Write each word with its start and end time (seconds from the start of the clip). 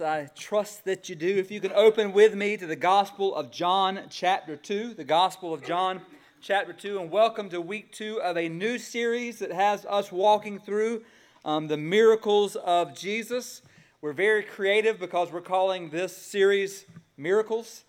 I 0.00 0.28
trust 0.36 0.84
that 0.84 1.08
you 1.08 1.16
do. 1.16 1.26
If 1.26 1.50
you 1.50 1.60
can 1.60 1.72
open 1.72 2.12
with 2.12 2.34
me 2.34 2.56
to 2.56 2.66
the 2.66 2.76
Gospel 2.76 3.34
of 3.34 3.50
John, 3.50 4.00
chapter 4.10 4.54
2, 4.54 4.94
the 4.94 5.02
Gospel 5.02 5.52
of 5.52 5.64
John, 5.64 6.02
chapter 6.40 6.72
2, 6.72 7.00
and 7.00 7.10
welcome 7.10 7.48
to 7.48 7.60
week 7.60 7.90
two 7.90 8.20
of 8.22 8.36
a 8.36 8.48
new 8.48 8.78
series 8.78 9.40
that 9.40 9.50
has 9.50 9.84
us 9.86 10.12
walking 10.12 10.60
through 10.60 11.02
um, 11.44 11.66
the 11.66 11.76
miracles 11.76 12.54
of 12.56 12.96
Jesus. 12.96 13.62
We're 14.00 14.12
very 14.12 14.44
creative 14.44 15.00
because 15.00 15.32
we're 15.32 15.40
calling 15.40 15.90
this 15.90 16.16
series 16.16 16.84
Miracles. 17.16 17.84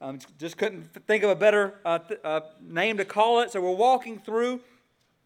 Um, 0.00 0.18
just 0.38 0.58
couldn't 0.58 0.92
think 1.06 1.22
of 1.22 1.30
a 1.30 1.36
better 1.36 1.74
uh, 1.84 1.98
th- 2.00 2.20
uh, 2.24 2.40
name 2.60 2.96
to 2.96 3.04
call 3.04 3.40
it. 3.40 3.52
So 3.52 3.60
we're 3.60 3.70
walking 3.70 4.18
through. 4.18 4.60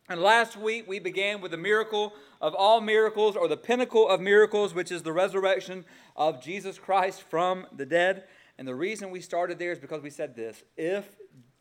And 0.09 0.22
last 0.22 0.56
week 0.56 0.88
we 0.88 0.98
began 0.98 1.40
with 1.40 1.50
the 1.50 1.59
miracle 1.59 2.14
of 2.40 2.54
all 2.54 2.80
miracles, 2.80 3.36
or 3.36 3.48
the 3.48 3.57
pinnacle 3.57 4.08
of 4.08 4.20
miracles, 4.20 4.72
which 4.72 4.90
is 4.90 5.02
the 5.02 5.12
resurrection 5.12 5.84
of 6.16 6.43
Jesus 6.43 6.79
Christ 6.79 7.22
from 7.22 7.66
the 7.77 7.84
dead. 7.84 8.25
And 8.57 8.66
the 8.66 8.75
reason 8.75 9.11
we 9.11 9.21
started 9.21 9.58
there 9.58 9.72
is 9.72 9.79
because 9.79 10.02
we 10.02 10.11
said 10.11 10.35
this 10.35 10.63
if 10.76 11.16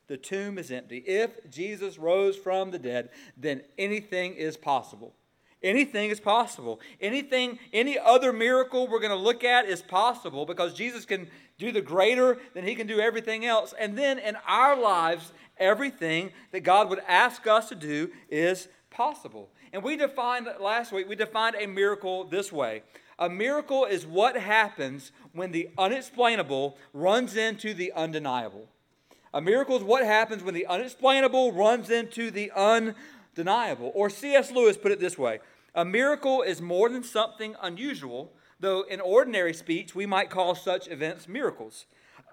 the 0.07 0.17
tomb 0.17 0.57
is 0.57 0.71
empty, 0.71 0.97
if 0.99 1.49
Jesus 1.49 1.97
rose 1.97 2.37
from 2.37 2.71
the 2.71 2.79
dead, 2.79 3.09
then 3.35 3.63
anything 3.77 4.35
is 4.35 4.55
possible. 4.55 5.13
Anything 5.63 6.11
is 6.11 6.19
possible. 6.19 6.79
Anything, 7.01 7.57
any 7.73 7.97
other 7.97 8.31
miracle 8.31 8.87
we're 8.87 8.99
going 8.99 9.09
to 9.09 9.15
look 9.15 9.43
at 9.43 9.65
is 9.65 9.81
possible 9.81 10.45
because 10.45 10.73
Jesus 10.73 11.03
can 11.03 11.27
do 11.57 11.71
the 11.71 11.81
greater 11.81 12.37
than 12.53 12.63
he 12.63 12.75
can 12.75 12.85
do 12.85 12.99
everything 12.99 13.43
else. 13.43 13.73
And 13.77 13.97
then 13.97 14.19
in 14.19 14.37
our 14.47 14.79
lives, 14.79 15.33
everything 15.59 16.31
that 16.51 16.61
God 16.61 16.89
would 16.89 17.01
ask 17.07 17.47
us 17.47 17.69
to 17.69 17.75
do 17.75 18.09
is 18.29 18.67
possible. 18.89 19.49
And 19.73 19.83
we 19.83 19.95
defined 19.97 20.47
last 20.59 20.91
week, 20.91 21.07
we 21.09 21.15
defined 21.15 21.55
a 21.59 21.67
miracle 21.67 22.23
this 22.23 22.51
way 22.51 22.83
a 23.19 23.29
miracle 23.29 23.85
is 23.85 24.05
what 24.05 24.37
happens 24.37 25.11
when 25.33 25.51
the 25.51 25.69
unexplainable 25.77 26.77
runs 26.93 27.35
into 27.35 27.73
the 27.73 27.91
undeniable. 27.93 28.67
A 29.33 29.41
miracle 29.41 29.77
is 29.77 29.83
what 29.83 30.05
happens 30.05 30.43
when 30.43 30.53
the 30.53 30.67
unexplainable 30.67 31.51
runs 31.51 31.89
into 31.89 32.29
the 32.29 32.51
undeniable. 32.55 33.91
Or 33.95 34.09
C.S. 34.09 34.51
Lewis 34.51 34.77
put 34.77 34.91
it 34.91 34.99
this 34.99 35.17
way 35.17 35.39
A 35.73 35.83
miracle 35.83 36.43
is 36.43 36.61
more 36.61 36.89
than 36.89 37.03
something 37.03 37.55
unusual, 37.61 38.33
though 38.59 38.81
in 38.81 39.01
ordinary 39.01 39.53
speech 39.53 39.95
we 39.95 40.05
might 40.05 40.29
call 40.29 40.53
such 40.53 40.87
events 40.87 41.27
miracles. 41.27 41.85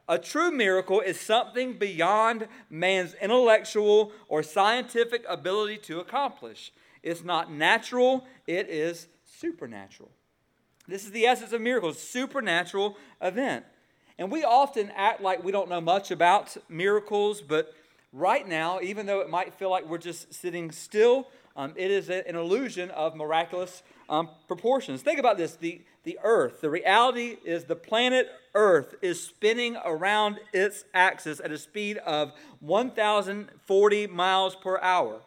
A 0.08 0.18
true 0.18 0.50
miracle 0.50 1.00
is 1.00 1.18
something 1.18 1.74
beyond 1.78 2.48
man's 2.68 3.14
intellectual 3.14 4.12
or 4.28 4.42
scientific 4.42 5.24
ability 5.28 5.78
to 5.78 6.00
accomplish. 6.00 6.72
It's 7.02 7.24
not 7.24 7.50
natural, 7.50 8.26
it 8.46 8.68
is 8.68 9.08
supernatural. 9.24 10.10
This 10.86 11.04
is 11.04 11.12
the 11.12 11.24
essence 11.24 11.52
of 11.52 11.62
miracles, 11.62 11.98
supernatural 11.98 12.98
event. 13.22 13.64
And 14.18 14.30
we 14.30 14.44
often 14.44 14.92
act 14.94 15.22
like 15.22 15.42
we 15.42 15.52
don't 15.52 15.70
know 15.70 15.80
much 15.80 16.10
about 16.10 16.56
miracles, 16.68 17.40
but 17.40 17.74
right 18.12 18.46
now, 18.46 18.80
even 18.80 19.06
though 19.06 19.20
it 19.20 19.30
might 19.30 19.54
feel 19.54 19.70
like 19.70 19.88
we're 19.88 19.98
just 19.98 20.32
sitting 20.32 20.70
still, 20.70 21.28
um, 21.56 21.72
it 21.76 21.90
is 21.90 22.10
an 22.10 22.36
illusion 22.36 22.90
of 22.90 23.16
miraculous 23.16 23.82
um, 24.08 24.28
proportions. 24.48 25.02
Think 25.02 25.18
about 25.18 25.36
this 25.36 25.56
the, 25.56 25.82
the 26.04 26.18
earth, 26.22 26.60
the 26.60 26.70
reality 26.70 27.36
is 27.44 27.64
the 27.64 27.76
planet 27.76 28.28
Earth 28.54 28.94
is 29.02 29.20
spinning 29.20 29.76
around 29.84 30.38
its 30.52 30.84
axis 30.94 31.40
at 31.40 31.50
a 31.50 31.58
speed 31.58 31.96
of 31.98 32.30
1,040 32.60 34.06
miles 34.06 34.54
per 34.54 34.78
hour. 34.80 35.18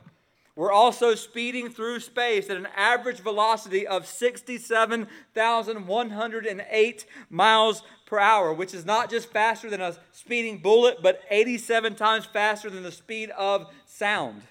We're 0.56 0.72
also 0.72 1.14
speeding 1.14 1.70
through 1.70 2.00
space 2.00 2.50
at 2.50 2.56
an 2.58 2.70
average 2.76 3.20
velocity 3.20 3.86
of 3.86 4.08
67,108 4.08 7.06
miles 7.30 7.84
per 8.08 8.18
hour, 8.18 8.52
which 8.54 8.74
is 8.74 8.84
not 8.86 9.10
just 9.10 9.30
faster 9.30 9.70
than 9.70 9.82
a 9.82 9.98
speeding 10.14 10.60
bullet, 10.60 11.00
but 11.04 11.20
87 11.30 11.96
times 11.96 12.26
faster 12.26 12.70
than 12.70 12.84
the 12.84 12.94
speed 12.94 13.30
of 13.32 13.68
sound. 13.86 14.44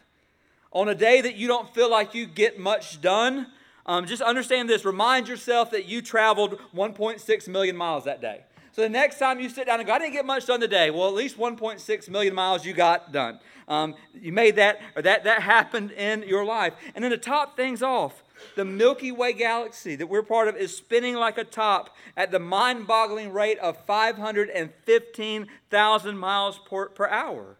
On 0.70 0.86
a 0.89 0.95
day 0.95 1.22
that 1.22 1.36
you 1.36 1.48
don't 1.48 1.74
feel 1.74 1.90
like 1.90 2.14
you 2.14 2.27
get 2.27 2.61
much 2.61 3.01
done, 3.01 3.46
um, 3.86 4.07
just 4.07 4.20
understand 4.20 4.69
this. 4.69 4.85
Remind 4.85 5.29
yourself 5.29 5.70
that 5.70 5.86
you 5.86 6.02
traveled 6.02 6.58
1.6 6.74 7.48
million 7.48 7.77
miles 7.77 8.05
that 8.05 8.20
day. 8.20 8.42
So 8.73 8.83
the 8.83 8.91
next 8.91 9.19
time 9.19 9.41
you 9.41 9.48
sit 9.48 9.67
down 9.67 9.80
and 9.80 9.86
go, 9.86 9.95
I 9.95 9.98
didn't 9.98 10.13
get 10.13 10.27
much 10.27 10.45
done 10.45 10.61
today. 10.61 10.91
Well, 10.91 11.08
at 11.08 11.14
least 11.14 11.39
1.6 11.39 12.11
million 12.11 12.35
miles 12.35 12.67
you 12.67 12.75
got 12.75 13.11
done. 13.11 13.41
Um, 13.69 13.95
you 14.13 14.33
made 14.33 14.57
that, 14.57 14.80
or 14.95 15.01
that, 15.02 15.25
that 15.25 15.41
happened 15.41 15.92
in 15.92 16.25
your 16.25 16.45
life. 16.45 16.75
And 16.95 17.02
then 17.02 17.11
to 17.11 17.17
top 17.17 17.57
things 17.57 17.83
off, 17.83 18.23
the 18.55 18.67
Milky 18.67 19.13
Way 19.13 19.33
galaxy 19.33 19.96
that 19.96 20.08
we're 20.08 20.23
part 20.23 20.48
of 20.48 20.57
is 20.57 20.77
spinning 20.77 21.14
like 21.14 21.39
a 21.39 21.45
top 21.45 21.96
at 22.19 22.30
the 22.30 22.39
mind 22.39 22.86
boggling 22.86 23.33
rate 23.33 23.58
of 23.61 23.79
515,000 23.86 26.19
miles 26.19 26.61
per, 26.69 26.91
per 26.91 27.08
hour. 27.08 27.57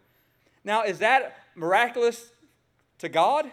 Now, 0.63 0.83
is 0.83 0.99
that 0.99 1.35
miraculous 1.55 2.29
to 2.99 3.09
God? 3.09 3.49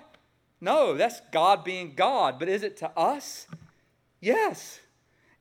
No, 0.64 0.94
that's 0.94 1.20
God 1.30 1.62
being 1.62 1.92
God. 1.94 2.38
But 2.38 2.48
is 2.48 2.62
it 2.62 2.78
to 2.78 2.90
us? 2.98 3.46
Yes. 4.18 4.80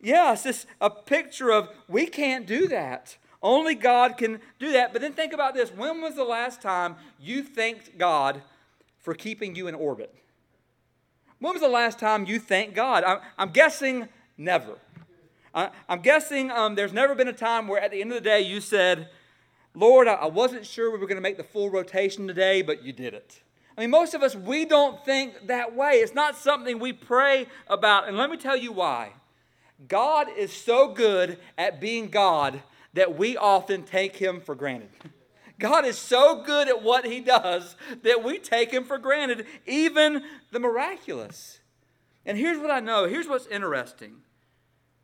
Yes, 0.02 0.46
it's 0.46 0.66
a 0.82 0.90
picture 0.90 1.50
of 1.50 1.70
we 1.88 2.08
can't 2.08 2.46
do 2.46 2.68
that. 2.68 3.16
Only 3.42 3.74
God 3.74 4.18
can 4.18 4.42
do 4.60 4.74
that. 4.74 4.92
But 4.92 5.02
then 5.02 5.14
think 5.14 5.32
about 5.32 5.54
this 5.54 5.72
when 5.72 6.02
was 6.02 6.16
the 6.16 6.26
last 6.26 6.62
time 6.62 6.98
you 7.22 7.42
thanked 7.42 7.98
God 7.98 8.42
for 9.00 9.14
keeping 9.14 9.56
you 9.56 9.68
in 9.68 9.76
orbit? 9.76 10.14
When 11.40 11.54
was 11.54 11.62
the 11.62 11.70
last 11.70 12.00
time 12.00 12.26
you 12.26 12.38
thanked 12.38 12.76
God? 12.76 13.06
I'm, 13.06 13.20
I'm 13.38 13.52
guessing 13.52 14.10
never. 14.38 14.78
I, 15.56 15.70
am 15.88 16.02
guessing 16.02 16.52
um, 16.52 16.76
there's 16.76 16.92
never 16.92 17.16
been 17.16 17.30
a 17.30 17.34
time 17.34 17.70
where 17.70 17.80
at 17.80 17.92
the 17.92 18.02
end 18.02 18.12
of 18.12 18.16
the 18.16 18.30
day 18.30 18.42
you 18.42 18.60
said, 18.60 19.08
Lord, 19.74 20.10
I, 20.10 20.16
I 20.16 20.26
wasn't 20.26 20.66
sure 20.66 20.92
we 20.92 20.98
were 20.98 21.08
going 21.08 21.16
to 21.16 21.22
make 21.22 21.38
the 21.38 21.46
full 21.46 21.70
rotation 21.70 22.28
today, 22.28 22.62
but 22.62 22.84
you 22.84 22.92
did 22.92 23.14
it. 23.14 23.40
I 23.78 23.82
mean, 23.82 23.90
most 23.90 24.14
of 24.14 24.22
us, 24.22 24.36
we 24.36 24.66
don't 24.66 25.04
think 25.04 25.48
that 25.48 25.76
way. 25.76 25.94
It's 25.94 26.14
not 26.14 26.38
something 26.38 26.80
we 26.80 26.94
pray 26.94 27.48
about. 27.68 28.08
And 28.08 28.18
let 28.18 28.30
me 28.30 28.38
tell 28.38 28.56
you 28.56 28.72
why. 28.72 29.14
God 29.88 30.28
is 30.38 30.54
so 30.54 30.94
good 30.94 31.38
at 31.58 31.82
being 31.82 32.10
God 32.10 32.62
that 32.94 33.18
we 33.18 33.36
often 33.36 33.84
take 33.84 34.16
him 34.16 34.40
for 34.40 34.56
granted. 34.56 34.90
God 35.60 35.86
is 35.86 35.98
so 35.98 36.44
good 36.44 36.68
at 36.68 36.84
what 36.84 37.06
he 37.06 37.20
does 37.20 37.76
that 38.02 38.24
we 38.24 38.40
take 38.40 38.72
him 38.72 38.84
for 38.84 38.98
granted, 38.98 39.46
even 39.66 40.24
the 40.52 40.60
miraculous. 40.60 41.60
And 42.26 42.38
here's 42.38 42.60
what 42.60 42.72
I 42.72 42.80
know 42.80 43.08
here's 43.08 43.28
what's 43.28 43.48
interesting. 43.48 44.16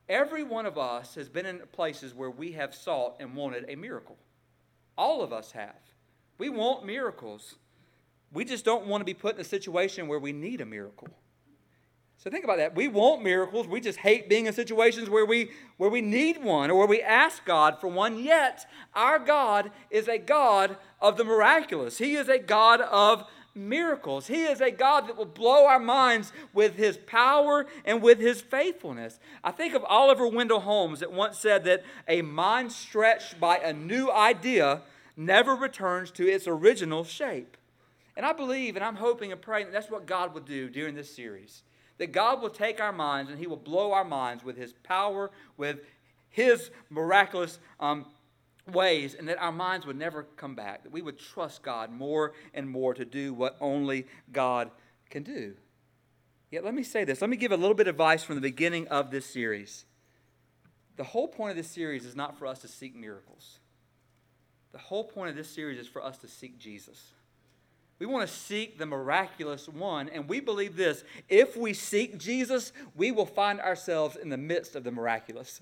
Every 0.08 0.44
one 0.44 0.66
of 0.66 0.78
us 0.78 1.16
has 1.16 1.30
been 1.30 1.46
in 1.46 1.62
places 1.72 2.16
where 2.16 2.32
we 2.32 2.54
have 2.54 2.74
sought 2.74 3.18
and 3.20 3.36
wanted 3.36 3.66
a 3.68 3.76
miracle. 3.76 4.18
All 4.98 5.22
of 5.22 5.32
us 5.32 5.52
have. 5.52 5.76
We 6.40 6.50
want 6.50 6.86
miracles. 6.86 7.56
We 8.32 8.46
just 8.46 8.66
don't 8.66 8.86
want 8.86 9.02
to 9.02 9.06
be 9.06 9.14
put 9.14 9.36
in 9.36 9.42
a 9.42 9.46
situation 9.46 10.08
where 10.08 10.20
we 10.20 10.32
need 10.32 10.62
a 10.62 10.66
miracle. 10.66 11.10
So 12.18 12.30
think 12.30 12.44
about 12.44 12.58
that. 12.58 12.76
We 12.76 12.90
want 12.90 13.24
miracles. 13.24 13.66
We 13.66 13.80
just 13.80 14.00
hate 14.00 14.28
being 14.28 14.46
in 14.46 14.52
situations 14.52 15.10
where 15.10 15.26
we 15.26 15.52
where 15.78 15.90
we 15.90 16.02
need 16.02 16.44
one 16.44 16.70
or 16.70 16.78
where 16.78 16.88
we 16.88 17.02
ask 17.02 17.46
God 17.46 17.80
for 17.80 17.88
one. 17.88 18.22
Yet 18.22 18.66
our 18.94 19.20
God 19.20 19.72
is 19.90 20.10
a 20.10 20.18
God 20.18 20.76
of 21.00 21.16
the 21.16 21.24
miraculous. 21.24 21.98
He 21.98 22.16
is 22.16 22.28
a 22.28 22.38
God 22.38 22.82
of 22.82 23.24
miracles. 23.56 24.28
He 24.28 24.44
is 24.44 24.60
a 24.60 24.70
God 24.70 25.08
that 25.08 25.16
will 25.16 25.26
blow 25.26 25.66
our 25.66 25.80
minds 25.80 26.34
with 26.54 26.76
his 26.76 26.98
power 26.98 27.66
and 27.86 28.02
with 28.02 28.20
his 28.20 28.42
faithfulness. 28.42 29.18
I 29.42 29.52
think 29.52 29.74
of 29.74 29.86
Oliver 29.86 30.28
Wendell 30.28 30.60
Holmes 30.60 31.00
that 31.00 31.14
once 31.14 31.40
said 31.40 31.64
that 31.64 31.84
a 32.06 32.22
mind 32.22 32.74
stretched 32.74 33.40
by 33.40 33.58
a 33.58 33.72
new 33.72 34.12
idea 34.12 34.82
never 35.16 35.56
returns 35.56 36.12
to 36.12 36.28
its 36.28 36.48
original 36.48 37.06
shape. 37.06 37.56
And 38.20 38.26
I 38.26 38.34
believe 38.34 38.76
and 38.76 38.84
I'm 38.84 38.98
hoping 38.98 39.32
and 39.32 39.42
praying 39.42 39.68
that 39.68 39.72
that's 39.72 39.90
what 39.90 40.06
God 40.06 40.34
will 40.34 40.42
do 40.42 40.70
during 40.70 40.94
this 40.94 41.10
series 41.16 41.64
that 42.00 42.12
God 42.12 42.42
will 42.42 42.50
take 42.50 42.82
our 42.82 42.92
minds 42.92 43.30
and 43.30 43.40
He 43.40 43.46
will 43.46 43.56
blow 43.56 43.94
our 43.94 44.04
minds 44.04 44.44
with 44.44 44.58
His 44.58 44.74
power, 44.84 45.30
with 45.56 45.80
His 46.30 46.72
miraculous 46.90 47.60
um, 47.80 48.06
ways, 48.68 49.14
and 49.14 49.28
that 49.30 49.38
our 49.38 49.52
minds 49.52 49.86
would 49.86 49.98
never 49.98 50.24
come 50.36 50.56
back, 50.56 50.84
that 50.84 50.92
we 50.92 51.02
would 51.02 51.18
trust 51.18 51.62
God 51.62 51.92
more 51.92 52.34
and 52.54 52.68
more 52.68 52.94
to 52.94 53.06
do 53.06 53.34
what 53.34 53.56
only 53.62 54.08
God 54.32 54.72
can 55.10 55.24
do. 55.24 55.54
Yet, 56.52 56.66
let 56.66 56.74
me 56.74 56.84
say 56.84 57.04
this. 57.04 57.22
Let 57.22 57.30
me 57.30 57.38
give 57.38 57.52
a 57.52 57.58
little 57.58 57.76
bit 57.76 57.88
of 57.88 57.96
advice 57.96 58.24
from 58.24 58.36
the 58.36 58.42
beginning 58.42 58.88
of 58.88 59.12
this 59.12 59.26
series. 59.26 59.86
The 60.96 61.04
whole 61.04 61.28
point 61.28 61.52
of 61.52 61.58
this 61.58 61.70
series 61.70 62.06
is 62.06 62.16
not 62.16 62.38
for 62.40 62.48
us 62.48 62.60
to 62.60 62.68
seek 62.68 62.96
miracles. 62.96 63.60
The 64.72 64.80
whole 64.80 65.04
point 65.04 65.30
of 65.30 65.36
this 65.36 65.50
series 65.50 65.80
is 65.80 65.88
for 65.88 66.04
us 66.04 66.18
to 66.20 66.28
seek 66.28 66.60
Jesus. 66.60 67.12
We 68.00 68.06
want 68.06 68.28
to 68.28 68.34
seek 68.34 68.78
the 68.78 68.86
miraculous 68.86 69.68
one. 69.68 70.10
And 70.10 70.28
we 70.28 70.40
believe 70.40 70.76
this 70.76 71.04
if 71.28 71.56
we 71.58 71.74
seek 71.74 72.18
Jesus, 72.18 72.72
we 72.96 73.12
will 73.12 73.26
find 73.26 73.60
ourselves 73.60 74.16
in 74.16 74.30
the 74.30 74.38
midst 74.38 74.76
of 74.76 74.84
the 74.84 74.92
miraculous. 74.92 75.62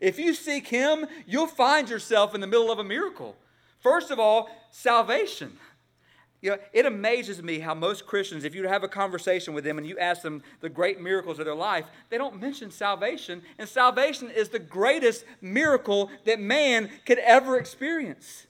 If 0.00 0.18
you 0.18 0.34
seek 0.34 0.66
him, 0.66 1.06
you'll 1.26 1.46
find 1.46 1.88
yourself 1.88 2.34
in 2.34 2.40
the 2.40 2.46
middle 2.46 2.72
of 2.72 2.78
a 2.78 2.84
miracle. 2.84 3.36
First 3.80 4.10
of 4.10 4.18
all, 4.18 4.50
salvation. 4.70 5.58
You 6.40 6.50
know, 6.50 6.58
it 6.72 6.84
amazes 6.84 7.42
me 7.42 7.58
how 7.58 7.74
most 7.74 8.06
Christians, 8.06 8.44
if 8.44 8.54
you 8.54 8.66
have 8.68 8.82
a 8.82 8.88
conversation 8.88 9.54
with 9.54 9.64
them 9.64 9.78
and 9.78 9.86
you 9.86 9.98
ask 9.98 10.22
them 10.22 10.42
the 10.60 10.68
great 10.68 11.00
miracles 11.00 11.38
of 11.38 11.46
their 11.46 11.54
life, 11.54 11.86
they 12.10 12.18
don't 12.18 12.40
mention 12.40 12.70
salvation. 12.70 13.42
And 13.58 13.68
salvation 13.68 14.30
is 14.30 14.50
the 14.50 14.58
greatest 14.58 15.24
miracle 15.40 16.10
that 16.24 16.40
man 16.40 16.90
could 17.06 17.18
ever 17.18 17.56
experience. 17.56 18.46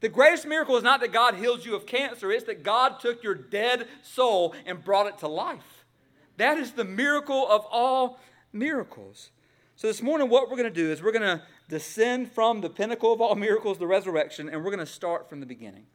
The 0.00 0.08
greatest 0.08 0.46
miracle 0.46 0.76
is 0.76 0.82
not 0.82 1.00
that 1.00 1.12
God 1.12 1.34
healed 1.34 1.64
you 1.64 1.74
of 1.74 1.86
cancer, 1.86 2.30
it's 2.32 2.44
that 2.44 2.62
God 2.62 3.00
took 3.00 3.22
your 3.22 3.34
dead 3.34 3.86
soul 4.02 4.54
and 4.66 4.84
brought 4.84 5.06
it 5.06 5.18
to 5.18 5.28
life. 5.28 5.84
That 6.36 6.58
is 6.58 6.72
the 6.72 6.84
miracle 6.84 7.46
of 7.48 7.66
all 7.70 8.18
miracles. 8.52 9.30
So, 9.76 9.86
this 9.86 10.02
morning, 10.02 10.28
what 10.28 10.50
we're 10.50 10.56
going 10.56 10.72
to 10.72 10.82
do 10.82 10.90
is 10.90 11.02
we're 11.02 11.12
going 11.12 11.38
to 11.38 11.42
descend 11.68 12.32
from 12.32 12.60
the 12.60 12.70
pinnacle 12.70 13.12
of 13.12 13.20
all 13.20 13.34
miracles, 13.36 13.78
the 13.78 13.86
resurrection, 13.86 14.48
and 14.48 14.64
we're 14.64 14.70
going 14.70 14.78
to 14.78 14.86
start 14.86 15.28
from 15.28 15.40
the 15.40 15.46
beginning 15.46 15.86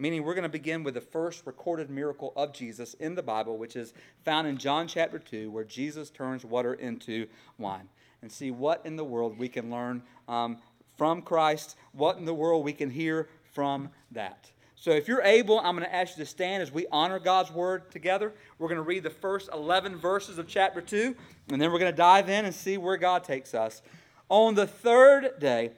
meaning 0.00 0.24
we're 0.24 0.34
going 0.34 0.42
to 0.42 0.48
begin 0.48 0.82
with 0.82 0.94
the 0.94 1.00
first 1.00 1.46
recorded 1.46 1.90
miracle 1.90 2.32
of 2.34 2.54
Jesus 2.54 2.94
in 2.94 3.14
the 3.14 3.22
Bible, 3.22 3.58
which 3.58 3.76
is 3.76 3.92
found 4.24 4.46
in 4.46 4.56
John 4.56 4.88
chapter 4.88 5.18
2, 5.18 5.50
where 5.50 5.62
Jesus 5.62 6.08
turns 6.08 6.42
water 6.42 6.72
into 6.72 7.26
wine. 7.58 7.88
And 8.22 8.32
see 8.32 8.50
what 8.50 8.84
in 8.84 8.96
the 8.96 9.04
world 9.04 9.38
we 9.38 9.48
can 9.48 9.70
learn 9.70 10.02
um, 10.26 10.58
from 10.96 11.22
Christ, 11.22 11.76
what 11.92 12.16
in 12.16 12.24
the 12.24 12.34
world 12.34 12.64
we 12.64 12.72
can 12.72 12.90
hear 12.90 13.28
from 13.52 13.90
that. 14.12 14.50
So 14.80 14.92
if 14.92 15.08
you're 15.08 15.22
able, 15.22 15.60
I'm 15.60 15.76
going 15.76 15.86
to 15.86 15.94
ask 15.94 16.16
you 16.16 16.24
to 16.24 16.30
stand 16.30 16.62
as 16.62 16.72
we 16.72 16.86
honor 16.90 17.18
God's 17.18 17.50
word 17.50 17.90
together. 17.90 18.32
We're 18.58 18.68
going 18.68 18.76
to 18.76 18.82
read 18.82 19.02
the 19.02 19.10
first 19.10 19.50
11 19.52 19.98
verses 19.98 20.38
of 20.38 20.48
chapter 20.48 20.80
2, 20.80 21.14
and 21.50 21.60
then 21.60 21.70
we're 21.70 21.78
going 21.78 21.92
to 21.92 21.96
dive 21.96 22.30
in 22.30 22.46
and 22.46 22.54
see 22.54 22.78
where 22.78 22.96
God 22.96 23.22
takes 23.22 23.52
us. 23.52 23.82
On 24.30 24.54
the 24.54 24.66
third 24.66 25.38
day, 25.38 25.72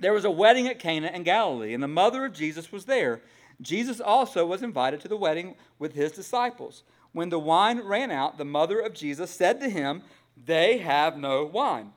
there 0.00 0.12
was 0.12 0.24
a 0.24 0.30
wedding 0.30 0.66
at 0.66 0.80
Cana 0.80 1.12
in 1.14 1.22
Galilee, 1.22 1.74
and 1.74 1.82
the 1.82 1.88
mother 1.88 2.24
of 2.24 2.32
Jesus 2.32 2.72
was 2.72 2.86
there. 2.86 3.22
Jesus 3.60 4.00
also 4.00 4.44
was 4.44 4.62
invited 4.62 5.00
to 5.02 5.08
the 5.08 5.16
wedding 5.16 5.54
with 5.78 5.94
his 5.94 6.10
disciples. 6.10 6.82
When 7.12 7.28
the 7.28 7.38
wine 7.38 7.80
ran 7.80 8.10
out, 8.10 8.36
the 8.36 8.44
mother 8.44 8.80
of 8.80 8.94
Jesus 8.94 9.30
said 9.30 9.60
to 9.60 9.68
him, 9.68 10.02
They 10.36 10.78
have 10.78 11.16
no 11.16 11.44
wine. 11.44 11.92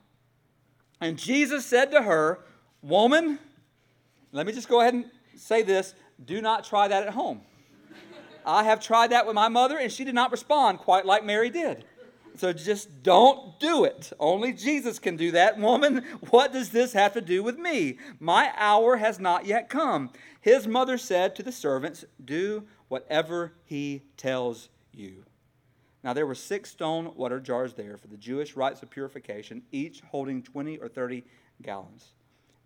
And 1.02 1.18
Jesus 1.18 1.66
said 1.66 1.90
to 1.92 2.04
her, 2.04 2.42
Woman, 2.84 3.40
let 4.38 4.46
me 4.46 4.54
just 4.54 4.70
go 4.70 4.82
ahead 4.82 4.94
and 4.94 5.06
say 5.36 5.64
this 5.64 5.96
do 6.24 6.42
not 6.42 6.64
try 6.64 6.88
that 6.88 7.08
at 7.08 7.14
home. 7.14 7.42
I 8.46 8.64
have 8.64 8.80
tried 8.80 9.10
that 9.12 9.26
with 9.26 9.36
my 9.36 9.50
mother, 9.50 9.78
and 9.78 9.92
she 9.92 10.06
did 10.06 10.16
not 10.16 10.32
respond 10.32 10.80
quite 10.80 11.06
like 11.06 11.26
Mary 11.26 11.50
did. 11.50 11.84
So 12.38 12.54
just 12.54 13.04
don't 13.04 13.60
do 13.60 13.84
it. 13.84 14.14
Only 14.20 14.54
Jesus 14.54 15.00
can 15.00 15.18
do 15.18 15.32
that. 15.32 15.58
Woman, 15.58 16.06
what 16.30 16.54
does 16.54 16.70
this 16.70 16.94
have 16.94 17.14
to 17.14 17.22
do 17.22 17.42
with 17.42 17.58
me? 17.58 17.98
My 18.20 18.54
hour 18.56 18.98
has 18.98 19.20
not 19.20 19.46
yet 19.46 19.70
come. 19.70 20.12
His 20.40 20.68
mother 20.68 21.00
said 21.00 21.36
to 21.36 21.44
the 21.44 21.52
servants, 21.52 22.06
Do 22.24 22.64
whatever 22.90 23.54
he 23.66 24.04
tells 24.18 24.70
you. 24.94 25.26
Now 26.04 26.14
there 26.14 26.28
were 26.28 26.36
six 26.36 26.70
stone 26.70 27.12
water 27.16 27.40
jars 27.40 27.74
there 27.74 27.98
for 27.98 28.08
the 28.08 28.18
Jewish 28.18 28.56
rites 28.56 28.84
of 28.84 28.92
purification, 28.92 29.64
each 29.72 30.02
holding 30.02 30.44
20 30.44 30.78
or 30.78 30.88
30 30.88 31.24
gallons. 31.64 32.14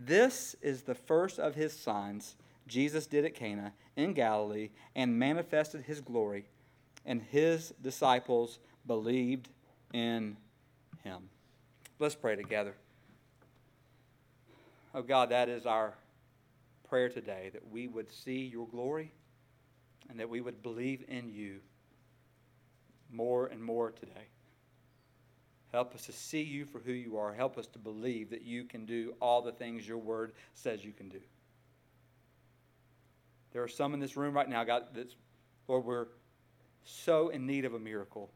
This 0.00 0.54
is 0.62 0.82
the 0.82 0.94
first 0.94 1.40
of 1.40 1.56
his 1.56 1.72
signs 1.72 2.36
Jesus 2.68 3.06
did 3.06 3.24
at 3.24 3.34
Cana 3.34 3.72
in 3.96 4.12
Galilee 4.12 4.70
and 4.94 5.18
manifested 5.18 5.82
his 5.82 6.00
glory, 6.00 6.46
and 7.04 7.20
his 7.20 7.74
disciples 7.82 8.60
believed 8.86 9.48
in 9.92 10.36
him. 11.02 11.28
Let's 11.98 12.14
pray 12.14 12.36
together. 12.36 12.74
Oh 14.94 15.02
God, 15.02 15.30
that 15.30 15.48
is 15.48 15.66
our 15.66 15.94
prayer 16.88 17.08
today 17.08 17.50
that 17.52 17.68
we 17.70 17.88
would 17.88 18.12
see 18.12 18.46
your 18.46 18.68
glory 18.68 19.12
and 20.08 20.20
that 20.20 20.28
we 20.28 20.40
would 20.40 20.62
believe 20.62 21.04
in 21.08 21.28
you 21.28 21.56
more 23.10 23.46
and 23.46 23.62
more 23.62 23.90
today. 23.90 24.28
Help 25.72 25.94
us 25.94 26.06
to 26.06 26.12
see 26.12 26.42
you 26.42 26.64
for 26.64 26.78
who 26.78 26.92
you 26.92 27.18
are. 27.18 27.32
Help 27.34 27.58
us 27.58 27.66
to 27.68 27.78
believe 27.78 28.30
that 28.30 28.42
you 28.42 28.64
can 28.64 28.86
do 28.86 29.14
all 29.20 29.42
the 29.42 29.52
things 29.52 29.86
your 29.86 29.98
word 29.98 30.32
says 30.54 30.84
you 30.84 30.92
can 30.92 31.08
do. 31.08 31.20
There 33.52 33.62
are 33.62 33.68
some 33.68 33.94
in 33.94 34.00
this 34.00 34.16
room 34.16 34.34
right 34.34 34.48
now, 34.48 34.64
God, 34.64 34.84
that's, 34.94 35.14
Lord, 35.66 35.84
we're 35.84 36.06
so 36.84 37.28
in 37.28 37.46
need 37.46 37.64
of 37.64 37.74
a 37.74 37.78
miracle. 37.78 38.30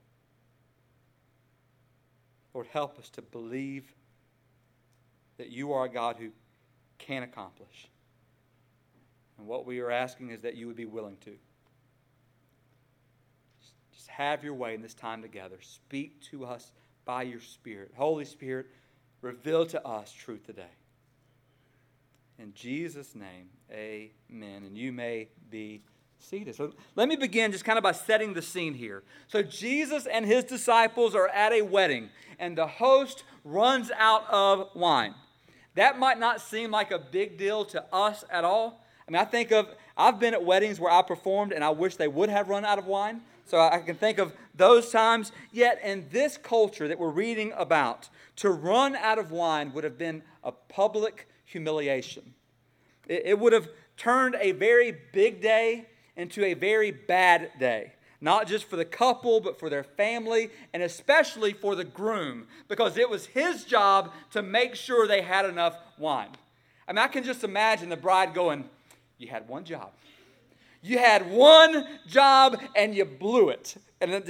Lord, 2.54 2.66
help 2.70 2.98
us 2.98 3.08
to 3.10 3.22
believe 3.22 3.94
that 5.38 5.48
you 5.48 5.72
are 5.72 5.86
a 5.86 5.88
God 5.88 6.16
who 6.18 6.30
can 6.98 7.22
accomplish. 7.22 7.88
And 9.38 9.46
what 9.46 9.66
we 9.66 9.80
are 9.80 9.90
asking 9.90 10.30
is 10.30 10.42
that 10.42 10.54
you 10.54 10.66
would 10.66 10.76
be 10.76 10.84
willing 10.84 11.16
to. 11.24 11.32
Just 13.94 14.08
have 14.08 14.44
your 14.44 14.54
way 14.54 14.74
in 14.74 14.82
this 14.82 14.94
time 14.94 15.22
together. 15.22 15.56
Speak 15.60 16.20
to 16.30 16.44
us 16.44 16.72
by 17.04 17.22
your 17.22 17.40
Spirit. 17.40 17.92
Holy 17.96 18.24
Spirit, 18.24 18.66
reveal 19.20 19.66
to 19.66 19.86
us 19.86 20.12
truth 20.12 20.44
today. 20.44 20.62
In 22.38 22.52
Jesus' 22.54 23.14
name, 23.14 23.50
amen. 23.70 24.64
And 24.64 24.76
you 24.76 24.92
may 24.92 25.28
be 25.50 25.82
seated. 26.18 26.54
So 26.54 26.72
let 26.96 27.08
me 27.08 27.16
begin 27.16 27.52
just 27.52 27.64
kind 27.64 27.78
of 27.78 27.82
by 27.82 27.92
setting 27.92 28.34
the 28.34 28.42
scene 28.42 28.74
here. 28.74 29.02
So 29.28 29.42
Jesus 29.42 30.06
and 30.06 30.24
his 30.24 30.44
disciples 30.44 31.14
are 31.14 31.28
at 31.28 31.52
a 31.52 31.62
wedding, 31.62 32.10
and 32.38 32.56
the 32.56 32.66
host 32.66 33.24
runs 33.44 33.90
out 33.96 34.28
of 34.30 34.68
wine. 34.74 35.14
That 35.74 35.98
might 35.98 36.18
not 36.18 36.40
seem 36.40 36.70
like 36.70 36.90
a 36.90 36.98
big 36.98 37.38
deal 37.38 37.64
to 37.66 37.84
us 37.92 38.24
at 38.30 38.44
all. 38.44 38.84
I 39.06 39.10
mean, 39.10 39.20
I 39.20 39.24
think 39.24 39.52
of, 39.52 39.68
I've 39.96 40.20
been 40.20 40.34
at 40.34 40.44
weddings 40.44 40.78
where 40.78 40.92
I 40.92 41.02
performed 41.02 41.52
and 41.52 41.64
I 41.64 41.70
wish 41.70 41.96
they 41.96 42.08
would 42.08 42.28
have 42.28 42.48
run 42.48 42.64
out 42.64 42.78
of 42.78 42.86
wine. 42.86 43.22
So 43.44 43.60
I 43.60 43.78
can 43.78 43.96
think 43.96 44.18
of 44.18 44.32
those 44.54 44.90
times. 44.90 45.32
Yet 45.52 45.80
in 45.84 46.06
this 46.10 46.36
culture 46.36 46.88
that 46.88 46.98
we're 46.98 47.10
reading 47.10 47.52
about, 47.56 48.08
to 48.36 48.50
run 48.50 48.96
out 48.96 49.18
of 49.18 49.30
wine 49.30 49.72
would 49.72 49.84
have 49.84 49.98
been 49.98 50.22
a 50.42 50.52
public 50.52 51.28
humiliation. 51.44 52.34
It, 53.08 53.38
would 53.38 53.52
have 53.52 53.68
turned 53.96 54.36
a 54.40 54.52
very 54.52 54.96
big 55.12 55.42
day 55.42 55.86
into 56.16 56.44
a 56.44 56.54
very 56.54 56.90
bad 56.90 57.50
day. 57.58 57.92
Not 58.20 58.46
just 58.46 58.66
for 58.66 58.76
the 58.76 58.84
couple, 58.84 59.40
but 59.40 59.58
for 59.58 59.68
their 59.68 59.82
family, 59.82 60.50
and 60.72 60.82
especially 60.82 61.52
for 61.52 61.74
the 61.74 61.84
groom, 61.84 62.46
because 62.68 62.96
it 62.96 63.10
was 63.10 63.26
his 63.26 63.64
job 63.64 64.12
to 64.30 64.42
make 64.42 64.76
sure 64.76 65.08
they 65.08 65.22
had 65.22 65.44
enough 65.44 65.76
wine. 65.98 66.30
I 66.86 66.92
mean, 66.92 66.98
I 66.98 67.08
can 67.08 67.24
just 67.24 67.42
imagine 67.42 67.88
the 67.88 67.96
bride 67.96 68.32
going, 68.32 68.64
You 69.18 69.28
had 69.28 69.48
one 69.48 69.64
job. 69.64 69.90
You 70.82 70.98
had 70.98 71.30
one 71.30 71.86
job 72.08 72.60
and 72.74 72.94
you 72.94 73.04
blew 73.04 73.48
it. 73.50 73.76
And 74.00 74.12
then 74.12 74.24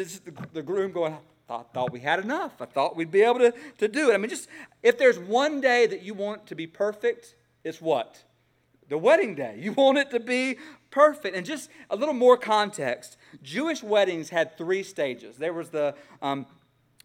the 0.53 0.63
groom 0.63 0.93
going, 0.93 1.17
I 1.49 1.63
thought 1.75 1.93
we 1.93 2.01
had 2.01 2.21
enough. 2.21 2.61
I 2.61 2.67
thought 2.67 2.95
we'd 2.95 3.11
be 3.11 3.23
able 3.23 3.41
to, 3.41 3.55
to 3.79 3.89
do 3.89 4.11
it. 4.11 4.15
I 4.15 4.19
mean, 4.19 4.29
just 4.29 4.49
if 4.83 4.99
there's 4.99 5.19
one 5.19 5.61
day 5.61 5.87
that 5.87 6.03
you 6.03 6.15
want 6.15 6.47
to 6.49 6.55
be 6.55 6.67
perfect, 6.67 7.35
it's 7.65 7.81
what? 7.81 8.23
The 8.89 8.99
wedding 8.99 9.35
day. 9.35 9.57
You 9.59 9.73
want 9.73 9.99
it 9.99 10.11
to 10.11 10.21
be 10.21 10.59
perfect. 10.91 11.35
And 11.35 11.45
just 11.47 11.71
a 11.91 11.97
little 11.97 12.15
more 12.15 12.37
context 12.37 13.17
Jewish 13.43 13.83
weddings 13.83 14.29
had 14.29 14.57
three 14.59 14.83
stages. 14.83 15.37
There 15.37 15.53
was 15.53 15.71
the 15.71 15.95
um, 16.21 16.47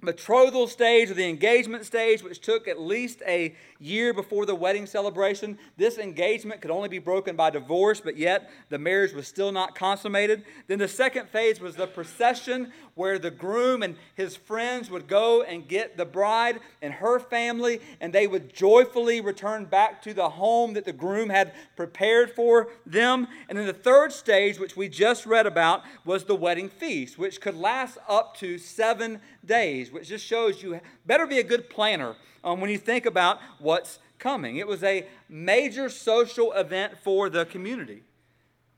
betrothal 0.02 0.68
stage 0.68 1.10
or 1.10 1.16
the 1.16 1.28
engagement 1.28 1.86
stage, 1.86 2.22
which 2.22 2.40
took 2.40 2.68
at 2.68 2.80
least 2.80 3.22
a 3.26 3.56
year 3.80 4.14
before 4.14 4.46
the 4.46 4.54
wedding 4.56 4.86
celebration. 4.86 5.58
This 5.76 5.98
engagement 5.98 6.62
could 6.62 6.72
only 6.72 6.90
be 6.90 7.00
broken 7.00 7.36
by 7.36 7.50
divorce, 7.50 8.00
but 8.00 8.18
yet 8.18 8.50
the 8.70 8.78
marriage 8.78 9.14
was 9.14 9.28
still 9.28 9.52
not 9.52 9.76
consummated. 9.76 10.44
Then 10.68 10.80
the 10.80 10.88
second 10.88 11.30
phase 11.30 11.60
was 11.60 11.76
the 11.76 11.88
procession, 11.88 12.72
where 12.94 13.20
the 13.20 13.32
groom 13.32 13.84
and 13.84 13.96
his 14.16 14.36
friends 14.36 14.90
would 14.90 15.08
go 15.08 15.44
and 15.44 15.68
get 15.68 15.98
the 15.98 16.06
bride 16.06 16.60
and 16.82 16.94
her 16.94 17.20
family, 17.20 17.80
and 18.02 18.12
they 18.12 18.26
would 18.26 18.54
joyfully 18.54 19.22
return 19.22 19.66
back 19.66 20.02
to 20.02 20.14
the 20.14 20.30
home 20.30 20.74
that 20.74 20.86
the 20.86 20.94
groom 20.94 21.30
had 21.30 21.54
prepared 21.76 22.32
for 22.32 22.70
them. 22.86 23.28
And 23.50 23.58
then 23.58 23.68
the 23.68 23.74
third 23.74 24.12
stage, 24.12 24.60
which 24.60 24.76
we 24.76 24.90
just 24.90 25.26
read 25.26 25.46
about, 25.46 25.84
was 26.06 26.26
the 26.26 26.36
wedding 26.36 26.70
feast, 26.70 27.20
which 27.20 27.40
could 27.40 27.56
last 27.56 28.00
up 28.08 28.36
to 28.38 28.58
seven 28.58 29.22
days, 29.48 29.92
which 29.92 30.10
just 30.10 30.26
shows 30.26 30.62
you 30.62 30.80
better 31.06 31.26
be 31.26 31.40
a 31.40 31.44
good 31.44 31.70
planner 31.70 32.16
um, 32.44 32.62
when 32.62 32.70
you 32.70 32.78
think 32.78 33.06
about 33.06 33.40
what's 33.60 34.00
coming. 34.20 34.58
It 34.58 34.68
was 34.68 34.84
a 34.84 35.06
major 35.30 35.90
social 35.90 36.52
event 36.54 36.98
for 37.04 37.30
the 37.30 37.46
community 37.46 38.04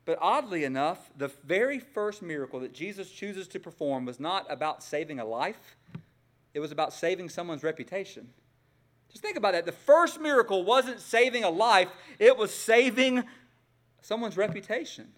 But 0.05 0.17
oddly 0.21 0.63
enough, 0.63 1.09
the 1.15 1.29
very 1.45 1.79
first 1.79 2.21
miracle 2.21 2.59
that 2.61 2.73
Jesus 2.73 3.11
chooses 3.11 3.47
to 3.49 3.59
perform 3.59 4.05
was 4.05 4.19
not 4.19 4.45
about 4.49 4.83
saving 4.83 5.19
a 5.19 5.25
life, 5.25 5.75
it 6.53 6.59
was 6.59 6.71
about 6.71 6.93
saving 6.93 7.29
someone's 7.29 7.63
reputation. 7.63 8.29
Just 9.11 9.21
think 9.21 9.37
about 9.37 9.53
that. 9.53 9.65
The 9.65 9.71
first 9.71 10.19
miracle 10.19 10.63
wasn't 10.63 10.99
saving 10.99 11.43
a 11.43 11.49
life, 11.49 11.89
it 12.17 12.37
was 12.37 12.53
saving 12.53 13.23
someone's 14.01 14.37
reputation. 14.37 15.09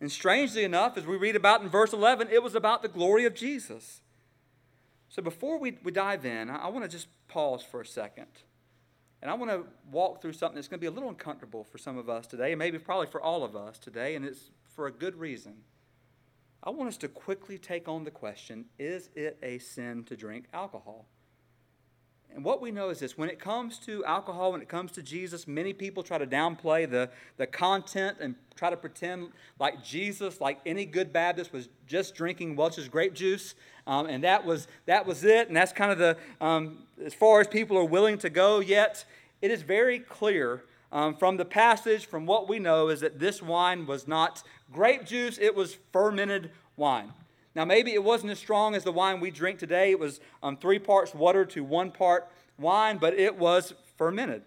And 0.00 0.12
strangely 0.12 0.62
enough, 0.62 0.96
as 0.96 1.06
we 1.06 1.16
read 1.16 1.34
about 1.34 1.60
in 1.60 1.68
verse 1.68 1.92
11, 1.92 2.28
it 2.30 2.42
was 2.42 2.54
about 2.54 2.82
the 2.82 2.88
glory 2.88 3.24
of 3.24 3.34
Jesus. 3.34 4.00
So 5.08 5.22
before 5.22 5.58
we, 5.58 5.78
we 5.82 5.92
dive 5.92 6.24
in, 6.24 6.50
I, 6.50 6.56
I 6.56 6.68
want 6.68 6.84
to 6.84 6.90
just 6.90 7.08
pause 7.28 7.62
for 7.62 7.80
a 7.80 7.86
second. 7.86 8.26
And 9.20 9.30
I 9.30 9.34
want 9.34 9.50
to 9.50 9.64
walk 9.90 10.22
through 10.22 10.34
something 10.34 10.56
that's 10.56 10.68
going 10.68 10.78
to 10.78 10.80
be 10.80 10.86
a 10.86 10.90
little 10.90 11.08
uncomfortable 11.08 11.64
for 11.64 11.78
some 11.78 11.98
of 11.98 12.08
us 12.08 12.26
today, 12.26 12.52
and 12.52 12.58
maybe 12.58 12.78
probably 12.78 13.08
for 13.08 13.20
all 13.20 13.42
of 13.42 13.56
us 13.56 13.78
today, 13.78 14.14
and 14.14 14.24
it's 14.24 14.50
for 14.74 14.86
a 14.86 14.92
good 14.92 15.16
reason. 15.16 15.54
I 16.62 16.70
want 16.70 16.88
us 16.88 16.96
to 16.98 17.08
quickly 17.08 17.58
take 17.58 17.88
on 17.88 18.04
the 18.04 18.10
question 18.10 18.66
is 18.78 19.10
it 19.14 19.38
a 19.42 19.58
sin 19.58 20.04
to 20.04 20.16
drink 20.16 20.46
alcohol? 20.52 21.06
And 22.34 22.44
what 22.44 22.60
we 22.60 22.70
know 22.70 22.90
is 22.90 23.00
this 23.00 23.18
when 23.18 23.28
it 23.28 23.38
comes 23.38 23.78
to 23.80 24.04
alcohol, 24.04 24.52
when 24.52 24.60
it 24.60 24.68
comes 24.68 24.92
to 24.92 25.02
Jesus, 25.02 25.48
many 25.48 25.72
people 25.72 26.02
try 26.02 26.18
to 26.18 26.26
downplay 26.26 26.88
the, 26.88 27.10
the 27.36 27.46
content 27.46 28.18
and 28.20 28.34
try 28.54 28.70
to 28.70 28.76
pretend 28.76 29.30
like 29.58 29.82
Jesus, 29.82 30.40
like 30.40 30.60
any 30.66 30.84
good 30.84 31.12
Baptist, 31.12 31.52
was 31.52 31.68
just 31.86 32.14
drinking 32.14 32.54
Welch's 32.54 32.88
grape 32.88 33.14
juice. 33.14 33.54
Um, 33.86 34.06
and 34.06 34.22
that 34.24 34.44
was, 34.44 34.68
that 34.86 35.06
was 35.06 35.24
it. 35.24 35.48
And 35.48 35.56
that's 35.56 35.72
kind 35.72 35.90
of 35.90 35.98
the, 35.98 36.16
um, 36.40 36.84
as 37.04 37.14
far 37.14 37.40
as 37.40 37.48
people 37.48 37.76
are 37.76 37.84
willing 37.84 38.18
to 38.18 38.30
go 38.30 38.60
yet. 38.60 39.04
It 39.40 39.50
is 39.50 39.62
very 39.62 39.98
clear 39.98 40.64
um, 40.92 41.16
from 41.16 41.36
the 41.36 41.44
passage, 41.44 42.06
from 42.06 42.26
what 42.26 42.48
we 42.48 42.58
know, 42.58 42.88
is 42.88 43.00
that 43.00 43.18
this 43.18 43.42
wine 43.42 43.86
was 43.86 44.08
not 44.08 44.42
grape 44.72 45.04
juice, 45.04 45.38
it 45.38 45.54
was 45.54 45.76
fermented 45.92 46.50
wine. 46.76 47.12
Now, 47.58 47.64
maybe 47.64 47.92
it 47.92 48.04
wasn't 48.04 48.30
as 48.30 48.38
strong 48.38 48.76
as 48.76 48.84
the 48.84 48.92
wine 48.92 49.18
we 49.18 49.32
drink 49.32 49.58
today. 49.58 49.90
It 49.90 49.98
was 49.98 50.20
um, 50.44 50.56
three 50.56 50.78
parts 50.78 51.12
water 51.12 51.44
to 51.46 51.64
one 51.64 51.90
part 51.90 52.28
wine, 52.56 52.98
but 52.98 53.14
it 53.14 53.36
was 53.36 53.74
fermented. 53.96 54.42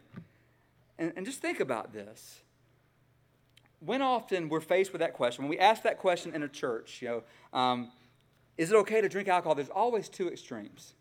And, 0.98 1.12
and 1.18 1.25
just 1.25 1.41
think 1.41 1.60
about 1.60 1.91
this. 1.91 2.39
When 3.82 4.01
often 4.01 4.48
we're 4.48 4.62
faced 4.62 4.94
with 4.94 5.01
that 5.01 5.13
question, 5.13 5.44
when 5.44 5.50
we 5.50 5.60
ask 5.60 5.84
that 5.84 5.98
question 5.98 6.34
in 6.34 6.41
a 6.41 6.48
church, 6.48 7.01
you 7.01 7.10
know, 7.10 7.24
um, 7.51 7.91
is 8.58 8.72
it 8.72 8.75
okay 8.77 9.01
to 9.01 9.10
drink 9.10 9.27
alcohol? 9.27 9.56
There's 9.56 9.68
always 9.68 10.08
two 10.08 10.30
extremes. 10.30 10.94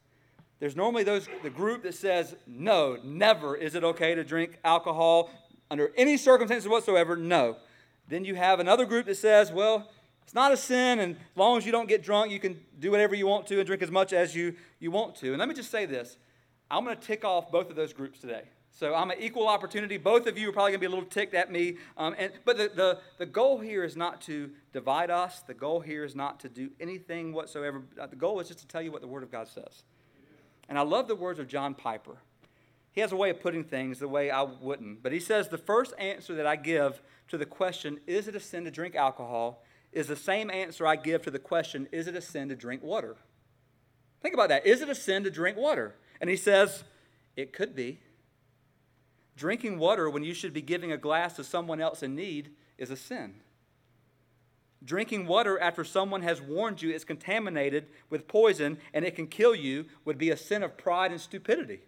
There's 0.59 0.75
normally 0.75 1.05
those 1.05 1.29
the 1.45 1.51
group 1.51 1.85
that 1.85 1.95
says, 1.95 2.35
no, 2.45 2.99
never 3.05 3.55
is 3.55 3.77
it 3.77 3.85
okay 3.85 4.17
to 4.17 4.25
drink 4.25 4.59
alcohol 4.65 5.31
under 5.71 5.93
any 5.97 6.17
circumstances 6.17 6.69
whatsoever. 6.69 7.15
No. 7.15 7.59
Then 8.09 8.25
you 8.25 8.35
have 8.35 8.59
another 8.59 8.85
group 8.85 9.07
that 9.07 9.17
says, 9.17 9.53
well, 9.53 9.93
it's 10.31 10.35
not 10.37 10.53
a 10.53 10.57
sin, 10.57 11.01
and 11.01 11.17
as 11.17 11.37
long 11.37 11.59
as 11.59 11.67
you 11.67 11.73
don't 11.73 11.89
get 11.89 12.05
drunk, 12.05 12.31
you 12.31 12.39
can 12.39 12.57
do 12.79 12.93
whatever 12.93 13.17
you 13.17 13.27
want 13.27 13.49
to 13.49 13.59
and 13.59 13.67
drink 13.67 13.83
as 13.83 13.91
much 13.91 14.13
as 14.13 14.33
you, 14.33 14.55
you 14.79 14.93
want 14.93 15.17
to. 15.17 15.31
And 15.31 15.41
let 15.41 15.49
me 15.49 15.57
just 15.57 15.73
say 15.73 15.87
this 15.87 16.19
I'm 16.71 16.85
going 16.85 16.97
to 16.97 17.03
tick 17.03 17.25
off 17.25 17.51
both 17.51 17.69
of 17.69 17.75
those 17.75 17.93
groups 17.93 18.21
today. 18.21 18.43
So 18.71 18.95
I'm 18.95 19.11
an 19.11 19.17
equal 19.19 19.49
opportunity. 19.49 19.97
Both 19.97 20.29
of 20.29 20.39
you 20.39 20.49
are 20.49 20.53
probably 20.53 20.71
going 20.71 20.83
to 20.83 20.87
be 20.87 20.87
a 20.87 20.91
little 20.91 21.05
ticked 21.05 21.35
at 21.35 21.51
me. 21.51 21.79
Um, 21.97 22.15
and, 22.17 22.31
but 22.45 22.57
the, 22.59 22.71
the, 22.73 22.99
the 23.19 23.27
goal 23.27 23.59
here 23.59 23.83
is 23.83 23.97
not 23.97 24.21
to 24.23 24.53
divide 24.73 25.11
us. 25.11 25.41
The 25.41 25.53
goal 25.53 25.81
here 25.81 26.05
is 26.05 26.15
not 26.15 26.39
to 26.41 26.49
do 26.49 26.71
anything 26.79 27.33
whatsoever. 27.33 27.83
Uh, 28.01 28.07
the 28.07 28.15
goal 28.15 28.39
is 28.39 28.47
just 28.47 28.61
to 28.61 28.69
tell 28.69 28.83
you 28.83 28.93
what 28.93 29.01
the 29.01 29.09
Word 29.09 29.25
of 29.25 29.33
God 29.33 29.49
says. 29.49 29.83
And 30.69 30.79
I 30.79 30.83
love 30.83 31.09
the 31.09 31.17
words 31.17 31.41
of 31.41 31.49
John 31.49 31.75
Piper. 31.75 32.19
He 32.93 33.01
has 33.01 33.11
a 33.11 33.17
way 33.17 33.31
of 33.31 33.41
putting 33.41 33.65
things 33.65 33.99
the 33.99 34.07
way 34.07 34.31
I 34.31 34.43
wouldn't. 34.43 35.03
But 35.03 35.11
he 35.11 35.19
says 35.19 35.49
the 35.49 35.59
first 35.59 35.93
answer 35.99 36.37
that 36.37 36.47
I 36.47 36.55
give 36.55 37.03
to 37.27 37.37
the 37.37 37.47
question, 37.47 37.99
is 38.07 38.29
it 38.29 38.37
a 38.37 38.41
sin 38.41 38.63
to 38.63 38.71
drink 38.71 38.95
alcohol, 38.95 39.65
is 39.93 40.07
the 40.07 40.17
same 40.17 40.51
answer 40.51 40.87
I 40.87 40.97
give 40.97 41.23
to 41.23 41.31
the 41.31 41.39
question, 41.39 41.89
is 41.93 42.07
it 42.07 42.15
a 42.15 42.21
sin 42.21 42.49
to 42.49 42.57
drink 42.57 42.83
water? 42.83 43.17
Think 44.23 44.35
about 44.35 44.51
that. 44.51 44.67
Is 44.67 44.81
it 44.83 44.89
a 44.89 44.95
sin 44.95 45.25
to 45.25 45.31
drink 45.31 45.57
water? 45.57 45.97
And 46.21 46.29
he 46.29 46.37
says, 46.37 46.85
it 47.37 47.53
could 47.53 47.75
be. 47.75 48.01
Drinking 49.37 49.79
water 49.79 50.11
when 50.11 50.23
you 50.23 50.35
should 50.35 50.53
be 50.53 50.61
giving 50.61 50.93
a 50.93 50.99
glass 50.99 51.35
to 51.37 51.45
someone 51.45 51.81
else 51.81 52.03
in 52.03 52.15
need 52.15 52.51
is 52.77 52.91
a 52.91 52.97
sin. 52.97 53.35
Drinking 54.85 55.27
water 55.27 55.59
after 55.59 55.85
someone 55.85 56.23
has 56.23 56.41
warned 56.41 56.83
you 56.83 56.91
it's 56.91 57.05
contaminated 57.05 57.87
with 58.09 58.29
poison 58.29 58.79
and 58.95 59.05
it 59.05 59.15
can 59.15 59.27
kill 59.27 59.55
you 59.55 59.87
would 60.05 60.19
be 60.19 60.31
a 60.31 60.37
sin 60.37 60.63
of 60.63 60.77
pride 60.77 61.11
and 61.11 61.21
stupidity. 61.21 61.81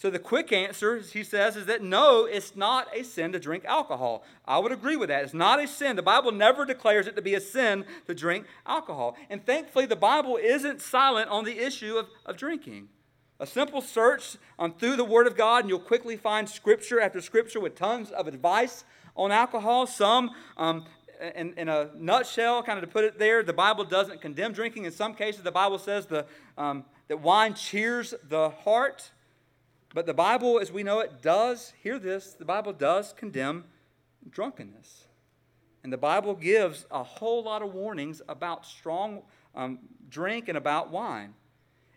So 0.00 0.08
the 0.08 0.18
quick 0.18 0.50
answer, 0.50 0.98
he 1.00 1.22
says, 1.22 1.56
is 1.56 1.66
that 1.66 1.82
no, 1.82 2.24
it's 2.24 2.56
not 2.56 2.88
a 2.96 3.04
sin 3.04 3.32
to 3.32 3.38
drink 3.38 3.66
alcohol. 3.66 4.24
I 4.46 4.58
would 4.58 4.72
agree 4.72 4.96
with 4.96 5.10
that. 5.10 5.24
It's 5.24 5.34
not 5.34 5.62
a 5.62 5.68
sin. 5.68 5.94
The 5.94 6.00
Bible 6.00 6.32
never 6.32 6.64
declares 6.64 7.06
it 7.06 7.16
to 7.16 7.22
be 7.22 7.34
a 7.34 7.40
sin 7.40 7.84
to 8.06 8.14
drink 8.14 8.46
alcohol. 8.64 9.14
And 9.28 9.44
thankfully, 9.44 9.84
the 9.84 9.96
Bible 9.96 10.38
isn't 10.42 10.80
silent 10.80 11.28
on 11.28 11.44
the 11.44 11.58
issue 11.58 11.98
of, 11.98 12.08
of 12.24 12.38
drinking. 12.38 12.88
A 13.40 13.46
simple 13.46 13.82
search 13.82 14.38
on 14.58 14.72
through 14.72 14.96
the 14.96 15.04
Word 15.04 15.26
of 15.26 15.36
God, 15.36 15.64
and 15.64 15.68
you'll 15.68 15.78
quickly 15.78 16.16
find 16.16 16.48
scripture 16.48 16.98
after 16.98 17.20
scripture 17.20 17.60
with 17.60 17.74
tons 17.74 18.10
of 18.10 18.26
advice 18.26 18.84
on 19.16 19.30
alcohol. 19.30 19.86
Some, 19.86 20.30
um, 20.56 20.86
in, 21.36 21.52
in, 21.58 21.68
a 21.68 21.90
nutshell, 21.94 22.62
kind 22.62 22.78
of 22.78 22.86
to 22.86 22.90
put 22.90 23.04
it 23.04 23.18
there, 23.18 23.42
the 23.42 23.52
Bible 23.52 23.84
doesn't 23.84 24.22
condemn 24.22 24.54
drinking. 24.54 24.86
In 24.86 24.92
some 24.92 25.14
cases, 25.14 25.42
the 25.42 25.52
Bible 25.52 25.78
says 25.78 26.06
the, 26.06 26.24
um, 26.56 26.86
that 27.08 27.20
wine 27.20 27.52
cheers 27.52 28.14
the 28.30 28.48
heart. 28.48 29.10
But 29.94 30.06
the 30.06 30.14
Bible, 30.14 30.58
as 30.60 30.70
we 30.70 30.82
know 30.82 31.00
it, 31.00 31.20
does, 31.20 31.72
hear 31.82 31.98
this, 31.98 32.34
the 32.34 32.44
Bible 32.44 32.72
does 32.72 33.12
condemn 33.12 33.64
drunkenness. 34.28 35.06
And 35.82 35.92
the 35.92 35.98
Bible 35.98 36.34
gives 36.34 36.86
a 36.90 37.02
whole 37.02 37.42
lot 37.42 37.62
of 37.62 37.74
warnings 37.74 38.22
about 38.28 38.66
strong 38.66 39.22
um, 39.54 39.80
drink 40.08 40.48
and 40.48 40.56
about 40.56 40.90
wine. 40.90 41.34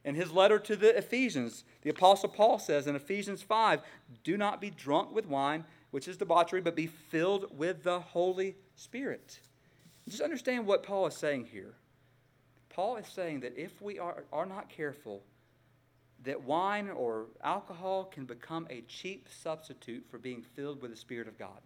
In 0.05 0.15
his 0.15 0.31
letter 0.31 0.59
to 0.59 0.75
the 0.75 0.97
Ephesians, 0.97 1.63
the 1.81 1.89
Apostle 1.89 2.29
Paul 2.29 2.59
says 2.59 2.87
in 2.87 2.95
Ephesians 2.95 3.41
5 3.41 3.81
Do 4.23 4.37
not 4.37 4.59
be 4.59 4.69
drunk 4.69 5.13
with 5.13 5.27
wine, 5.27 5.65
which 5.91 6.07
is 6.07 6.17
debauchery, 6.17 6.61
but 6.61 6.75
be 6.75 6.87
filled 6.87 7.57
with 7.57 7.83
the 7.83 7.99
Holy 7.99 8.55
Spirit. 8.75 9.39
Just 10.09 10.21
understand 10.21 10.65
what 10.65 10.83
Paul 10.83 11.07
is 11.07 11.15
saying 11.15 11.45
here. 11.51 11.75
Paul 12.69 12.97
is 12.97 13.07
saying 13.07 13.41
that 13.41 13.57
if 13.57 13.81
we 13.81 13.99
are, 13.99 14.23
are 14.33 14.45
not 14.45 14.67
careful, 14.67 15.23
that 16.23 16.43
wine 16.43 16.89
or 16.89 17.25
alcohol 17.43 18.05
can 18.05 18.25
become 18.25 18.67
a 18.69 18.81
cheap 18.87 19.27
substitute 19.29 20.05
for 20.09 20.17
being 20.17 20.41
filled 20.41 20.81
with 20.81 20.91
the 20.91 20.97
Spirit 20.97 21.27
of 21.27 21.37
God. 21.37 21.59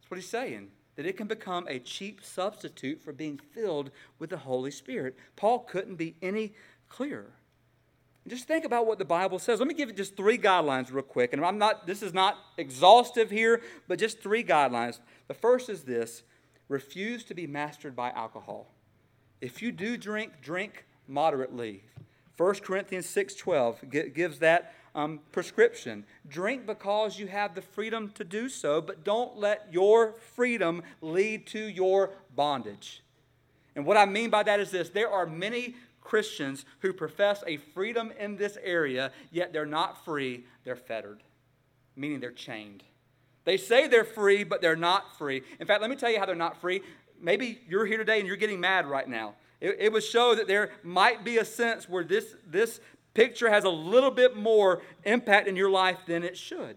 That's 0.00 0.10
what 0.10 0.18
he's 0.18 0.28
saying. 0.28 0.70
That 0.96 1.06
it 1.06 1.16
can 1.16 1.26
become 1.26 1.66
a 1.68 1.78
cheap 1.78 2.20
substitute 2.22 3.02
for 3.02 3.12
being 3.12 3.38
filled 3.38 3.90
with 4.18 4.30
the 4.30 4.36
Holy 4.36 4.70
Spirit. 4.70 5.16
Paul 5.36 5.60
couldn't 5.60 5.96
be 5.96 6.14
any 6.22 6.52
clearer. 6.88 7.32
Just 8.26 8.46
think 8.46 8.64
about 8.64 8.86
what 8.86 8.98
the 8.98 9.04
Bible 9.04 9.38
says. 9.38 9.58
Let 9.58 9.68
me 9.68 9.74
give 9.74 9.90
you 9.90 9.94
just 9.94 10.16
three 10.16 10.38
guidelines 10.38 10.92
real 10.92 11.02
quick. 11.02 11.32
And 11.32 11.44
I'm 11.44 11.58
not, 11.58 11.86
this 11.86 12.02
is 12.02 12.14
not 12.14 12.38
exhaustive 12.56 13.30
here, 13.30 13.60
but 13.86 13.98
just 13.98 14.20
three 14.20 14.42
guidelines. 14.42 15.00
The 15.28 15.34
first 15.34 15.68
is 15.68 15.82
this 15.82 16.22
refuse 16.68 17.24
to 17.24 17.34
be 17.34 17.46
mastered 17.46 17.94
by 17.94 18.10
alcohol. 18.10 18.68
If 19.42 19.60
you 19.60 19.72
do 19.72 19.98
drink, 19.98 20.40
drink 20.40 20.86
moderately. 21.06 21.84
1 22.36 22.54
Corinthians 22.56 23.06
6.12 23.06 24.14
gives 24.14 24.38
that 24.40 24.74
um, 24.94 25.20
prescription. 25.32 26.04
Drink 26.28 26.66
because 26.66 27.18
you 27.18 27.26
have 27.26 27.54
the 27.54 27.62
freedom 27.62 28.10
to 28.14 28.24
do 28.24 28.48
so, 28.48 28.80
but 28.80 29.04
don't 29.04 29.36
let 29.36 29.68
your 29.70 30.12
freedom 30.34 30.82
lead 31.00 31.46
to 31.48 31.58
your 31.58 32.10
bondage. 32.34 33.02
And 33.76 33.84
what 33.86 33.96
I 33.96 34.06
mean 34.06 34.30
by 34.30 34.42
that 34.44 34.60
is 34.60 34.70
this 34.70 34.88
there 34.88 35.10
are 35.10 35.26
many 35.26 35.74
Christians 36.00 36.64
who 36.80 36.92
profess 36.92 37.42
a 37.46 37.56
freedom 37.56 38.12
in 38.18 38.36
this 38.36 38.58
area, 38.62 39.10
yet 39.32 39.52
they're 39.52 39.66
not 39.66 40.04
free, 40.04 40.44
they're 40.64 40.76
fettered, 40.76 41.22
meaning 41.96 42.20
they're 42.20 42.30
chained. 42.30 42.84
They 43.44 43.56
say 43.56 43.88
they're 43.88 44.04
free, 44.04 44.44
but 44.44 44.60
they're 44.60 44.76
not 44.76 45.18
free. 45.18 45.42
In 45.60 45.66
fact, 45.66 45.80
let 45.80 45.90
me 45.90 45.96
tell 45.96 46.10
you 46.10 46.18
how 46.18 46.26
they're 46.26 46.34
not 46.34 46.60
free. 46.60 46.82
Maybe 47.20 47.60
you're 47.68 47.86
here 47.86 47.98
today 47.98 48.18
and 48.18 48.26
you're 48.26 48.36
getting 48.36 48.60
mad 48.60 48.86
right 48.86 49.08
now. 49.08 49.34
It, 49.60 49.76
it 49.78 49.92
would 49.92 50.04
show 50.04 50.34
that 50.34 50.46
there 50.46 50.70
might 50.82 51.24
be 51.24 51.38
a 51.38 51.44
sense 51.44 51.88
where 51.88 52.04
this, 52.04 52.34
this 52.46 52.80
picture 53.14 53.48
has 53.48 53.64
a 53.64 53.70
little 53.70 54.10
bit 54.10 54.36
more 54.36 54.82
impact 55.04 55.48
in 55.48 55.56
your 55.56 55.70
life 55.70 55.98
than 56.06 56.22
it 56.22 56.36
should. 56.36 56.76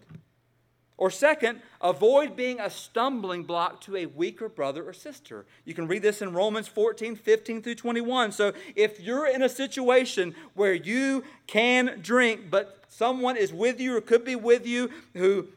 Or, 1.00 1.12
second, 1.12 1.62
avoid 1.80 2.36
being 2.36 2.60
a 2.60 2.72
stumbling 2.72 3.44
block 3.44 3.82
to 3.82 3.96
a 3.96 4.08
weaker 4.08 4.50
brother 4.50 4.84
or 4.84 4.94
sister. 4.94 5.46
You 5.64 5.76
can 5.76 5.88
read 5.88 6.02
this 6.02 6.24
in 6.24 6.34
Romans 6.34 6.68
14, 6.68 7.16
15 7.16 7.62
through 7.62 7.76
21. 7.76 8.32
So, 8.32 8.54
if 8.76 9.00
you're 9.00 9.28
in 9.28 9.44
a 9.44 9.50
situation 9.50 10.34
where 10.56 10.74
you 10.74 11.24
can 11.46 12.00
drink, 12.02 12.50
but 12.50 12.84
someone 12.90 13.38
is 13.38 13.54
with 13.54 13.80
you 13.80 13.96
or 13.96 14.02
could 14.02 14.26
be 14.26 14.36
with 14.36 14.66
you 14.66 14.90
who 15.14 15.48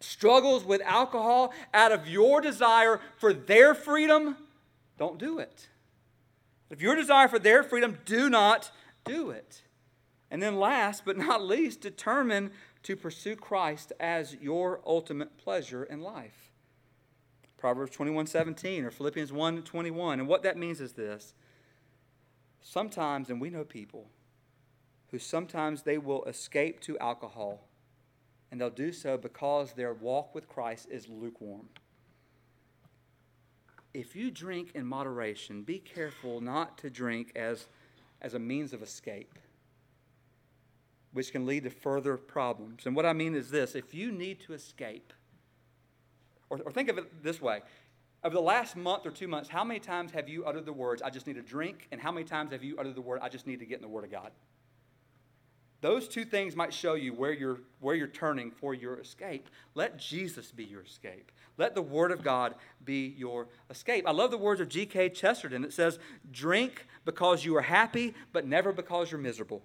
struggles 0.00 0.64
with 0.64 0.80
alcohol 0.82 1.52
out 1.74 1.92
of 1.92 2.08
your 2.08 2.40
desire 2.40 3.00
for 3.18 3.34
their 3.34 3.74
freedom, 3.74 4.36
don't 4.96 5.18
do 5.18 5.38
it. 5.38 5.68
If 6.70 6.82
your 6.82 6.94
desire 6.94 7.28
for 7.28 7.38
their 7.38 7.62
freedom, 7.62 7.98
do 8.04 8.28
not 8.28 8.70
do 9.04 9.30
it. 9.30 9.62
And 10.30 10.42
then, 10.42 10.56
last 10.56 11.04
but 11.04 11.16
not 11.16 11.42
least, 11.42 11.80
determine 11.80 12.50
to 12.82 12.96
pursue 12.96 13.36
Christ 13.36 13.92
as 13.98 14.36
your 14.40 14.80
ultimate 14.86 15.38
pleasure 15.38 15.84
in 15.84 16.00
life. 16.00 16.52
Proverbs 17.56 17.92
21 17.92 18.26
17 18.26 18.84
or 18.84 18.90
Philippians 18.90 19.32
1 19.32 19.62
21. 19.62 20.20
And 20.20 20.28
what 20.28 20.42
that 20.42 20.56
means 20.56 20.80
is 20.80 20.92
this 20.92 21.34
sometimes, 22.60 23.30
and 23.30 23.40
we 23.40 23.50
know 23.50 23.64
people 23.64 24.10
who 25.10 25.18
sometimes 25.18 25.82
they 25.82 25.98
will 25.98 26.24
escape 26.24 26.80
to 26.80 26.98
alcohol, 26.98 27.66
and 28.50 28.60
they'll 28.60 28.70
do 28.70 28.92
so 28.92 29.16
because 29.16 29.72
their 29.72 29.94
walk 29.94 30.34
with 30.34 30.48
Christ 30.48 30.86
is 30.90 31.08
lukewarm. 31.08 31.68
If 33.94 34.14
you 34.14 34.30
drink 34.30 34.72
in 34.74 34.86
moderation, 34.86 35.62
be 35.62 35.78
careful 35.78 36.40
not 36.40 36.78
to 36.78 36.90
drink 36.90 37.32
as, 37.34 37.66
as 38.20 38.34
a 38.34 38.38
means 38.38 38.72
of 38.72 38.82
escape, 38.82 39.38
which 41.12 41.32
can 41.32 41.46
lead 41.46 41.64
to 41.64 41.70
further 41.70 42.16
problems. 42.16 42.86
And 42.86 42.94
what 42.94 43.06
I 43.06 43.12
mean 43.12 43.34
is 43.34 43.50
this 43.50 43.74
if 43.74 43.94
you 43.94 44.12
need 44.12 44.40
to 44.40 44.52
escape, 44.52 45.12
or, 46.50 46.60
or 46.64 46.70
think 46.70 46.88
of 46.88 46.98
it 46.98 47.22
this 47.22 47.40
way 47.40 47.62
over 48.24 48.34
the 48.34 48.40
last 48.40 48.76
month 48.76 49.06
or 49.06 49.10
two 49.10 49.28
months, 49.28 49.48
how 49.48 49.62
many 49.62 49.78
times 49.78 50.10
have 50.12 50.28
you 50.28 50.44
uttered 50.44 50.66
the 50.66 50.72
words, 50.72 51.02
I 51.02 51.10
just 51.10 51.26
need 51.26 51.36
a 51.36 51.42
drink? 51.42 51.86
And 51.92 52.00
how 52.00 52.10
many 52.10 52.24
times 52.24 52.50
have 52.52 52.64
you 52.64 52.76
uttered 52.78 52.96
the 52.96 53.00
word, 53.00 53.20
I 53.22 53.28
just 53.28 53.46
need 53.46 53.60
to 53.60 53.66
get 53.66 53.76
in 53.76 53.82
the 53.82 53.88
Word 53.88 54.04
of 54.04 54.10
God? 54.10 54.32
Those 55.80 56.08
two 56.08 56.24
things 56.24 56.56
might 56.56 56.74
show 56.74 56.94
you 56.94 57.12
where 57.12 57.32
you're, 57.32 57.60
where 57.80 57.94
you're 57.94 58.08
turning 58.08 58.50
for 58.50 58.74
your 58.74 58.98
escape. 58.98 59.48
Let 59.74 59.96
Jesus 59.96 60.50
be 60.50 60.64
your 60.64 60.82
escape. 60.82 61.30
Let 61.56 61.74
the 61.74 61.82
Word 61.82 62.10
of 62.10 62.22
God 62.22 62.54
be 62.84 63.14
your 63.16 63.48
escape. 63.70 64.04
I 64.06 64.10
love 64.10 64.30
the 64.30 64.38
words 64.38 64.60
of 64.60 64.68
G.K. 64.68 65.10
Chesterton. 65.10 65.64
It 65.64 65.72
says, 65.72 65.98
Drink 66.30 66.86
because 67.04 67.44
you 67.44 67.56
are 67.56 67.62
happy, 67.62 68.14
but 68.32 68.46
never 68.46 68.72
because 68.72 69.10
you're 69.12 69.20
miserable. 69.20 69.62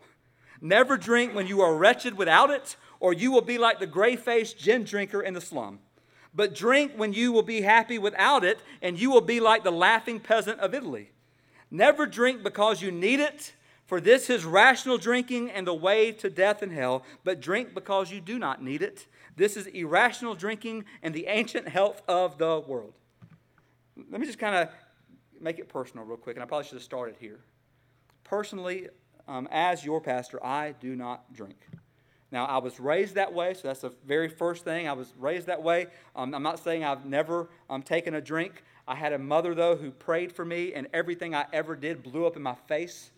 Never 0.61 0.97
drink 0.97 1.33
when 1.33 1.47
you 1.47 1.61
are 1.61 1.75
wretched 1.75 2.15
without 2.15 2.49
it, 2.51 2.77
or 2.99 3.11
you 3.11 3.31
will 3.31 3.41
be 3.41 3.57
like 3.57 3.79
the 3.79 3.87
gray 3.87 4.15
faced 4.15 4.57
gin 4.57 4.83
drinker 4.83 5.21
in 5.21 5.33
the 5.33 5.41
slum. 5.41 5.79
But 6.33 6.55
drink 6.55 6.93
when 6.95 7.13
you 7.13 7.31
will 7.31 7.43
be 7.43 7.61
happy 7.61 7.97
without 7.97 8.43
it, 8.43 8.59
and 8.81 8.99
you 8.99 9.11
will 9.11 9.21
be 9.21 9.39
like 9.39 9.63
the 9.63 9.71
laughing 9.71 10.19
peasant 10.19 10.59
of 10.59 10.73
Italy. 10.73 11.11
Never 11.69 12.05
drink 12.05 12.43
because 12.43 12.81
you 12.81 12.91
need 12.91 13.19
it 13.19 13.53
for 13.85 13.99
this 13.99 14.29
is 14.29 14.45
rational 14.45 14.97
drinking 14.97 15.51
and 15.51 15.67
the 15.67 15.73
way 15.73 16.11
to 16.13 16.29
death 16.29 16.61
and 16.61 16.71
hell, 16.71 17.03
but 17.23 17.41
drink 17.41 17.73
because 17.73 18.11
you 18.11 18.21
do 18.21 18.39
not 18.39 18.63
need 18.63 18.81
it. 18.81 19.07
This 19.35 19.57
is 19.57 19.67
irrational 19.67 20.35
drinking 20.35 20.85
and 21.01 21.13
the 21.13 21.27
ancient 21.27 21.67
health 21.67 22.01
of 22.07 22.37
the 22.37 22.59
world. 22.65 22.93
Let 24.09 24.19
me 24.21 24.25
just 24.25 24.39
kind 24.39 24.55
of 24.55 24.69
make 25.39 25.59
it 25.59 25.67
personal, 25.67 26.05
real 26.05 26.17
quick, 26.17 26.35
and 26.35 26.43
I 26.43 26.45
probably 26.45 26.65
should 26.65 26.75
have 26.75 26.83
started 26.83 27.15
here. 27.19 27.39
Personally, 28.23 28.87
um, 29.27 29.47
as 29.51 29.83
your 29.83 30.01
pastor, 30.01 30.43
I 30.43 30.73
do 30.79 30.95
not 30.95 31.31
drink. 31.33 31.57
Now, 32.31 32.45
I 32.45 32.57
was 32.57 32.79
raised 32.79 33.15
that 33.15 33.31
way, 33.31 33.53
so 33.53 33.67
that's 33.67 33.81
the 33.81 33.93
very 34.07 34.27
first 34.27 34.63
thing. 34.63 34.87
I 34.87 34.93
was 34.93 35.13
raised 35.19 35.47
that 35.47 35.61
way. 35.61 35.87
Um, 36.15 36.33
I'm 36.33 36.41
not 36.41 36.59
saying 36.59 36.83
I've 36.83 37.05
never 37.05 37.49
um, 37.69 37.83
taken 37.83 38.15
a 38.15 38.21
drink. 38.21 38.63
I 38.87 38.95
had 38.95 39.13
a 39.13 39.19
mother, 39.19 39.53
though, 39.53 39.75
who 39.75 39.91
prayed 39.91 40.31
for 40.31 40.43
me, 40.43 40.73
and 40.73 40.87
everything 40.93 41.35
I 41.35 41.45
ever 41.53 41.75
did 41.75 42.01
blew 42.01 42.25
up 42.25 42.35
in 42.35 42.41
my 42.41 42.55
face. 42.67 43.11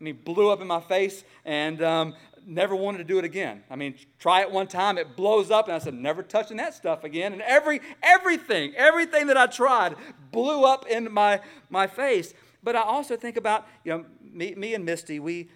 I 0.00 0.04
mean, 0.04 0.18
blew 0.24 0.50
up 0.50 0.60
in 0.60 0.66
my 0.66 0.80
face 0.80 1.24
and 1.44 1.82
um, 1.82 2.14
never 2.46 2.74
wanted 2.74 2.98
to 2.98 3.04
do 3.04 3.18
it 3.18 3.24
again. 3.24 3.62
I 3.70 3.76
mean, 3.76 3.94
try 4.18 4.40
it 4.40 4.50
one 4.50 4.66
time, 4.66 4.96
it 4.96 5.16
blows 5.16 5.50
up, 5.50 5.66
and 5.66 5.74
I 5.74 5.78
said, 5.78 5.94
never 5.94 6.22
touching 6.22 6.56
that 6.56 6.74
stuff 6.74 7.04
again. 7.04 7.32
And 7.32 7.42
every 7.42 7.80
everything, 8.02 8.74
everything 8.76 9.26
that 9.26 9.36
I 9.36 9.46
tried 9.46 9.96
blew 10.32 10.64
up 10.64 10.86
in 10.86 11.12
my 11.12 11.40
my 11.68 11.86
face. 11.86 12.32
But 12.62 12.74
I 12.76 12.82
also 12.82 13.16
think 13.16 13.36
about, 13.36 13.66
you 13.84 13.92
know, 13.92 14.04
me, 14.20 14.54
me 14.54 14.74
and 14.74 14.84
Misty, 14.84 15.20
we 15.20 15.48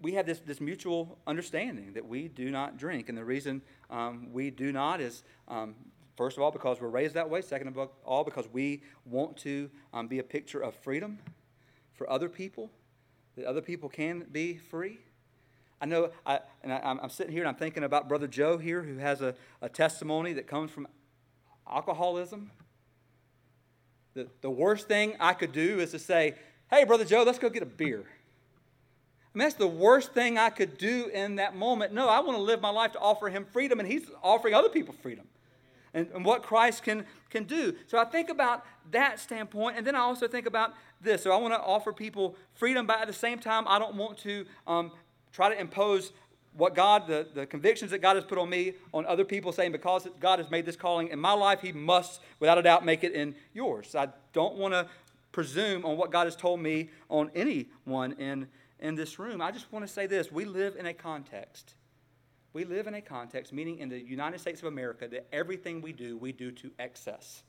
we 0.00 0.12
have 0.14 0.26
this, 0.26 0.40
this 0.40 0.60
mutual 0.60 1.16
understanding 1.26 1.92
that 1.92 2.06
we 2.06 2.26
do 2.26 2.50
not 2.50 2.76
drink. 2.76 3.08
And 3.08 3.16
the 3.16 3.24
reason 3.24 3.62
um, 3.88 4.32
we 4.32 4.50
do 4.50 4.72
not 4.72 5.00
is, 5.00 5.22
um, 5.46 5.76
first 6.16 6.36
of 6.36 6.42
all, 6.42 6.50
because 6.50 6.80
we're 6.80 6.88
raised 6.88 7.14
that 7.14 7.30
way. 7.30 7.40
Second 7.40 7.68
of 7.68 7.88
all, 8.04 8.24
because 8.24 8.48
we 8.52 8.82
want 9.06 9.36
to 9.38 9.70
um, 9.94 10.08
be 10.08 10.18
a 10.18 10.24
picture 10.24 10.58
of 10.58 10.74
freedom 10.74 11.18
for 11.94 12.10
other 12.10 12.28
people 12.28 12.68
that 13.36 13.44
other 13.44 13.60
people 13.60 13.88
can 13.88 14.26
be 14.30 14.56
free. 14.56 14.98
I 15.80 15.86
know, 15.86 16.10
I, 16.24 16.40
and 16.62 16.72
I, 16.72 16.98
am 17.02 17.10
sitting 17.10 17.32
here 17.32 17.42
and 17.42 17.48
I'm 17.48 17.56
thinking 17.56 17.82
about 17.82 18.08
Brother 18.08 18.28
Joe 18.28 18.56
here 18.56 18.82
who 18.82 18.98
has 18.98 19.20
a, 19.20 19.34
a 19.60 19.68
testimony 19.68 20.32
that 20.34 20.46
comes 20.46 20.70
from 20.70 20.86
alcoholism. 21.68 22.50
The, 24.14 24.28
the 24.42 24.50
worst 24.50 24.86
thing 24.86 25.16
I 25.18 25.32
could 25.32 25.52
do 25.52 25.80
is 25.80 25.90
to 25.90 25.98
say, 25.98 26.34
hey, 26.70 26.84
Brother 26.84 27.04
Joe, 27.04 27.24
let's 27.24 27.38
go 27.38 27.48
get 27.48 27.62
a 27.62 27.66
beer. 27.66 28.00
I 28.00 29.38
mean, 29.38 29.46
that's 29.46 29.54
the 29.54 29.66
worst 29.66 30.12
thing 30.12 30.38
I 30.38 30.50
could 30.50 30.78
do 30.78 31.10
in 31.12 31.36
that 31.36 31.56
moment. 31.56 31.92
No, 31.92 32.08
I 32.08 32.20
want 32.20 32.36
to 32.36 32.42
live 32.42 32.60
my 32.60 32.70
life 32.70 32.92
to 32.92 33.00
offer 33.00 33.30
him 33.30 33.46
freedom, 33.50 33.80
and 33.80 33.88
he's 33.90 34.08
offering 34.22 34.54
other 34.54 34.68
people 34.68 34.94
freedom 35.02 35.26
and, 35.94 36.08
and 36.14 36.24
what 36.24 36.42
Christ 36.42 36.82
can, 36.82 37.04
can 37.30 37.44
do. 37.44 37.74
So 37.86 37.98
I 37.98 38.04
think 38.04 38.30
about 38.30 38.64
that 38.90 39.20
standpoint, 39.20 39.76
and 39.76 39.86
then 39.86 39.94
I 39.94 40.00
also 40.00 40.26
think 40.26 40.46
about 40.46 40.74
this. 41.00 41.22
So 41.22 41.32
I 41.32 41.36
want 41.36 41.54
to 41.54 41.60
offer 41.60 41.92
people 41.92 42.36
freedom, 42.54 42.86
but 42.86 43.00
at 43.00 43.06
the 43.06 43.12
same 43.12 43.38
time, 43.38 43.64
I 43.68 43.78
don't 43.78 43.96
want 43.96 44.18
to 44.18 44.46
um, 44.66 44.92
try 45.32 45.52
to 45.52 45.60
impose 45.60 46.12
what 46.54 46.74
God, 46.74 47.06
the, 47.06 47.26
the 47.34 47.46
convictions 47.46 47.90
that 47.92 48.00
God 48.00 48.16
has 48.16 48.24
put 48.24 48.38
on 48.38 48.48
me, 48.50 48.74
on 48.92 49.06
other 49.06 49.24
people, 49.24 49.52
saying 49.52 49.72
because 49.72 50.06
God 50.20 50.38
has 50.38 50.50
made 50.50 50.66
this 50.66 50.76
calling 50.76 51.08
in 51.08 51.18
my 51.18 51.32
life, 51.32 51.60
He 51.60 51.72
must, 51.72 52.20
without 52.40 52.58
a 52.58 52.62
doubt, 52.62 52.84
make 52.84 53.04
it 53.04 53.12
in 53.12 53.34
yours. 53.54 53.94
I 53.94 54.08
don't 54.32 54.56
want 54.56 54.74
to 54.74 54.86
presume 55.32 55.84
on 55.86 55.96
what 55.96 56.10
God 56.10 56.26
has 56.26 56.36
told 56.36 56.60
me 56.60 56.90
on 57.08 57.30
anyone 57.34 58.12
in, 58.12 58.48
in 58.80 58.94
this 58.94 59.18
room. 59.18 59.40
I 59.40 59.50
just 59.50 59.72
want 59.72 59.86
to 59.86 59.92
say 59.92 60.06
this 60.06 60.30
we 60.30 60.44
live 60.44 60.76
in 60.76 60.86
a 60.86 60.92
context 60.94 61.74
we 62.52 62.64
live 62.64 62.86
in 62.86 62.94
a 62.94 63.00
context, 63.00 63.52
meaning 63.52 63.78
in 63.78 63.88
the 63.88 63.98
United 63.98 64.40
States 64.40 64.60
of 64.60 64.66
America, 64.66 65.08
that 65.08 65.26
everything 65.32 65.80
we 65.80 65.92
do, 65.92 66.16
we 66.16 66.32
do 66.32 66.50
to 66.52 66.70
excess. 66.78 67.42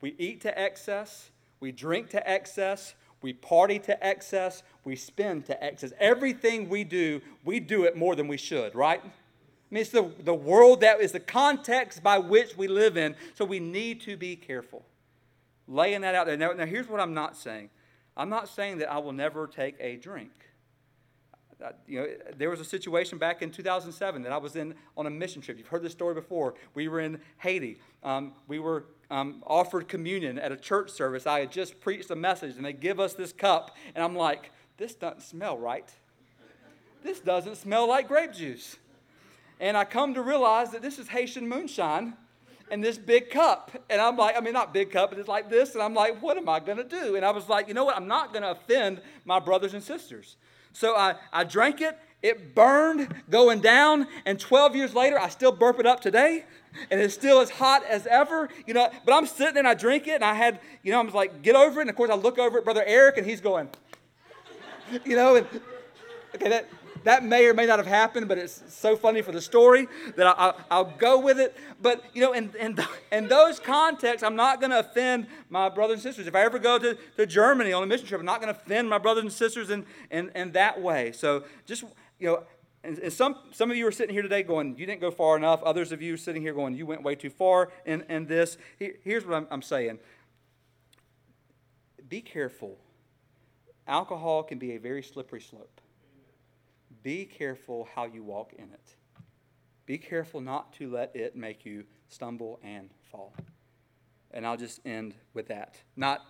We 0.00 0.14
eat 0.18 0.40
to 0.42 0.58
excess, 0.58 1.30
we 1.58 1.72
drink 1.72 2.10
to 2.10 2.28
excess, 2.28 2.94
we 3.22 3.32
party 3.32 3.78
to 3.80 4.06
excess, 4.06 4.62
we 4.84 4.94
spend 4.94 5.46
to 5.46 5.64
excess. 5.64 5.92
Everything 5.98 6.68
we 6.68 6.84
do, 6.84 7.20
we 7.44 7.60
do 7.60 7.84
it 7.84 7.96
more 7.96 8.14
than 8.14 8.28
we 8.28 8.36
should, 8.36 8.74
right? 8.74 9.00
I 9.02 9.74
mean, 9.74 9.80
it's 9.80 9.90
the, 9.90 10.12
the 10.20 10.34
world 10.34 10.82
that 10.82 11.00
is 11.00 11.12
the 11.12 11.20
context 11.20 12.02
by 12.02 12.18
which 12.18 12.56
we 12.56 12.68
live 12.68 12.96
in, 12.96 13.16
so 13.34 13.44
we 13.44 13.58
need 13.58 14.00
to 14.02 14.16
be 14.16 14.36
careful. 14.36 14.84
Laying 15.66 16.02
that 16.02 16.14
out 16.14 16.26
there. 16.26 16.36
Now, 16.36 16.52
now 16.52 16.66
here's 16.66 16.88
what 16.88 17.00
I'm 17.00 17.14
not 17.14 17.36
saying 17.36 17.70
I'm 18.16 18.28
not 18.28 18.48
saying 18.48 18.78
that 18.78 18.90
I 18.90 18.98
will 18.98 19.12
never 19.12 19.46
take 19.46 19.74
a 19.80 19.96
drink. 19.96 20.30
Uh, 21.64 21.70
you 21.86 22.00
know, 22.00 22.06
there 22.36 22.50
was 22.50 22.60
a 22.60 22.64
situation 22.64 23.16
back 23.16 23.40
in 23.40 23.50
2007 23.50 24.22
that 24.22 24.32
I 24.32 24.36
was 24.36 24.56
in 24.56 24.74
on 24.96 25.06
a 25.06 25.10
mission 25.10 25.40
trip. 25.40 25.56
You've 25.56 25.68
heard 25.68 25.82
this 25.82 25.92
story 25.92 26.14
before. 26.14 26.54
We 26.74 26.88
were 26.88 27.00
in 27.00 27.18
Haiti. 27.38 27.78
Um, 28.02 28.34
we 28.46 28.58
were 28.58 28.84
um, 29.10 29.42
offered 29.46 29.88
communion 29.88 30.38
at 30.38 30.52
a 30.52 30.56
church 30.56 30.90
service. 30.90 31.26
I 31.26 31.40
had 31.40 31.50
just 31.50 31.80
preached 31.80 32.10
a 32.10 32.16
message, 32.16 32.56
and 32.56 32.64
they 32.64 32.74
give 32.74 33.00
us 33.00 33.14
this 33.14 33.32
cup, 33.32 33.74
and 33.94 34.04
I'm 34.04 34.14
like, 34.14 34.50
this 34.76 34.94
doesn't 34.94 35.22
smell 35.22 35.56
right. 35.56 35.90
This 37.02 37.20
doesn't 37.20 37.56
smell 37.56 37.88
like 37.88 38.08
grape 38.08 38.32
juice. 38.32 38.76
And 39.60 39.76
I 39.76 39.84
come 39.84 40.14
to 40.14 40.22
realize 40.22 40.72
that 40.72 40.82
this 40.82 40.98
is 40.98 41.08
Haitian 41.08 41.48
moonshine 41.48 42.14
and 42.70 42.82
this 42.82 42.98
big 42.98 43.30
cup. 43.30 43.70
And 43.88 44.00
I'm 44.00 44.16
like, 44.16 44.36
I 44.36 44.40
mean, 44.40 44.52
not 44.52 44.74
big 44.74 44.90
cup, 44.90 45.10
but 45.10 45.18
it's 45.18 45.28
like 45.28 45.48
this. 45.48 45.74
And 45.74 45.82
I'm 45.82 45.94
like, 45.94 46.20
what 46.20 46.36
am 46.36 46.48
I 46.48 46.60
going 46.60 46.78
to 46.78 46.84
do? 46.84 47.16
And 47.16 47.24
I 47.24 47.30
was 47.30 47.48
like, 47.48 47.68
you 47.68 47.74
know 47.74 47.84
what? 47.84 47.96
I'm 47.96 48.08
not 48.08 48.32
going 48.32 48.42
to 48.42 48.50
offend 48.50 49.00
my 49.24 49.38
brothers 49.38 49.72
and 49.72 49.82
sisters. 49.82 50.36
So 50.76 50.94
I, 50.94 51.14
I 51.32 51.44
drank 51.44 51.80
it, 51.80 51.98
it 52.22 52.54
burned 52.54 53.22
going 53.30 53.60
down, 53.60 54.06
and 54.26 54.38
12 54.38 54.76
years 54.76 54.92
later, 54.92 55.18
I 55.18 55.30
still 55.30 55.50
burp 55.50 55.80
it 55.80 55.86
up 55.86 56.02
today, 56.02 56.44
and 56.90 57.00
it's 57.00 57.14
still 57.14 57.40
as 57.40 57.48
hot 57.48 57.82
as 57.88 58.06
ever. 58.06 58.50
You 58.66 58.74
know, 58.74 58.90
but 59.06 59.14
I'm 59.14 59.24
sitting 59.24 59.54
there 59.54 59.62
and 59.62 59.68
I 59.68 59.72
drink 59.72 60.06
it, 60.06 60.16
and 60.16 60.24
I 60.24 60.34
had, 60.34 60.60
you 60.82 60.92
know, 60.92 61.00
I 61.00 61.02
was 61.02 61.14
like, 61.14 61.40
get 61.40 61.56
over 61.56 61.80
it. 61.80 61.84
And 61.84 61.90
of 61.90 61.96
course, 61.96 62.10
I 62.10 62.14
look 62.14 62.38
over 62.38 62.58
at 62.58 62.64
Brother 62.64 62.84
Eric, 62.86 63.16
and 63.16 63.26
he's 63.26 63.40
going, 63.40 63.70
you 65.06 65.16
know, 65.16 65.36
and 65.36 65.46
okay, 66.34 66.50
that 66.50 66.68
that 67.06 67.24
may 67.24 67.46
or 67.46 67.54
may 67.54 67.66
not 67.66 67.78
have 67.78 67.86
happened, 67.86 68.26
but 68.26 68.36
it's 68.36 68.64
so 68.66 68.96
funny 68.96 69.22
for 69.22 69.30
the 69.30 69.40
story 69.40 69.86
that 70.16 70.26
I, 70.26 70.76
will 70.76 70.92
go 70.98 71.20
with 71.20 71.38
it. 71.38 71.56
But, 71.80 72.02
you 72.12 72.20
know, 72.20 72.32
in, 72.32 72.50
in, 72.58 72.76
in 73.12 73.28
those 73.28 73.60
contexts, 73.60 74.24
I'm 74.24 74.34
not 74.34 74.60
going 74.60 74.72
to 74.72 74.80
offend 74.80 75.28
my 75.48 75.68
brothers 75.68 75.94
and 75.94 76.02
sisters. 76.02 76.26
If 76.26 76.34
I 76.34 76.42
ever 76.42 76.58
go 76.58 76.80
to, 76.80 76.98
to 77.16 77.24
Germany 77.24 77.72
on 77.72 77.84
a 77.84 77.86
mission 77.86 78.08
trip, 78.08 78.18
I'm 78.18 78.26
not 78.26 78.40
going 78.40 78.52
to 78.52 78.60
offend 78.60 78.90
my 78.90 78.98
brothers 78.98 79.22
and 79.22 79.32
sisters 79.32 79.70
in, 79.70 79.86
in, 80.10 80.32
in 80.34 80.50
that 80.52 80.82
way. 80.82 81.12
So 81.12 81.44
just, 81.64 81.84
you 82.18 82.26
know, 82.26 82.42
and, 82.82 83.12
some, 83.12 83.36
some 83.52 83.70
of 83.70 83.76
you 83.76 83.86
are 83.86 83.92
sitting 83.92 84.12
here 84.12 84.22
today 84.22 84.42
going, 84.42 84.76
you 84.76 84.84
didn't 84.84 85.00
go 85.00 85.12
far 85.12 85.36
enough. 85.36 85.62
Others 85.62 85.92
of 85.92 86.02
you 86.02 86.16
sitting 86.16 86.42
here 86.42 86.54
going, 86.54 86.74
you 86.74 86.86
went 86.86 87.04
way 87.04 87.14
too 87.14 87.30
far 87.30 87.70
in, 87.84 88.02
in 88.08 88.26
this. 88.26 88.58
here's 89.04 89.24
what 89.24 89.36
I'm, 89.36 89.46
I'm 89.52 89.62
saying 89.62 90.00
be 92.08 92.20
careful. 92.20 92.78
Alcohol 93.86 94.42
can 94.42 94.58
be 94.58 94.72
a 94.72 94.78
very 94.78 95.04
slippery 95.04 95.40
slope. 95.40 95.80
Be 97.02 97.24
careful 97.24 97.88
how 97.94 98.04
you 98.04 98.22
walk 98.22 98.52
in 98.52 98.64
it. 98.64 98.96
Be 99.86 99.98
careful 99.98 100.40
not 100.40 100.72
to 100.74 100.90
let 100.90 101.14
it 101.14 101.36
make 101.36 101.64
you 101.64 101.84
stumble 102.08 102.58
and 102.62 102.90
fall. 103.10 103.32
And 104.32 104.46
I'll 104.46 104.56
just 104.56 104.80
end 104.84 105.14
with 105.32 105.48
that. 105.48 105.76
Not, 105.96 106.22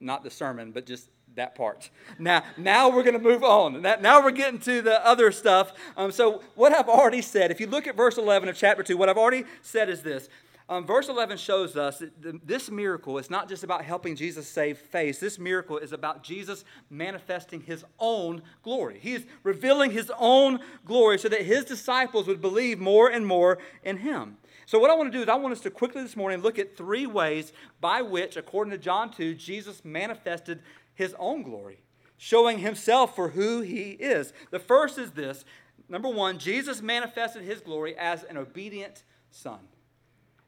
not 0.00 0.24
the 0.24 0.30
sermon, 0.30 0.72
but 0.72 0.86
just 0.86 1.08
that 1.36 1.54
part. 1.54 1.90
Now, 2.18 2.44
now 2.56 2.88
we're 2.90 3.02
going 3.02 3.18
to 3.18 3.22
move 3.22 3.42
on. 3.42 3.82
Now 3.82 4.22
we're 4.22 4.30
getting 4.30 4.60
to 4.60 4.80
the 4.80 5.04
other 5.04 5.32
stuff. 5.32 5.72
Um, 5.96 6.12
so, 6.12 6.42
what 6.54 6.72
I've 6.72 6.88
already 6.88 7.22
said, 7.22 7.50
if 7.50 7.60
you 7.60 7.66
look 7.66 7.88
at 7.88 7.96
verse 7.96 8.16
11 8.16 8.48
of 8.48 8.56
chapter 8.56 8.84
2, 8.84 8.96
what 8.96 9.08
I've 9.08 9.18
already 9.18 9.44
said 9.60 9.88
is 9.88 10.02
this 10.02 10.28
Um, 10.66 10.86
verse 10.86 11.10
11 11.10 11.36
shows 11.36 11.76
us 11.76 11.98
that 11.98 12.46
this 12.46 12.70
miracle 12.70 13.18
is 13.18 13.28
not 13.28 13.50
just 13.50 13.64
about 13.64 13.84
helping 13.84 14.16
Jesus 14.16 14.48
save 14.48 14.78
face. 14.78 15.18
This 15.18 15.38
miracle 15.38 15.76
is 15.76 15.92
about 15.92 16.22
Jesus 16.22 16.64
manifesting 16.88 17.60
his 17.60 17.84
own 17.98 18.42
glory. 18.62 18.98
He 18.98 19.12
is 19.12 19.26
revealing 19.42 19.90
his 19.90 20.10
own 20.18 20.60
glory 20.86 21.18
so 21.18 21.28
that 21.28 21.42
his 21.42 21.66
disciples 21.66 22.26
would 22.26 22.40
believe 22.40 22.78
more 22.78 23.10
and 23.10 23.26
more 23.26 23.58
in 23.82 23.98
him. 23.98 24.38
So, 24.64 24.78
what 24.78 24.90
I 24.90 24.94
want 24.94 25.12
to 25.12 25.18
do 25.18 25.22
is, 25.22 25.28
I 25.28 25.34
want 25.34 25.52
us 25.52 25.60
to 25.60 25.70
quickly 25.70 26.00
this 26.00 26.16
morning 26.16 26.40
look 26.40 26.58
at 26.58 26.78
three 26.78 27.06
ways 27.06 27.52
by 27.82 28.00
which, 28.00 28.38
according 28.38 28.70
to 28.70 28.78
John 28.78 29.10
2, 29.10 29.34
Jesus 29.34 29.84
manifested 29.84 30.62
his 30.94 31.14
own 31.18 31.42
glory, 31.42 31.82
showing 32.16 32.60
himself 32.60 33.14
for 33.14 33.28
who 33.28 33.60
he 33.60 33.90
is. 33.90 34.32
The 34.50 34.58
first 34.58 34.96
is 34.96 35.10
this 35.10 35.44
number 35.90 36.08
one, 36.08 36.38
Jesus 36.38 36.80
manifested 36.80 37.42
his 37.42 37.60
glory 37.60 37.94
as 37.98 38.22
an 38.22 38.38
obedient 38.38 39.02
son 39.30 39.58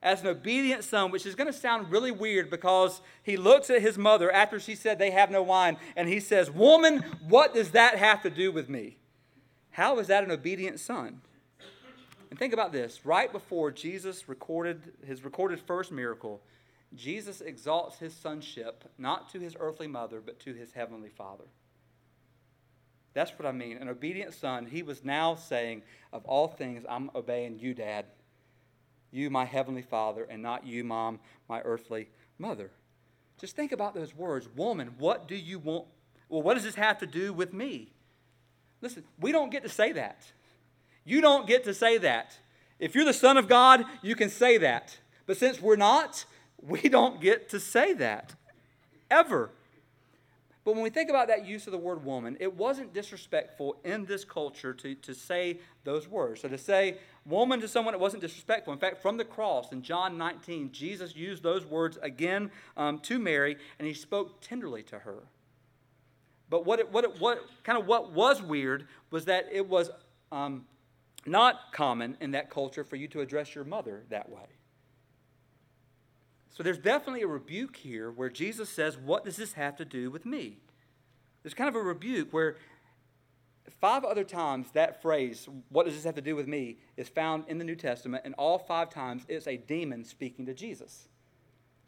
as 0.07 0.21
an 0.23 0.29
obedient 0.29 0.85
son, 0.85 1.11
which 1.11 1.27
is 1.27 1.35
going 1.35 1.49
to 1.49 1.53
sound 1.53 1.91
really 1.91 2.13
weird 2.13 2.49
because 2.49 3.03
he 3.25 3.37
looks 3.37 3.69
at 3.71 3.83
his 3.83 3.99
mother 3.99 4.31
after 4.31 4.61
she 4.61 4.77
said 4.77 4.99
they 4.99 5.11
have 5.11 5.33
no 5.33 5.43
wine 5.43 5.77
and 5.97 6.09
he 6.09 6.21
says, 6.21 6.49
Woman, 6.49 7.05
what 7.29 7.53
does 7.53 7.73
that 7.73 7.99
have 7.99 8.23
to 8.23 8.31
do 8.31 8.53
with 8.53 8.69
me? 8.69 8.99
How 9.71 9.99
is 9.99 10.07
that 10.07 10.23
an 10.23 10.31
obedient 10.31 10.79
son? 10.79 11.21
And 12.31 12.39
think 12.39 12.53
about 12.55 12.73
this 12.73 13.05
right 13.05 13.31
before 13.31 13.73
Jesus 13.73 14.29
recorded 14.29 14.81
his 15.05 15.25
recorded 15.25 15.61
first 15.61 15.91
miracle, 15.91 16.41
Jesus 16.95 17.41
exalts 17.41 17.99
his 17.99 18.15
sonship 18.15 18.85
not 18.97 19.29
to 19.33 19.41
his 19.41 19.57
earthly 19.59 19.89
mother, 19.89 20.23
but 20.25 20.39
to 20.41 20.55
his 20.55 20.73
heavenly 20.73 21.11
father. 21.11 21.45
That's 23.13 23.33
what 23.33 23.47
I 23.47 23.53
mean. 23.53 23.79
An 23.79 23.89
obedient 23.89 24.35
son, 24.35 24.67
he 24.67 24.85
was 24.85 25.03
now 25.03 25.35
saying, 25.35 25.83
Of 26.13 26.25
all 26.27 26.47
things, 26.47 26.85
I'm 26.89 27.11
obeying 27.15 27.59
you, 27.59 27.75
Dad 27.75 28.05
you, 29.11 29.31
my 29.31 29.45
heavenly 29.45 29.83
father, 29.83 30.27
and 30.29 30.43
not 30.43 30.67
you, 30.67 30.85
mom, 30.85 31.21
my 31.49 31.61
earthly 31.63 32.09
mother. 32.39 32.71
Just 33.39 33.57
think 33.57 33.73
about 33.73 33.95
those 33.95 34.15
words. 34.15 34.49
Woman, 34.57 34.95
what 34.99 35.29
do 35.29 35.37
you 35.37 35.59
want? 35.59 35.87
Well, 36.29 36.43
what 36.43 36.55
does 36.55 36.65
this 36.65 36.75
have 36.75 36.99
to 36.99 37.07
do 37.07 37.33
with 37.33 37.53
me? 37.53 37.93
Listen, 38.81 39.05
we 39.21 39.33
don't 39.33 39.51
get 39.51 39.63
to 39.63 39.69
say 39.69 39.93
that. 39.93 40.33
You 41.05 41.21
don't 41.21 41.47
get 41.47 41.65
to 41.65 41.75
say 41.75 41.99
that. 41.99 42.39
If 42.79 42.95
you're 42.95 43.05
the 43.05 43.13
Son 43.13 43.37
of 43.37 43.49
God, 43.49 43.85
you 44.03 44.15
can 44.15 44.29
say 44.29 44.59
that. 44.59 44.99
But 45.27 45.37
since 45.37 45.61
we're 45.61 45.77
not, 45.77 46.25
we 46.61 46.83
don't 46.83 47.21
get 47.21 47.49
to 47.51 47.61
say 47.61 47.93
that. 47.95 48.35
Ever. 49.11 49.51
But 50.67 50.75
when 50.75 50.83
we 50.83 50.91
think 50.91 51.11
about 51.11 51.29
that 51.29 51.47
use 51.47 51.69
of 51.69 51.71
the 51.71 51.79
word 51.79 52.05
woman, 52.05 52.37
it 52.41 52.57
wasn't 52.57 52.93
disrespectful 52.93 53.77
in 53.85 54.05
this 54.05 54.25
culture 54.25 54.75
to, 54.75 54.97
to 54.97 55.15
say 55.15 55.61
those 55.85 56.09
words. 56.09 56.41
So 56.41 56.49
to 56.49 56.59
say 56.59 56.99
woman 57.25 57.61
to 57.61 57.69
someone, 57.69 57.95
it 57.95 58.01
wasn't 58.01 58.23
disrespectful. 58.23 58.73
In 58.73 58.81
fact, 58.81 59.01
from 59.01 59.17
the 59.17 59.25
cross 59.25 59.71
in 59.71 59.83
John 59.83 60.19
19, 60.19 60.73
Jesus 60.73 61.15
used 61.15 61.45
those 61.45 61.65
words 61.65 62.01
again 62.03 62.51
um, 62.77 62.99
to 63.03 63.21
Mary, 63.21 63.59
and 63.79 63.87
he 63.87 63.95
spoke 63.95 64.41
tenderly 64.41 64.83
to 64.83 64.99
her. 64.99 65.23
But 66.51 66.67
what, 66.67 66.81
it, 66.81 66.91
what, 66.91 67.05
it, 67.05 67.21
what 67.21 67.45
kind 67.63 67.79
of 67.79 67.87
what 67.87 68.11
was 68.11 68.43
weird 68.43 68.89
was 69.13 69.27
that 69.27 69.47
it 69.53 69.69
was 69.69 69.89
um, 70.33 70.65
not 71.25 71.73
common 71.73 72.17
in 72.21 72.33
that 72.33 72.51
culture 72.51 72.83
for 72.83 72.97
you 72.97 73.07
to 73.07 73.21
address 73.21 73.55
your 73.55 73.63
mother 73.63 74.03
that 74.11 74.29
way. 74.29 74.56
So 76.57 76.63
there's 76.63 76.79
definitely 76.79 77.21
a 77.21 77.27
rebuke 77.27 77.77
here 77.77 78.11
where 78.11 78.31
Jesus 78.31 78.71
says, 78.71 78.97
What 78.97 79.27
does 79.27 79.37
this 79.37 79.53
have 79.53 79.77
to 79.77 79.85
do 79.85 80.11
with 80.11 80.25
me? 80.25 80.57
There's 81.43 81.53
kind 81.53 81.69
of 81.69 81.77
a 81.77 81.83
rebuke 81.83 82.33
where 82.33 82.57
five 83.79 84.05
other 84.05 84.25
times 84.25 84.69
that 84.73 85.03
phrase, 85.03 85.51
What 85.69 85.85
does 85.85 85.95
this 85.95 86.05
have 86.05 86.15
to 86.15 86.23
do 86.23 86.35
with 86.35 86.49
me, 86.49 86.79
is 86.97 87.11
found 87.11 87.45
in 87.49 87.59
the 87.59 87.65
New 87.65 87.77
Testament, 87.77 88.23
and 88.25 88.35
all 88.39 88.59
five 88.59 88.89
times 88.89 89.25
it's 89.29 89.47
a 89.47 89.59
demon 89.59 90.03
speaking 90.03 90.47
to 90.47 90.55
Jesus. 90.55 91.09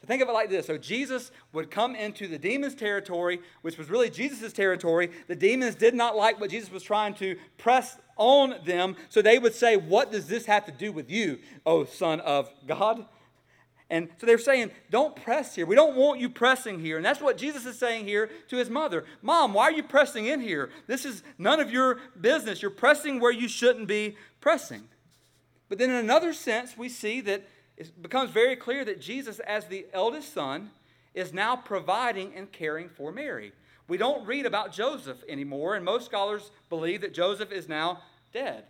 So 0.03 0.07
think 0.07 0.21
of 0.21 0.29
it 0.29 0.33
like 0.33 0.51
this. 0.51 0.67
So 0.67 0.77
Jesus 0.77 1.31
would 1.55 1.71
come 1.71 1.95
into 1.95 2.29
the 2.29 2.39
demon's 2.39 2.75
territory, 2.75 3.41
which 3.63 3.79
was 3.79 3.89
really 3.89 4.11
Jesus' 4.11 4.53
territory. 4.53 5.11
The 5.29 5.35
demons 5.35 5.77
did 5.77 5.95
not 5.95 6.15
like 6.15 6.39
what 6.39 6.51
Jesus 6.51 6.71
was 6.71 6.83
trying 6.83 7.15
to 7.15 7.37
press 7.57 7.97
on 8.19 8.57
them. 8.67 8.97
So 9.09 9.23
they 9.23 9.39
would 9.39 9.55
say, 9.55 9.79
What 9.79 10.13
does 10.13 10.27
this 10.27 10.45
have 10.45 10.67
to 10.67 10.73
do 10.73 10.93
with 10.93 11.11
you, 11.11 11.39
O 11.65 11.87
Son 11.87 12.21
of 12.21 12.51
God? 12.67 13.07
And 13.91 14.09
so 14.19 14.27
they're 14.27 14.39
saying, 14.39 14.71
don't 14.91 15.17
press 15.17 15.55
here. 15.55 15.65
We 15.65 15.75
don't 15.75 15.97
want 15.97 16.21
you 16.21 16.29
pressing 16.29 16.79
here. 16.79 16.97
And 16.97 17.05
that's 17.05 17.23
what 17.23 17.39
Jesus 17.39 17.65
is 17.65 17.79
saying 17.79 18.05
here 18.05 18.31
to 18.49 18.57
his 18.57 18.69
mother. 18.69 19.07
Mom, 19.23 19.55
why 19.55 19.65
are 19.65 19.73
you 19.73 19.83
pressing 19.83 20.27
in 20.27 20.41
here? 20.41 20.71
This 20.87 21.07
is 21.07 21.23
none 21.39 21.59
of 21.59 21.71
your 21.71 22.01
business. 22.21 22.61
You're 22.61 22.71
pressing 22.71 23.19
where 23.19 23.33
you 23.33 23.49
shouldn't 23.49 23.89
be 23.89 24.17
pressing. 24.41 24.83
But 25.71 25.79
then, 25.79 25.91
in 25.91 25.97
another 25.97 26.35
sense, 26.35 26.77
we 26.77 26.89
see 26.89 27.23
that 27.23 27.47
it 27.77 28.03
becomes 28.03 28.31
very 28.31 28.57
clear 28.57 28.85
that 28.85 29.01
Jesus, 29.01 29.39
as 29.41 29.67
the 29.67 29.87
eldest 29.93 30.35
son, 30.35 30.71
is 31.15 31.33
now 31.33 31.57
providing 31.57 32.35
and 32.35 32.51
caring 32.53 32.89
for 32.89 33.11
Mary. 33.11 33.53
We 33.87 33.97
don't 33.97 34.27
read 34.27 34.45
about 34.45 34.73
Joseph 34.73 35.23
anymore, 35.29 35.77
and 35.77 35.85
most 35.85 36.05
scholars 36.05 36.51
believe 36.69 37.01
that 37.01 37.15
Joseph 37.15 37.53
is 37.53 37.69
now 37.69 38.03
dead. 38.33 38.65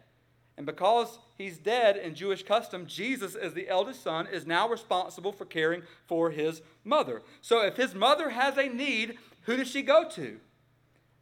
And 0.59 0.67
because 0.67 1.21
he's 1.39 1.57
dead 1.57 1.97
in 1.97 2.17
Jewish 2.17 2.43
custom, 2.43 2.87
Jesus, 2.87 3.37
as 3.37 3.55
the 3.55 3.69
eldest 3.69 4.03
son, 4.03 4.27
is 4.27 4.45
now 4.45 4.69
responsible 4.69 5.31
for 5.31 5.45
caring 5.45 5.83
for 6.09 6.33
his 6.33 6.61
mother. 6.85 7.23
So 7.41 7.65
if 7.65 7.77
his 7.77 7.95
mother 7.95 8.31
has 8.31 8.59
a 8.59 8.69
need, 8.69 9.17
who 9.43 9.57
does 9.57 9.69
she 9.69 9.83
go 9.83 10.09
to? 10.11 10.41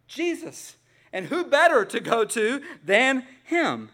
Jesus. 0.09 0.77
And 1.13 1.27
who 1.27 1.45
better 1.45 1.85
to 1.85 2.01
go 2.01 2.25
to 2.25 2.63
than 2.83 3.27
him? 3.45 3.91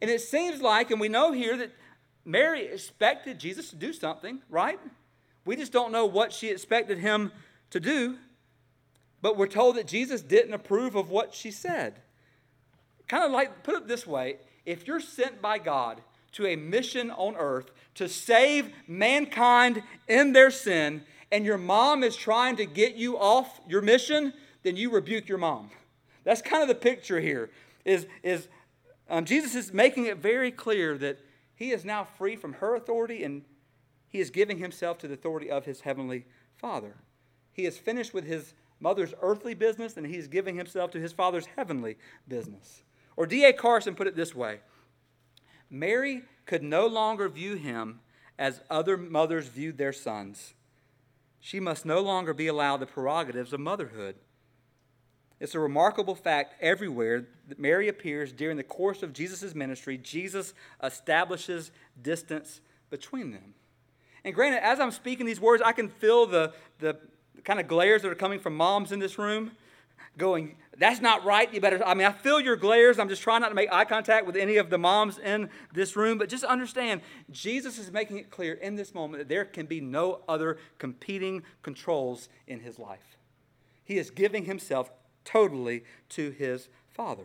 And 0.00 0.10
it 0.10 0.22
seems 0.22 0.62
like, 0.62 0.90
and 0.90 0.98
we 0.98 1.08
know 1.08 1.30
here 1.30 1.58
that 1.58 1.72
Mary 2.24 2.64
expected 2.64 3.38
Jesus 3.38 3.68
to 3.68 3.76
do 3.76 3.92
something, 3.92 4.40
right? 4.48 4.80
We 5.44 5.56
just 5.56 5.72
don't 5.72 5.92
know 5.92 6.06
what 6.06 6.32
she 6.32 6.48
expected 6.48 6.98
him 6.98 7.32
to 7.68 7.80
do. 7.80 8.16
But 9.20 9.36
we're 9.36 9.46
told 9.46 9.76
that 9.76 9.86
Jesus 9.86 10.22
didn't 10.22 10.54
approve 10.54 10.94
of 10.94 11.10
what 11.10 11.34
she 11.34 11.50
said. 11.50 12.00
Kind 13.08 13.24
of 13.24 13.30
like, 13.30 13.62
put 13.62 13.74
it 13.74 13.86
this 13.86 14.06
way 14.06 14.38
if 14.66 14.86
you're 14.86 15.00
sent 15.00 15.40
by 15.40 15.58
God 15.58 16.02
to 16.32 16.46
a 16.46 16.56
mission 16.56 17.10
on 17.10 17.36
earth 17.36 17.70
to 17.94 18.08
save 18.08 18.70
mankind 18.86 19.82
in 20.06 20.32
their 20.32 20.50
sin, 20.50 21.02
and 21.32 21.44
your 21.44 21.58
mom 21.58 22.04
is 22.04 22.16
trying 22.16 22.56
to 22.56 22.66
get 22.66 22.94
you 22.94 23.16
off 23.18 23.60
your 23.68 23.80
mission, 23.80 24.32
then 24.62 24.76
you 24.76 24.90
rebuke 24.90 25.28
your 25.28 25.38
mom. 25.38 25.70
That's 26.24 26.42
kind 26.42 26.62
of 26.62 26.68
the 26.68 26.74
picture 26.74 27.20
here. 27.20 27.50
Is, 27.84 28.06
is 28.22 28.48
um, 29.08 29.24
Jesus 29.24 29.54
is 29.54 29.72
making 29.72 30.06
it 30.06 30.18
very 30.18 30.50
clear 30.50 30.98
that 30.98 31.18
he 31.54 31.70
is 31.70 31.84
now 31.84 32.04
free 32.04 32.36
from 32.36 32.54
her 32.54 32.74
authority 32.74 33.24
and 33.24 33.42
he 34.08 34.18
is 34.18 34.30
giving 34.30 34.58
himself 34.58 34.98
to 34.98 35.08
the 35.08 35.14
authority 35.14 35.50
of 35.50 35.64
his 35.64 35.80
heavenly 35.80 36.26
Father. 36.56 36.96
He 37.52 37.64
is 37.64 37.78
finished 37.78 38.12
with 38.12 38.24
his 38.24 38.54
mother's 38.80 39.14
earthly 39.22 39.54
business 39.54 39.96
and 39.96 40.06
he's 40.06 40.28
giving 40.28 40.56
himself 40.56 40.90
to 40.92 41.00
his 41.00 41.12
father's 41.12 41.46
heavenly 41.56 41.96
business. 42.28 42.82
Or 43.16 43.26
D.A. 43.26 43.52
Carson 43.52 43.94
put 43.94 44.06
it 44.06 44.16
this 44.16 44.34
way 44.34 44.60
Mary 45.70 46.22
could 46.44 46.62
no 46.62 46.86
longer 46.86 47.28
view 47.28 47.54
him 47.56 48.00
as 48.38 48.60
other 48.70 48.96
mothers 48.96 49.46
viewed 49.48 49.78
their 49.78 49.92
sons. 49.92 50.54
She 51.40 51.60
must 51.60 51.86
no 51.86 52.00
longer 52.00 52.34
be 52.34 52.46
allowed 52.46 52.78
the 52.78 52.86
prerogatives 52.86 53.52
of 53.52 53.60
motherhood. 53.60 54.16
It's 55.38 55.54
a 55.54 55.60
remarkable 55.60 56.14
fact 56.14 56.54
everywhere 56.60 57.26
that 57.48 57.58
Mary 57.58 57.88
appears 57.88 58.32
during 58.32 58.56
the 58.56 58.62
course 58.62 59.02
of 59.02 59.12
Jesus' 59.12 59.54
ministry, 59.54 59.98
Jesus 59.98 60.54
establishes 60.82 61.70
distance 62.00 62.60
between 62.88 63.32
them. 63.32 63.54
And 64.24 64.34
granted, 64.34 64.64
as 64.64 64.80
I'm 64.80 64.90
speaking 64.90 65.26
these 65.26 65.40
words, 65.40 65.62
I 65.64 65.72
can 65.72 65.88
feel 65.88 66.26
the, 66.26 66.52
the 66.78 66.96
kind 67.44 67.60
of 67.60 67.68
glares 67.68 68.02
that 68.02 68.10
are 68.10 68.16
coming 68.16 68.40
from 68.40 68.56
moms 68.56 68.92
in 68.92 68.98
this 68.98 69.18
room 69.18 69.52
going, 70.18 70.56
that's 70.78 71.00
not 71.00 71.24
right. 71.24 71.52
You 71.52 71.60
better, 71.60 71.84
I 71.84 71.94
mean, 71.94 72.06
I 72.06 72.12
feel 72.12 72.40
your 72.40 72.56
glares. 72.56 72.98
I'm 72.98 73.08
just 73.08 73.22
trying 73.22 73.40
not 73.40 73.48
to 73.50 73.54
make 73.54 73.72
eye 73.72 73.84
contact 73.84 74.26
with 74.26 74.36
any 74.36 74.56
of 74.56 74.70
the 74.70 74.78
moms 74.78 75.18
in 75.18 75.48
this 75.72 75.96
room. 75.96 76.18
But 76.18 76.28
just 76.28 76.44
understand, 76.44 77.00
Jesus 77.30 77.78
is 77.78 77.90
making 77.90 78.18
it 78.18 78.30
clear 78.30 78.54
in 78.54 78.76
this 78.76 78.94
moment 78.94 79.20
that 79.20 79.28
there 79.28 79.44
can 79.44 79.66
be 79.66 79.80
no 79.80 80.20
other 80.28 80.58
competing 80.78 81.42
controls 81.62 82.28
in 82.46 82.60
his 82.60 82.78
life. 82.78 83.16
He 83.84 83.98
is 83.98 84.10
giving 84.10 84.44
himself 84.44 84.90
totally 85.24 85.84
to 86.10 86.30
his 86.30 86.68
Father. 86.88 87.24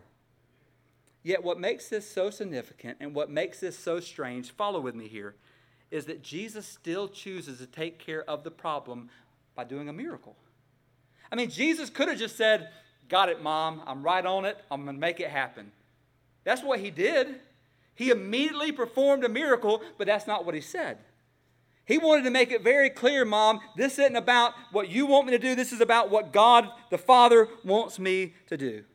Yet, 1.24 1.44
what 1.44 1.60
makes 1.60 1.88
this 1.88 2.10
so 2.10 2.30
significant 2.30 2.98
and 3.00 3.14
what 3.14 3.30
makes 3.30 3.60
this 3.60 3.78
so 3.78 4.00
strange, 4.00 4.52
follow 4.52 4.80
with 4.80 4.96
me 4.96 5.08
here, 5.08 5.36
is 5.92 6.06
that 6.06 6.24
Jesus 6.24 6.66
still 6.66 7.08
chooses 7.08 7.60
to 7.60 7.68
take 7.68 8.00
care 8.00 8.24
of 8.30 8.44
the 8.44 8.52
problem 8.52 9.10
by 9.56 9.64
doing 9.64 9.88
a 9.88 9.94
miracle. 9.94 10.36
I 11.32 11.36
mean, 11.36 11.50
Jesus 11.50 11.90
could 11.90 12.08
have 12.08 12.18
just 12.18 12.38
said, 12.38 12.70
Got 13.10 13.30
it, 13.30 13.44
mom. 13.44 13.82
I'm 13.86 14.04
right 14.04 14.26
on 14.26 14.46
it. 14.46 14.58
I'm 14.72 14.84
going 14.84 14.96
to 14.96 15.00
make 15.00 15.20
it 15.20 15.30
happen. 15.30 15.72
That's 16.46 16.64
what 16.64 16.80
he 16.80 16.90
did. 16.90 17.36
He 17.94 18.10
immediately 18.10 18.72
performed 18.72 19.26
a 19.26 19.30
miracle, 19.30 19.82
but 19.98 20.08
that's 20.08 20.28
not 20.28 20.46
what 20.46 20.56
he 20.56 20.62
said. 20.62 20.98
He 21.86 21.98
wanted 21.98 22.24
to 22.24 22.30
make 22.30 22.52
it 22.52 22.64
very 22.64 22.90
clear, 22.90 23.26
Mom, 23.26 23.60
this 23.76 24.00
isn't 24.00 24.16
about 24.16 24.54
what 24.72 24.90
you 24.90 25.06
want 25.06 25.26
me 25.28 25.34
to 25.34 25.40
do. 25.40 25.56
This 25.56 25.74
is 25.74 25.82
about 25.82 26.10
what 26.10 26.32
God 26.32 26.70
the 26.90 26.98
Father 26.98 27.50
wants 27.66 28.00
me 28.00 28.34
to 28.48 28.56
do. 28.56 28.86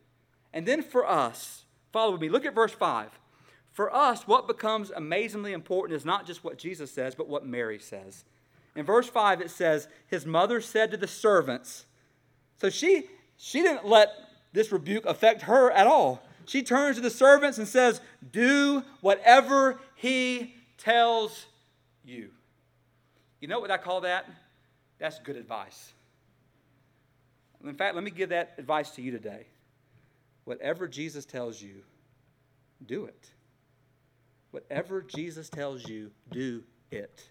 And 0.51 0.65
then 0.65 0.81
for 0.81 1.07
us, 1.07 1.65
follow 1.91 2.17
me. 2.17 2.27
Look 2.27 2.45
at 2.45 2.55
verse 2.55 2.71
5. 2.71 3.19
For 3.71 3.93
us, 3.93 4.27
what 4.27 4.47
becomes 4.47 4.89
amazingly 4.89 5.53
important 5.53 5.95
is 5.95 6.05
not 6.05 6.25
just 6.25 6.43
what 6.43 6.57
Jesus 6.57 6.89
says, 6.89 7.13
but 7.13 7.29
what 7.29 7.45
Mary 7.45 7.77
says. 7.77 8.25
In 8.75 8.83
verse 8.83 9.07
5, 9.07 9.41
it 9.41 9.51
says, 9.51 9.87
His 10.07 10.25
mother 10.25 10.59
said 10.59 10.89
to 10.89 10.97
the 10.97 11.07
servants, 11.07 11.85
so 12.57 12.69
she, 12.69 13.05
she 13.37 13.61
didn't 13.61 13.85
let 13.85 14.09
this 14.53 14.71
rebuke 14.71 15.05
affect 15.05 15.43
her 15.43 15.71
at 15.71 15.87
all. 15.87 16.21
She 16.45 16.63
turns 16.63 16.95
to 16.95 17.01
the 17.01 17.09
servants 17.09 17.57
and 17.57 17.67
says, 17.67 18.01
Do 18.31 18.83
whatever 19.01 19.79
he 19.95 20.55
tells 20.77 21.45
you. 22.03 22.29
You 23.39 23.47
know 23.47 23.59
what 23.59 23.69
I 23.69 23.77
call 23.77 24.01
that? 24.01 24.25
That's 24.97 25.19
good 25.19 25.35
advice. 25.35 25.93
In 27.63 27.75
fact, 27.75 27.95
let 27.95 28.03
me 28.03 28.11
give 28.11 28.29
that 28.29 28.53
advice 28.57 28.91
to 28.91 29.01
you 29.01 29.11
today. 29.11 29.45
Whatever 30.45 30.87
Jesus 30.87 31.25
tells 31.25 31.61
you, 31.61 31.83
do 32.85 33.05
it. 33.05 33.31
Whatever 34.51 35.01
Jesus 35.01 35.49
tells 35.49 35.87
you, 35.87 36.11
do 36.31 36.63
it. 36.91 37.29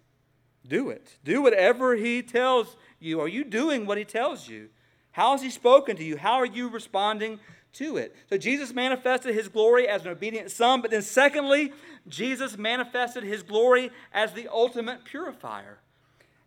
Do 0.69 0.91
it. 0.91 1.17
Do 1.25 1.43
whatever 1.43 1.95
he 1.95 2.23
tells 2.23 2.77
you. 3.01 3.21
Are 3.21 3.29
you 3.29 3.45
doing 3.45 3.87
what 3.87 3.99
he 3.99 4.05
tells 4.05 4.49
you? 4.49 4.69
How 5.17 5.33
has 5.33 5.41
he 5.41 5.49
spoken 5.49 5.97
to 5.97 6.05
you? 6.05 6.19
How 6.19 6.35
are 6.35 6.45
you 6.45 6.69
responding 6.69 7.41
to 7.73 7.97
it? 7.97 8.15
So 8.29 8.37
Jesus 8.37 8.75
manifested 8.75 9.35
his 9.35 9.49
glory 9.49 9.89
as 9.89 10.05
an 10.05 10.11
obedient 10.11 10.51
son, 10.51 10.83
but 10.83 10.91
then 10.91 11.01
secondly, 11.01 11.73
Jesus 12.07 12.59
manifested 12.59 13.23
his 13.23 13.43
glory 13.43 13.91
as 14.13 14.35
the 14.35 14.47
ultimate 14.47 15.07
purifier. 15.07 15.79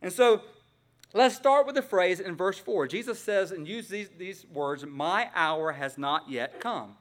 And 0.03 0.13
so 0.13 0.43
let's 1.15 1.35
start 1.35 1.65
with 1.65 1.73
the 1.73 1.81
phrase 1.81 2.19
in 2.19 2.35
verse 2.35 2.59
4. 2.59 2.87
Jesus 2.87 3.17
says, 3.17 3.51
and 3.51 3.67
use 3.67 3.87
these, 3.87 4.09
these 4.19 4.45
words, 4.53 4.85
My 4.85 5.31
hour 5.33 5.71
has 5.71 5.97
not 5.97 6.29
yet 6.29 6.59
come. 6.59 6.95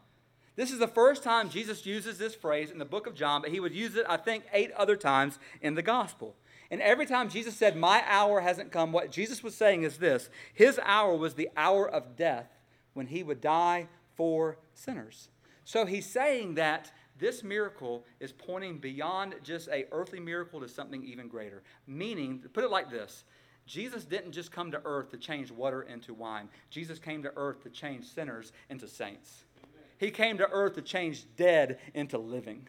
This 0.57 0.73
is 0.73 0.79
the 0.79 0.89
first 0.89 1.23
time 1.23 1.51
Jesus 1.51 1.85
uses 1.85 2.17
this 2.17 2.35
phrase 2.35 2.71
in 2.71 2.79
the 2.79 2.87
book 2.87 3.07
of 3.07 3.15
John, 3.15 3.43
but 3.43 3.51
he 3.51 3.61
would 3.61 3.75
use 3.75 3.95
it, 3.95 4.07
I 4.09 4.17
think, 4.17 4.45
eight 4.55 4.73
other 4.73 4.97
times 4.97 5.39
in 5.61 5.75
the 5.75 5.83
gospel. 5.83 6.35
And 6.71 6.83
every 6.83 7.07
time 7.07 7.31
Jesus 7.31 7.57
said, 7.57 7.77
My 7.77 8.03
hour 8.07 8.41
hasn't 8.41 8.73
come, 8.73 8.93
what 8.93 9.11
Jesus 9.11 9.43
was 9.43 9.55
saying 9.55 9.83
is 9.83 9.99
this 9.99 10.29
His 10.53 10.79
hour 10.85 11.17
was 11.17 11.35
the 11.35 11.49
hour 11.57 11.89
of 11.89 12.17
death 12.17 12.49
when 12.95 13.07
he 13.07 13.23
would 13.23 13.41
die 13.41 13.89
for 14.17 14.59
sinners. 14.75 15.29
So 15.65 15.87
he's 15.87 16.07
saying 16.07 16.55
that 16.55 16.91
this 17.19 17.43
miracle 17.43 18.05
is 18.21 18.33
pointing 18.33 18.79
beyond 18.79 19.35
just 19.43 19.69
a 19.69 19.87
earthly 19.93 20.21
miracle 20.21 20.61
to 20.61 20.69
something 20.69 21.05
even 21.05 21.29
greater. 21.29 21.63
Meaning, 21.87 22.43
put 22.53 22.65
it 22.65 22.71
like 22.71 22.91
this 22.91 23.25
Jesus 23.67 24.05
didn't 24.05 24.33
just 24.33 24.51
come 24.51 24.71
to 24.73 24.81
earth 24.85 25.11
to 25.11 25.19
change 25.19 25.51
water 25.51 25.83
into 25.83 26.15
wine, 26.15 26.49
Jesus 26.71 26.99
came 26.99 27.23
to 27.23 27.33
earth 27.37 27.63
to 27.63 27.71
change 27.71 28.05
sinners 28.05 28.53
into 28.71 28.89
saints. 28.89 29.45
He 29.99 30.11
came 30.11 30.39
to 30.39 30.49
earth 30.51 30.75
to 30.75 30.83
change 30.83 31.27
dead 31.37 31.79
into 31.93 32.19
living. 32.19 32.69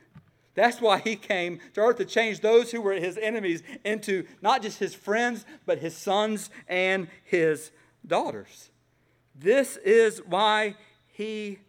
That's 0.56 0.82
why 0.82 1.00
he 1.00 1.16
came 1.16 1.60
to 1.74 1.82
earth 1.82 1.98
to 1.98 2.06
change 2.06 2.42
those 2.42 2.72
who 2.72 2.82
were 2.82 2.94
his 2.94 3.18
enemies 3.18 3.64
into 3.86 4.26
not 4.42 4.62
just 4.62 4.80
his 4.80 4.94
friends, 4.94 5.46
but 5.66 5.80
his 5.80 5.96
sons 5.96 6.50
and 6.68 7.08
his 7.24 7.72
daughters. 8.06 8.70
This 9.36 9.78
is 9.78 10.20
why 10.26 10.76
he 11.08 11.60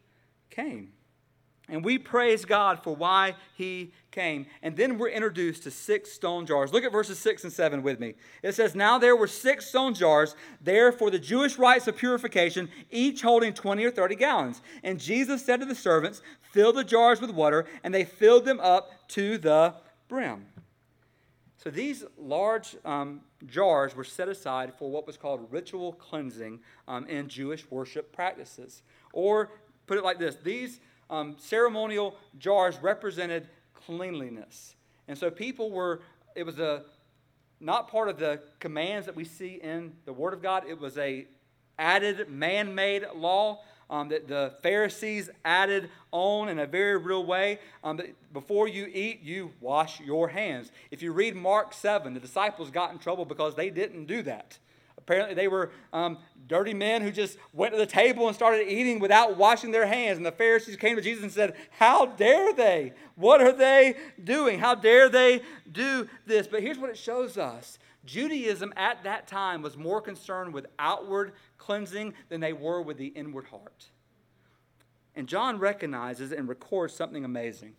came. 0.50 0.92
And 1.70 1.84
we 1.84 1.98
praise 1.98 2.44
God 2.44 2.82
for 2.82 2.96
why 2.96 3.36
he 3.54 3.92
came. 4.10 4.46
And 4.60 4.76
then 4.76 4.98
we're 4.98 5.08
introduced 5.08 5.62
to 5.62 5.70
six 5.70 6.10
stone 6.10 6.44
jars. 6.44 6.72
Look 6.72 6.82
at 6.82 6.90
verses 6.90 7.20
6 7.20 7.44
and 7.44 7.52
7 7.52 7.84
with 7.84 8.00
me. 8.00 8.14
It 8.42 8.56
says, 8.56 8.74
Now 8.74 8.98
there 8.98 9.14
were 9.14 9.28
six 9.28 9.66
stone 9.66 9.94
jars 9.94 10.34
there 10.60 10.90
for 10.90 11.12
the 11.12 11.18
Jewish 11.18 11.58
rites 11.58 11.86
of 11.86 11.96
purification, 11.96 12.68
each 12.90 13.22
holding 13.22 13.54
20 13.54 13.84
or 13.84 13.90
30 13.92 14.16
gallons. 14.16 14.62
And 14.82 14.98
Jesus 14.98 15.46
said 15.46 15.60
to 15.60 15.66
the 15.66 15.76
servants, 15.76 16.22
Fill 16.50 16.72
the 16.72 16.84
jars 16.84 17.20
with 17.20 17.30
water, 17.30 17.66
and 17.82 17.94
they 17.94 18.04
filled 18.04 18.44
them 18.44 18.60
up 18.60 18.90
to 19.08 19.38
the 19.38 19.74
brim. 20.08 20.46
So 21.56 21.70
these 21.70 22.04
large 22.18 22.76
um, 22.84 23.20
jars 23.46 23.94
were 23.94 24.04
set 24.04 24.28
aside 24.28 24.72
for 24.78 24.90
what 24.90 25.06
was 25.06 25.16
called 25.16 25.46
ritual 25.52 25.92
cleansing 25.92 26.60
um, 26.88 27.06
in 27.06 27.28
Jewish 27.28 27.70
worship 27.70 28.12
practices. 28.12 28.82
Or 29.12 29.50
put 29.86 29.98
it 29.98 30.04
like 30.04 30.18
this 30.18 30.36
these 30.36 30.80
um, 31.10 31.36
ceremonial 31.38 32.16
jars 32.38 32.78
represented 32.80 33.48
cleanliness. 33.74 34.74
And 35.06 35.18
so 35.18 35.30
people 35.30 35.70
were, 35.70 36.02
it 36.34 36.44
was 36.44 36.58
a 36.58 36.84
not 37.60 37.88
part 37.88 38.08
of 38.08 38.18
the 38.18 38.40
commands 38.58 39.06
that 39.06 39.14
we 39.14 39.24
see 39.24 39.60
in 39.62 39.92
the 40.06 40.12
Word 40.12 40.32
of 40.32 40.42
God. 40.42 40.64
It 40.66 40.80
was 40.80 40.96
a 40.96 41.26
added 41.78 42.30
man-made 42.30 43.06
law 43.14 43.60
um, 43.90 44.08
that 44.08 44.28
the 44.28 44.54
Pharisees 44.62 45.28
added 45.44 45.90
on 46.12 46.48
in 46.48 46.58
a 46.58 46.66
very 46.66 46.96
real 46.96 47.26
way. 47.26 47.58
Um, 47.84 48.00
before 48.32 48.68
you 48.68 48.88
eat, 48.92 49.20
you 49.22 49.52
wash 49.60 50.00
your 50.00 50.28
hands. 50.28 50.70
If 50.90 51.02
you 51.02 51.12
read 51.12 51.36
Mark 51.36 51.74
7, 51.74 52.14
the 52.14 52.20
disciples 52.20 52.70
got 52.70 52.92
in 52.92 52.98
trouble 52.98 53.24
because 53.24 53.56
they 53.56 53.68
didn't 53.68 54.06
do 54.06 54.22
that. 54.22 54.58
Apparently, 54.96 55.34
they 55.34 55.48
were 55.48 55.72
um, 55.92 56.18
dirty 56.46 56.74
men 56.74 57.02
who 57.02 57.10
just 57.10 57.36
went 57.52 57.72
to 57.72 57.78
the 57.78 57.86
table 57.86 58.28
and 58.28 58.36
started 58.36 58.70
eating 58.70 59.00
without 59.00 59.36
washing 59.36 59.72
their 59.72 59.86
hands. 59.86 60.18
And 60.18 60.26
the 60.26 60.32
Pharisees 60.32 60.76
came 60.76 60.94
to 60.94 61.02
Jesus 61.02 61.24
and 61.24 61.32
said, 61.32 61.54
How 61.78 62.06
dare 62.06 62.52
they? 62.52 62.92
What 63.16 63.40
are 63.40 63.52
they 63.52 63.96
doing? 64.22 64.60
How 64.60 64.74
dare 64.74 65.08
they 65.08 65.42
do 65.70 66.08
this? 66.26 66.46
But 66.46 66.62
here's 66.62 66.78
what 66.78 66.90
it 66.90 66.98
shows 66.98 67.36
us 67.36 67.78
Judaism 68.04 68.72
at 68.76 69.04
that 69.04 69.26
time 69.26 69.62
was 69.62 69.76
more 69.76 70.00
concerned 70.00 70.54
with 70.54 70.66
outward 70.78 71.32
cleansing 71.58 72.14
than 72.28 72.40
they 72.40 72.52
were 72.52 72.80
with 72.80 72.96
the 72.96 73.08
inward 73.08 73.46
heart. 73.46 73.90
And 75.14 75.26
John 75.26 75.58
recognizes 75.58 76.32
and 76.32 76.48
records 76.48 76.94
something 76.94 77.24
amazing. 77.24 77.74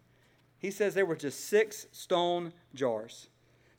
He 0.57 0.69
says 0.69 0.93
there 0.93 1.05
were 1.05 1.15
just 1.15 1.47
six 1.47 1.88
stone 1.91 2.53
jars. 2.75 3.29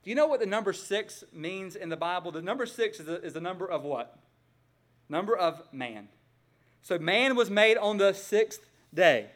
Do 0.02 0.10
you 0.10 0.16
know 0.16 0.26
what 0.26 0.40
the 0.40 0.46
number 0.46 0.72
six 0.72 1.22
means 1.32 1.76
in 1.76 1.88
the 1.88 1.96
Bible? 1.96 2.32
The 2.32 2.42
number 2.42 2.66
six 2.66 2.98
is 2.98 3.06
the, 3.06 3.22
is 3.22 3.34
number 3.36 3.70
of 3.70 3.84
what? 3.84 4.18
Number 5.08 5.36
of 5.36 5.62
man. 5.72 6.08
So 6.82 6.98
man 6.98 7.36
was 7.36 7.50
made 7.50 7.76
on 7.76 7.98
the 7.98 8.12
sixth 8.12 8.66
day. 8.92 9.26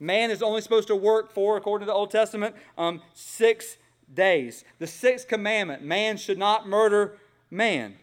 Man 0.00 0.30
is 0.30 0.42
only 0.42 0.60
supposed 0.60 0.88
to 0.88 0.96
work 0.96 1.32
for, 1.32 1.56
according 1.56 1.86
to 1.86 1.90
the 1.90 1.96
Old 1.96 2.10
Testament, 2.10 2.56
um, 2.76 3.00
six 3.14 3.76
days. 4.12 4.64
The 4.78 4.86
sixth 4.86 5.28
commandment 5.28 5.82
man 5.82 6.16
should 6.16 6.38
not 6.38 6.68
murder 6.68 7.18
man. 7.50 7.96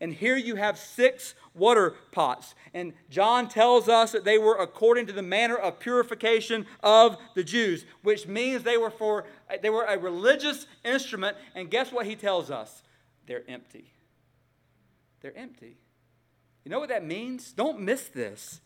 And 0.00 0.12
here 0.12 0.36
you 0.36 0.56
have 0.56 0.78
six 0.78 1.34
water 1.54 1.94
pots. 2.12 2.54
And 2.74 2.92
John 3.08 3.48
tells 3.48 3.88
us 3.88 4.12
that 4.12 4.24
they 4.24 4.38
were 4.38 4.56
according 4.56 5.06
to 5.06 5.12
the 5.12 5.22
manner 5.22 5.56
of 5.56 5.78
purification 5.78 6.66
of 6.82 7.16
the 7.34 7.44
Jews, 7.44 7.86
which 8.02 8.26
means 8.26 8.62
they 8.62 8.76
were 8.76 8.90
for 8.90 9.24
they 9.62 9.70
were 9.70 9.84
a 9.84 9.98
religious 9.98 10.66
instrument. 10.84 11.36
And 11.54 11.70
guess 11.70 11.92
what 11.92 12.06
he 12.06 12.16
tells 12.16 12.50
us? 12.50 12.82
They're 13.26 13.48
empty. 13.48 13.92
They're 15.20 15.36
empty. 15.36 15.78
You 16.64 16.70
know 16.70 16.80
what 16.80 16.88
that 16.88 17.04
means? 17.04 17.52
Don't 17.52 17.80
miss 17.80 18.08
this. 18.08 18.60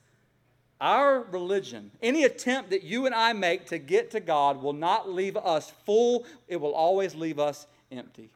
Our 0.81 1.23
religion, 1.23 1.91
any 2.01 2.25
attempt 2.25 2.71
that 2.71 2.85
you 2.85 3.07
and 3.07 3.14
I 3.14 3.33
make 3.33 3.67
to 3.67 3.79
get 3.79 4.12
to 4.12 4.21
God, 4.21 4.62
will 4.62 4.73
not 4.73 5.11
leave 5.11 5.37
us 5.37 5.73
full, 5.85 6.25
it 6.47 6.61
will 6.61 6.75
always 6.75 7.14
leave 7.14 7.41
us 7.41 7.67
empty. 7.91 8.31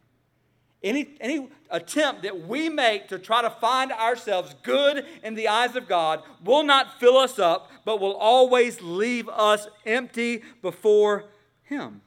Any, 0.83 1.15
any 1.21 1.49
attempt 1.71 2.23
that 2.23 2.49
we 2.49 2.69
make 2.69 3.07
to 3.09 3.19
try 3.19 3.43
to 3.43 3.51
find 3.51 3.93
ourselves 3.93 4.57
good 4.65 5.07
in 5.23 5.37
the 5.37 5.47
eyes 5.47 5.77
of 5.77 5.87
God 5.87 6.23
will 6.45 6.65
not 6.65 6.99
fill 6.99 7.17
us 7.17 7.39
up, 7.39 7.71
but 7.85 8.01
will 8.01 8.17
always 8.17 8.83
leave 8.83 9.29
us 9.29 9.69
empty 9.87 10.43
before 10.61 11.27
Him. 11.63 12.01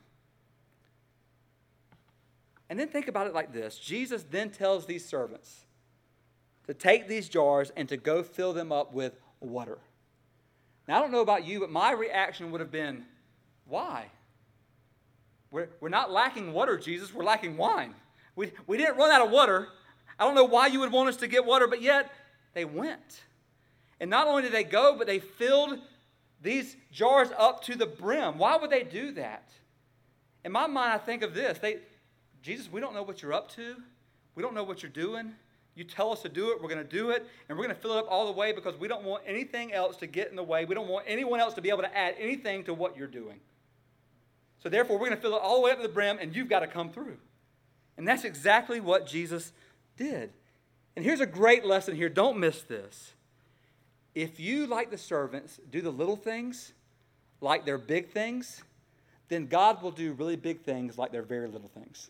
And 2.69 2.77
then 2.77 2.89
think 2.89 3.07
about 3.07 3.27
it 3.27 3.33
like 3.33 3.53
this 3.53 3.77
Jesus 3.77 4.25
then 4.29 4.49
tells 4.49 4.85
these 4.85 5.05
servants 5.05 5.65
to 6.67 6.73
take 6.73 7.07
these 7.07 7.29
jars 7.29 7.71
and 7.77 7.87
to 7.87 7.95
go 7.95 8.23
fill 8.23 8.51
them 8.51 8.73
up 8.73 8.93
with 8.93 9.13
water. 9.39 9.77
Now, 10.87 10.97
I 10.97 10.99
don't 10.99 11.11
know 11.11 11.21
about 11.21 11.45
you, 11.45 11.59
but 11.59 11.71
my 11.71 11.91
reaction 11.91 12.51
would 12.51 12.61
have 12.61 12.71
been, 12.71 13.05
why? 13.65 14.05
We're, 15.51 15.69
we're 15.79 15.89
not 15.89 16.11
lacking 16.11 16.53
water, 16.53 16.77
Jesus, 16.77 17.13
we're 17.13 17.23
lacking 17.23 17.57
wine. 17.57 17.95
We, 18.35 18.51
we 18.67 18.77
didn't 18.77 18.97
run 18.97 19.11
out 19.11 19.25
of 19.25 19.31
water. 19.31 19.69
I 20.19 20.25
don't 20.25 20.35
know 20.35 20.45
why 20.45 20.67
you 20.67 20.81
would 20.81 20.91
want 20.91 21.09
us 21.09 21.17
to 21.17 21.27
get 21.27 21.45
water, 21.45 21.67
but 21.67 21.81
yet 21.81 22.11
they 22.53 22.65
went. 22.65 23.23
And 23.99 24.09
not 24.09 24.27
only 24.27 24.41
did 24.43 24.51
they 24.51 24.63
go, 24.63 24.95
but 24.97 25.07
they 25.07 25.19
filled 25.19 25.79
these 26.41 26.75
jars 26.91 27.29
up 27.37 27.63
to 27.63 27.75
the 27.75 27.85
brim. 27.85 28.37
Why 28.37 28.57
would 28.57 28.69
they 28.69 28.83
do 28.83 29.11
that? 29.13 29.49
In 30.43 30.51
my 30.51 30.67
mind, 30.67 30.93
I 30.93 30.97
think 30.97 31.23
of 31.23 31.33
this. 31.33 31.57
They, 31.57 31.77
Jesus, 32.41 32.71
we 32.71 32.81
don't 32.81 32.93
know 32.93 33.03
what 33.03 33.21
you're 33.21 33.33
up 33.33 33.49
to. 33.55 33.75
We 34.35 34.43
don't 34.43 34.53
know 34.53 34.63
what 34.63 34.83
you're 34.83 34.91
doing. 34.91 35.33
You 35.75 35.83
tell 35.83 36.11
us 36.11 36.21
to 36.21 36.29
do 36.29 36.51
it, 36.51 36.61
we're 36.61 36.69
going 36.69 36.85
to 36.85 36.89
do 36.89 37.09
it, 37.09 37.27
and 37.49 37.57
we're 37.57 37.65
going 37.65 37.75
to 37.75 37.81
fill 37.81 37.97
it 37.97 37.99
up 37.99 38.07
all 38.09 38.25
the 38.25 38.31
way 38.31 38.53
because 38.53 38.77
we 38.77 38.87
don't 38.87 39.03
want 39.03 39.23
anything 39.27 39.73
else 39.73 39.97
to 39.97 40.07
get 40.07 40.29
in 40.29 40.37
the 40.37 40.43
way. 40.43 40.63
We 40.63 40.73
don't 40.73 40.87
want 40.87 41.05
anyone 41.07 41.41
else 41.41 41.53
to 41.55 41.61
be 41.61 41.69
able 41.69 41.81
to 41.81 41.97
add 41.97 42.15
anything 42.17 42.63
to 42.63 42.73
what 42.73 42.97
you're 42.97 43.07
doing. 43.07 43.41
So 44.63 44.69
therefore, 44.69 44.97
we're 44.97 45.07
going 45.09 45.17
to 45.17 45.21
fill 45.21 45.35
it 45.35 45.41
all 45.41 45.55
the 45.55 45.61
way 45.61 45.71
up 45.71 45.77
to 45.77 45.83
the 45.83 45.93
brim, 45.93 46.17
and 46.19 46.33
you've 46.33 46.49
got 46.49 46.61
to 46.61 46.67
come 46.67 46.91
through. 46.91 47.17
And 47.97 48.07
that's 48.07 48.23
exactly 48.23 48.79
what 48.79 49.05
Jesus 49.05 49.51
did. 49.97 50.31
And 50.95 51.03
here's 51.03 51.19
a 51.19 51.25
great 51.25 51.65
lesson 51.65 51.95
here. 51.95 52.09
Don't 52.09 52.39
miss 52.39 52.61
this. 52.63 53.13
If 54.13 54.39
you, 54.39 54.65
like 54.65 54.91
the 54.91 54.97
servants, 54.97 55.59
do 55.69 55.81
the 55.81 55.91
little 55.91 56.15
things 56.15 56.71
like 57.41 57.65
they're 57.65 57.77
big 57.77 58.11
things, 58.11 58.63
then 59.27 59.47
God 59.47 59.81
will 59.83 59.91
do 59.91 60.13
really 60.13 60.37
big 60.37 60.61
things 60.61 60.97
like 60.97 61.11
they're 61.11 61.21
very 61.21 61.49
little 61.49 61.67
things. 61.67 62.09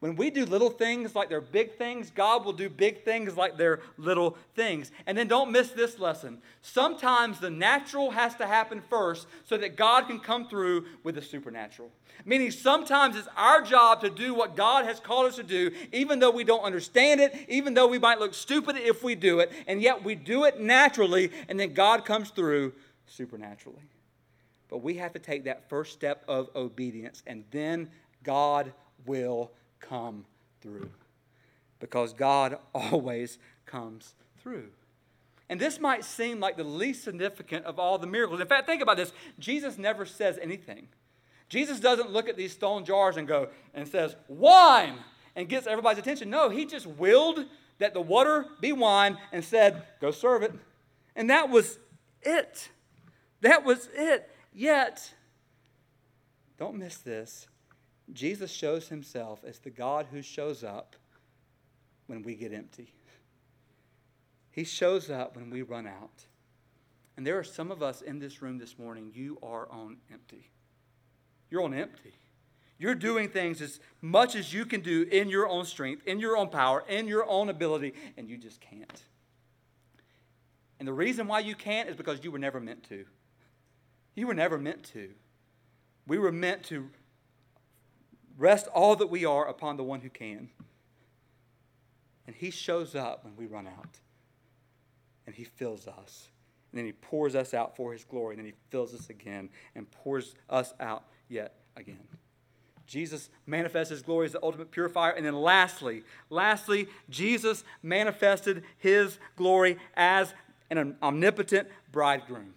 When 0.00 0.14
we 0.14 0.28
do 0.30 0.44
little 0.44 0.68
things 0.68 1.14
like 1.14 1.30
they're 1.30 1.40
big 1.40 1.76
things, 1.78 2.10
God 2.10 2.44
will 2.44 2.52
do 2.52 2.68
big 2.68 3.02
things 3.02 3.34
like 3.34 3.56
they're 3.56 3.80
little 3.96 4.36
things. 4.54 4.90
And 5.06 5.16
then 5.16 5.26
don't 5.26 5.50
miss 5.50 5.70
this 5.70 5.98
lesson. 5.98 6.42
Sometimes 6.60 7.40
the 7.40 7.48
natural 7.48 8.10
has 8.10 8.34
to 8.36 8.46
happen 8.46 8.82
first 8.90 9.26
so 9.44 9.56
that 9.56 9.76
God 9.76 10.06
can 10.06 10.20
come 10.20 10.48
through 10.48 10.84
with 11.02 11.14
the 11.14 11.22
supernatural. 11.22 11.90
Meaning, 12.26 12.50
sometimes 12.50 13.16
it's 13.16 13.28
our 13.36 13.62
job 13.62 14.02
to 14.02 14.10
do 14.10 14.34
what 14.34 14.54
God 14.54 14.84
has 14.84 15.00
called 15.00 15.26
us 15.26 15.36
to 15.36 15.42
do, 15.42 15.70
even 15.92 16.18
though 16.18 16.30
we 16.30 16.44
don't 16.44 16.62
understand 16.62 17.20
it, 17.20 17.34
even 17.48 17.72
though 17.72 17.86
we 17.86 17.98
might 17.98 18.18
look 18.18 18.34
stupid 18.34 18.76
if 18.76 19.02
we 19.02 19.14
do 19.14 19.40
it, 19.40 19.50
and 19.66 19.80
yet 19.80 20.04
we 20.04 20.14
do 20.14 20.44
it 20.44 20.60
naturally, 20.60 21.30
and 21.48 21.58
then 21.58 21.72
God 21.72 22.04
comes 22.04 22.30
through 22.30 22.72
supernaturally. 23.06 23.82
But 24.68 24.78
we 24.78 24.94
have 24.94 25.12
to 25.12 25.18
take 25.18 25.44
that 25.44 25.68
first 25.68 25.92
step 25.92 26.22
of 26.26 26.48
obedience, 26.54 27.22
and 27.26 27.44
then 27.50 27.90
God 28.22 28.72
will 29.06 29.52
come 29.80 30.24
through. 30.60 30.90
Because 31.80 32.12
God 32.12 32.58
always 32.74 33.38
comes 33.64 34.14
through. 34.42 34.68
And 35.48 35.60
this 35.60 35.78
might 35.78 36.04
seem 36.04 36.40
like 36.40 36.56
the 36.56 36.64
least 36.64 37.04
significant 37.04 37.64
of 37.66 37.78
all 37.78 37.98
the 37.98 38.06
miracles. 38.06 38.40
In 38.40 38.46
fact, 38.46 38.66
think 38.66 38.82
about 38.82 38.96
this 38.96 39.12
Jesus 39.38 39.78
never 39.78 40.04
says 40.04 40.38
anything. 40.42 40.88
Jesus 41.48 41.78
doesn't 41.78 42.10
look 42.10 42.28
at 42.28 42.36
these 42.36 42.52
stone 42.52 42.84
jars 42.84 43.16
and 43.16 43.28
go 43.28 43.48
and 43.72 43.86
says, 43.86 44.16
wine, 44.26 44.98
and 45.36 45.48
gets 45.48 45.66
everybody's 45.66 45.98
attention. 45.98 46.28
No, 46.28 46.48
he 46.48 46.64
just 46.64 46.86
willed 46.86 47.44
that 47.78 47.94
the 47.94 48.00
water 48.00 48.46
be 48.60 48.72
wine 48.72 49.16
and 49.32 49.44
said, 49.44 49.84
go 50.00 50.10
serve 50.10 50.42
it. 50.42 50.52
And 51.14 51.30
that 51.30 51.50
was 51.50 51.78
it. 52.22 52.70
That 53.42 53.64
was 53.64 53.88
it. 53.94 54.28
Yet, 54.52 55.14
don't 56.58 56.76
miss 56.76 56.96
this. 56.96 57.46
Jesus 58.12 58.50
shows 58.50 58.88
himself 58.88 59.40
as 59.44 59.58
the 59.58 59.70
God 59.70 60.06
who 60.10 60.22
shows 60.22 60.62
up 60.62 60.96
when 62.06 62.22
we 62.22 62.34
get 62.34 62.52
empty. 62.52 62.92
He 64.50 64.64
shows 64.64 65.10
up 65.10 65.36
when 65.36 65.50
we 65.50 65.62
run 65.62 65.86
out. 65.86 66.26
And 67.16 67.26
there 67.26 67.38
are 67.38 67.44
some 67.44 67.70
of 67.70 67.82
us 67.82 68.02
in 68.02 68.18
this 68.18 68.42
room 68.42 68.58
this 68.58 68.78
morning, 68.78 69.10
you 69.14 69.38
are 69.42 69.68
on 69.70 69.96
empty. 70.12 70.50
You're 71.50 71.62
on 71.62 71.74
empty. 71.74 72.14
You're 72.78 72.94
doing 72.94 73.28
things 73.28 73.62
as 73.62 73.80
much 74.02 74.34
as 74.34 74.52
you 74.52 74.66
can 74.66 74.82
do 74.82 75.02
in 75.10 75.28
your 75.28 75.48
own 75.48 75.64
strength, 75.64 76.06
in 76.06 76.20
your 76.20 76.36
own 76.36 76.48
power, 76.48 76.84
in 76.88 77.08
your 77.08 77.26
own 77.28 77.48
ability, 77.48 77.94
and 78.16 78.28
you 78.28 78.36
just 78.36 78.60
can't. 78.60 79.02
And 80.78 80.86
the 80.86 80.92
reason 80.92 81.26
why 81.26 81.40
you 81.40 81.54
can't 81.54 81.88
is 81.88 81.96
because 81.96 82.22
you 82.22 82.30
were 82.30 82.38
never 82.38 82.60
meant 82.60 82.86
to. 82.90 83.06
You 84.14 84.26
were 84.26 84.34
never 84.34 84.58
meant 84.58 84.84
to. 84.92 85.10
We 86.06 86.18
were 86.18 86.32
meant 86.32 86.64
to 86.64 86.90
rest 88.38 88.66
all 88.68 88.96
that 88.96 89.08
we 89.08 89.24
are 89.24 89.46
upon 89.46 89.76
the 89.76 89.84
one 89.84 90.00
who 90.00 90.10
can. 90.10 90.50
And 92.26 92.34
he 92.34 92.50
shows 92.50 92.94
up 92.94 93.24
when 93.24 93.36
we 93.36 93.46
run 93.46 93.66
out. 93.66 94.00
And 95.26 95.34
he 95.34 95.44
fills 95.44 95.86
us. 95.86 96.28
And 96.70 96.78
then 96.78 96.86
he 96.86 96.92
pours 96.92 97.34
us 97.34 97.54
out 97.54 97.76
for 97.76 97.92
his 97.92 98.04
glory. 98.04 98.34
And 98.34 98.38
then 98.38 98.46
he 98.46 98.54
fills 98.70 98.94
us 98.94 99.08
again 99.08 99.48
and 99.74 99.90
pours 99.90 100.34
us 100.50 100.74
out 100.80 101.04
yet 101.28 101.54
again. 101.76 102.08
Jesus 102.86 103.30
manifests 103.46 103.90
his 103.90 104.02
glory 104.02 104.26
as 104.26 104.32
the 104.32 104.42
ultimate 104.42 104.70
purifier. 104.70 105.10
And 105.10 105.26
then 105.26 105.34
lastly, 105.34 106.04
lastly, 106.30 106.88
Jesus 107.10 107.64
manifested 107.82 108.62
his 108.78 109.18
glory 109.36 109.78
as 109.96 110.34
an 110.70 110.96
omnipotent 111.02 111.68
bridegroom 111.90 112.54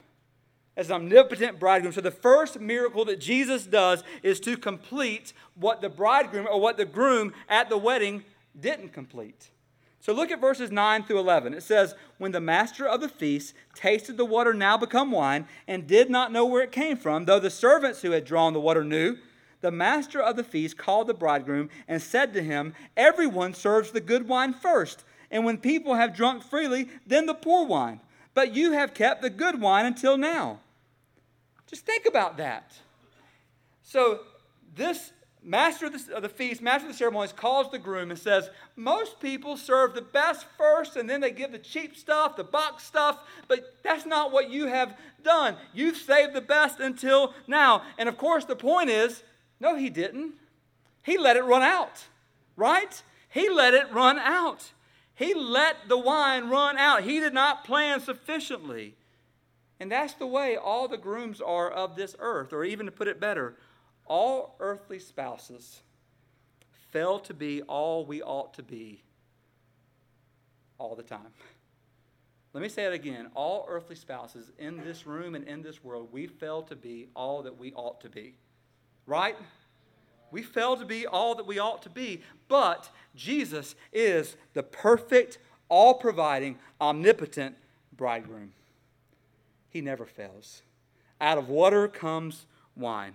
as 0.80 0.90
omnipotent 0.90 1.60
bridegroom. 1.60 1.92
So 1.92 2.00
the 2.00 2.10
first 2.10 2.58
miracle 2.58 3.04
that 3.06 3.20
Jesus 3.20 3.66
does 3.66 4.02
is 4.24 4.40
to 4.40 4.56
complete 4.56 5.34
what 5.56 5.82
the 5.82 5.90
bridegroom 5.90 6.48
or 6.50 6.62
what 6.62 6.78
the 6.78 6.86
groom 6.86 7.34
at 7.50 7.68
the 7.68 7.78
wedding 7.78 8.24
didn't 8.58 8.94
complete. 8.94 9.50
So 10.00 10.14
look 10.14 10.32
at 10.32 10.40
verses 10.40 10.72
9 10.72 11.04
through 11.04 11.20
11. 11.20 11.54
It 11.54 11.64
says, 11.64 11.96
When 12.18 12.32
the 12.32 12.40
master 12.40 12.88
of 12.88 13.02
the 13.02 13.10
feast 13.10 13.54
tasted 13.76 14.16
the 14.16 14.24
water 14.24 14.54
now 14.54 14.78
become 14.78 15.12
wine 15.12 15.48
and 15.68 15.86
did 15.86 16.10
not 16.10 16.32
know 16.32 16.46
where 16.46 16.64
it 16.64 16.72
came 16.72 16.96
from, 16.96 17.26
though 17.26 17.42
the 17.42 17.50
servants 17.50 18.02
who 18.02 18.12
had 18.12 18.24
drawn 18.24 18.54
the 18.54 18.62
water 18.62 18.86
knew, 18.86 19.18
the 19.60 19.72
master 19.72 20.22
of 20.22 20.38
the 20.38 20.46
feast 20.46 20.78
called 20.78 21.08
the 21.08 21.14
bridegroom 21.14 21.70
and 21.90 22.02
said 22.02 22.34
to 22.34 22.42
him, 22.42 22.74
Everyone 22.96 23.54
serves 23.54 23.92
the 23.92 24.00
good 24.00 24.30
wine 24.30 24.54
first, 24.54 25.04
and 25.30 25.44
when 25.44 25.58
people 25.58 25.96
have 25.96 26.16
drunk 26.16 26.42
freely, 26.42 26.88
then 27.06 27.26
the 27.26 27.34
poor 27.34 27.66
wine. 27.66 28.00
But 28.34 28.56
you 28.56 28.72
have 28.72 28.94
kept 28.94 29.22
the 29.22 29.30
good 29.30 29.60
wine 29.60 29.86
until 29.86 30.18
now. 30.18 30.62
Just 31.70 31.86
think 31.86 32.06
about 32.06 32.38
that. 32.38 32.74
So, 33.84 34.22
this 34.76 35.12
master 35.44 35.86
of 35.88 35.94
the, 35.94 36.16
of 36.16 36.22
the, 36.22 36.30
feast, 36.30 36.62
master 36.62 36.88
of 36.88 36.94
the 36.94 36.98
ceremonies, 36.98 37.34
calls 37.34 37.72
the 37.72 37.80
groom 37.80 38.12
and 38.12 38.20
says, 38.20 38.50
Most 38.76 39.20
people 39.20 39.58
serve 39.58 39.94
the 39.94 40.02
best 40.02 40.46
first 40.58 40.96
and 40.96 41.10
then 41.10 41.22
they 41.22 41.32
give 41.32 41.52
the 41.52 41.60
cheap 41.60 41.96
stuff, 41.96 42.36
the 42.36 42.44
box 42.44 42.84
stuff, 42.84 43.20
but 43.48 43.76
that's 43.84 44.06
not 44.06 44.32
what 44.32 44.50
you 44.50 44.68
have 44.68 44.98
done. 45.24 45.56
You've 45.74 45.98
saved 45.98 46.34
the 46.34 46.42
best 46.42 46.80
until 46.80 47.34
now. 47.48 47.84
And 47.98 48.10
of 48.10 48.18
course, 48.18 48.46
the 48.46 48.56
point 48.56 48.90
is 48.90 49.24
no, 49.60 49.76
he 49.76 49.90
didn't. 49.90 50.34
He 51.04 51.18
let 51.18 51.36
it 51.36 51.44
run 51.44 51.64
out, 51.64 52.06
right? 52.56 53.02
He 53.30 53.50
let 53.50 53.74
it 53.74 53.92
run 53.92 54.18
out. 54.20 54.72
He 55.16 55.34
let 55.34 55.90
the 55.90 55.98
wine 55.98 56.50
run 56.50 56.78
out. 56.78 57.04
He 57.04 57.20
did 57.20 57.34
not 57.34 57.66
plan 57.66 58.00
sufficiently. 58.00 58.96
And 59.80 59.92
that's 59.92 60.14
the 60.14 60.28
way 60.28 60.58
all 60.58 60.88
the 60.88 60.98
grooms 60.98 61.40
are 61.42 61.70
of 61.70 61.96
this 61.96 62.16
earth, 62.20 62.52
or 62.52 62.64
even 62.64 62.86
to 62.86 62.92
put 62.92 63.08
it 63.08 63.20
better, 63.20 63.56
all 64.06 64.56
earthly 64.60 65.00
spouses 65.00 65.82
fail 66.92 67.20
to 67.20 67.34
be 67.34 67.62
all 67.64 68.06
we 68.06 68.22
ought 68.22 68.54
to 68.56 68.64
be 68.64 69.04
all 70.78 70.96
the 70.96 71.04
time. 71.04 71.32
Let 72.54 72.62
me 72.62 72.70
say 72.70 72.86
it 72.86 72.94
again. 72.94 73.30
All 73.36 73.66
earthly 73.70 73.96
spouses 73.96 74.52
in 74.58 74.84
this 74.84 75.06
room 75.06 75.36
and 75.36 75.48
in 75.48 75.62
this 75.62 75.84
world, 75.84 76.10
we 76.12 76.26
fail 76.26 76.64
to 76.64 76.76
be 76.76 77.08
all 77.16 77.44
that 77.44 77.60
we 77.60 77.72
ought 77.74 78.02
to 78.02 78.10
be. 78.10 78.34
Right? 79.06 79.36
We 80.32 80.42
fail 80.42 80.76
to 80.78 80.86
be 80.86 81.06
all 81.06 81.36
that 81.36 81.46
we 81.46 81.60
ought 81.60 81.84
to 81.84 81.90
be. 81.90 82.22
But 82.48 82.90
Jesus 83.16 83.76
is 83.94 84.36
the 84.54 84.64
perfect, 84.64 85.38
all 85.68 85.94
providing, 85.94 86.58
omnipotent 86.82 87.56
bridegroom. 87.96 88.52
He 89.70 89.82
never 89.82 90.06
fails. 90.06 90.64
Out 91.22 91.38
of 91.38 91.50
water 91.50 91.88
comes 91.88 92.46
wine. 92.76 93.14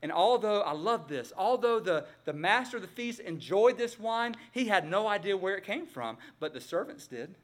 And 0.00 0.12
although, 0.12 0.60
I 0.60 0.72
love 0.72 1.08
this, 1.08 1.32
although 1.36 1.80
the, 1.80 2.06
the 2.24 2.32
master 2.32 2.76
of 2.76 2.82
the 2.82 2.88
feast 2.88 3.18
enjoyed 3.20 3.76
this 3.76 3.98
wine, 3.98 4.36
he 4.52 4.66
had 4.66 4.88
no 4.88 5.08
idea 5.08 5.36
where 5.36 5.56
it 5.56 5.64
came 5.64 5.86
from, 5.86 6.18
but 6.38 6.52
the 6.52 6.60
servants 6.60 7.06
did. 7.08 7.26
And 7.28 7.36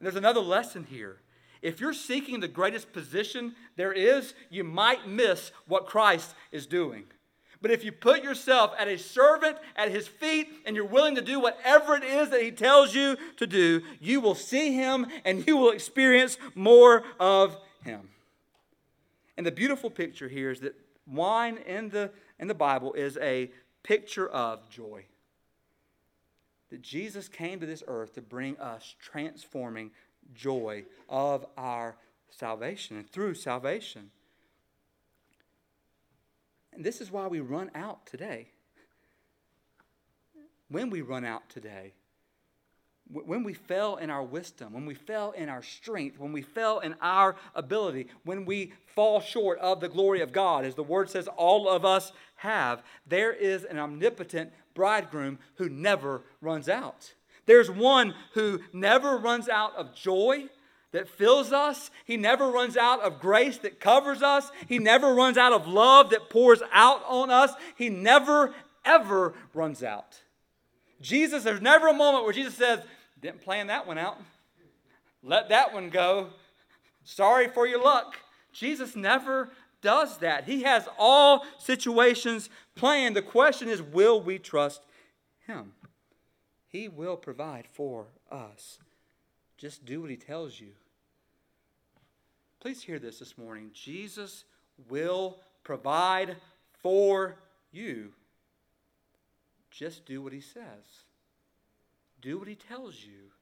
there's 0.00 0.16
another 0.16 0.40
lesson 0.40 0.84
here. 0.84 1.20
If 1.62 1.80
you're 1.80 1.94
seeking 1.94 2.40
the 2.40 2.48
greatest 2.48 2.92
position 2.92 3.54
there 3.76 3.92
is, 3.92 4.34
you 4.50 4.64
might 4.64 5.08
miss 5.08 5.52
what 5.66 5.86
Christ 5.86 6.34
is 6.50 6.66
doing. 6.66 7.04
But 7.64 7.70
if 7.70 7.82
you 7.82 7.92
put 7.92 8.22
yourself 8.22 8.74
at 8.78 8.88
a 8.88 8.98
servant 8.98 9.56
at 9.74 9.90
his 9.90 10.06
feet 10.06 10.50
and 10.66 10.76
you're 10.76 10.84
willing 10.84 11.14
to 11.14 11.22
do 11.22 11.40
whatever 11.40 11.96
it 11.96 12.04
is 12.04 12.28
that 12.28 12.42
he 12.42 12.50
tells 12.50 12.94
you 12.94 13.16
to 13.38 13.46
do, 13.46 13.80
you 14.02 14.20
will 14.20 14.34
see 14.34 14.74
him 14.74 15.06
and 15.24 15.46
you 15.46 15.56
will 15.56 15.70
experience 15.70 16.36
more 16.54 17.04
of 17.18 17.56
him. 17.82 18.10
And 19.38 19.46
the 19.46 19.50
beautiful 19.50 19.88
picture 19.88 20.28
here 20.28 20.50
is 20.50 20.60
that 20.60 20.74
wine 21.06 21.56
in 21.56 21.88
the, 21.88 22.10
in 22.38 22.48
the 22.48 22.54
Bible 22.54 22.92
is 22.92 23.16
a 23.16 23.50
picture 23.82 24.28
of 24.28 24.68
joy. 24.68 25.06
That 26.68 26.82
Jesus 26.82 27.28
came 27.28 27.60
to 27.60 27.66
this 27.66 27.82
earth 27.86 28.12
to 28.16 28.20
bring 28.20 28.58
us 28.58 28.94
transforming 29.00 29.90
joy 30.34 30.84
of 31.08 31.46
our 31.56 31.96
salvation 32.28 32.98
and 32.98 33.08
through 33.08 33.36
salvation. 33.36 34.10
And 36.74 36.84
this 36.84 37.00
is 37.00 37.10
why 37.10 37.26
we 37.26 37.40
run 37.40 37.70
out 37.74 38.06
today. 38.06 38.48
When 40.68 40.90
we 40.90 41.02
run 41.02 41.24
out 41.24 41.48
today, 41.48 41.92
when 43.10 43.44
we 43.44 43.52
fell 43.52 43.96
in 43.96 44.08
our 44.10 44.22
wisdom, 44.22 44.72
when 44.72 44.86
we 44.86 44.94
fell 44.94 45.32
in 45.32 45.48
our 45.48 45.62
strength, 45.62 46.18
when 46.18 46.32
we 46.32 46.40
fell 46.40 46.80
in 46.80 46.94
our 47.02 47.36
ability, 47.54 48.08
when 48.24 48.44
we 48.46 48.72
fall 48.86 49.20
short 49.20 49.58
of 49.58 49.80
the 49.80 49.88
glory 49.88 50.20
of 50.20 50.32
God, 50.32 50.64
as 50.64 50.74
the 50.74 50.82
word 50.82 51.10
says 51.10 51.28
all 51.36 51.68
of 51.68 51.84
us 51.84 52.12
have, 52.36 52.82
there 53.06 53.32
is 53.32 53.64
an 53.64 53.78
omnipotent 53.78 54.52
bridegroom 54.74 55.38
who 55.56 55.68
never 55.68 56.22
runs 56.40 56.68
out. 56.68 57.12
There's 57.46 57.70
one 57.70 58.14
who 58.32 58.60
never 58.72 59.18
runs 59.18 59.50
out 59.50 59.76
of 59.76 59.94
joy, 59.94 60.48
that 60.94 61.08
fills 61.08 61.52
us. 61.52 61.90
He 62.04 62.16
never 62.16 62.52
runs 62.52 62.76
out 62.76 63.00
of 63.00 63.18
grace 63.18 63.58
that 63.58 63.80
covers 63.80 64.22
us. 64.22 64.52
He 64.68 64.78
never 64.78 65.12
runs 65.12 65.36
out 65.36 65.52
of 65.52 65.66
love 65.66 66.10
that 66.10 66.30
pours 66.30 66.62
out 66.72 67.02
on 67.08 67.30
us. 67.30 67.50
He 67.76 67.88
never, 67.88 68.54
ever 68.84 69.34
runs 69.52 69.82
out. 69.82 70.20
Jesus, 71.00 71.42
there's 71.42 71.60
never 71.60 71.88
a 71.88 71.92
moment 71.92 72.22
where 72.22 72.32
Jesus 72.32 72.54
says, 72.54 72.78
Didn't 73.20 73.42
plan 73.42 73.66
that 73.66 73.88
one 73.88 73.98
out. 73.98 74.18
Let 75.20 75.48
that 75.48 75.74
one 75.74 75.90
go. 75.90 76.28
Sorry 77.02 77.48
for 77.48 77.66
your 77.66 77.82
luck. 77.82 78.14
Jesus 78.52 78.94
never 78.94 79.50
does 79.82 80.18
that. 80.18 80.44
He 80.44 80.62
has 80.62 80.88
all 80.96 81.44
situations 81.58 82.48
planned. 82.76 83.16
The 83.16 83.22
question 83.22 83.68
is 83.68 83.82
will 83.82 84.20
we 84.20 84.38
trust 84.38 84.82
Him? 85.44 85.72
He 86.68 86.86
will 86.86 87.16
provide 87.16 87.66
for 87.72 88.06
us. 88.30 88.78
Just 89.58 89.84
do 89.84 90.00
what 90.00 90.10
He 90.10 90.16
tells 90.16 90.60
you. 90.60 90.68
Please 92.64 92.82
hear 92.82 92.98
this 92.98 93.18
this 93.18 93.36
morning. 93.36 93.68
Jesus 93.74 94.44
will 94.88 95.36
provide 95.64 96.36
for 96.80 97.36
you. 97.70 98.14
Just 99.70 100.06
do 100.06 100.22
what 100.22 100.32
He 100.32 100.40
says, 100.40 101.04
do 102.22 102.38
what 102.38 102.48
He 102.48 102.54
tells 102.54 103.02
you. 103.04 103.32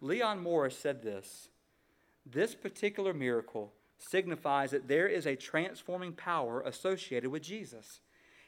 Leon 0.00 0.42
Morris 0.42 0.76
said 0.76 1.04
this 1.04 1.50
This 2.26 2.56
particular 2.56 3.14
miracle 3.14 3.72
signifies 3.96 4.72
that 4.72 4.88
there 4.88 5.06
is 5.06 5.24
a 5.24 5.36
transforming 5.36 6.14
power 6.14 6.62
associated 6.62 7.30
with 7.30 7.44
Jesus. 7.44 8.00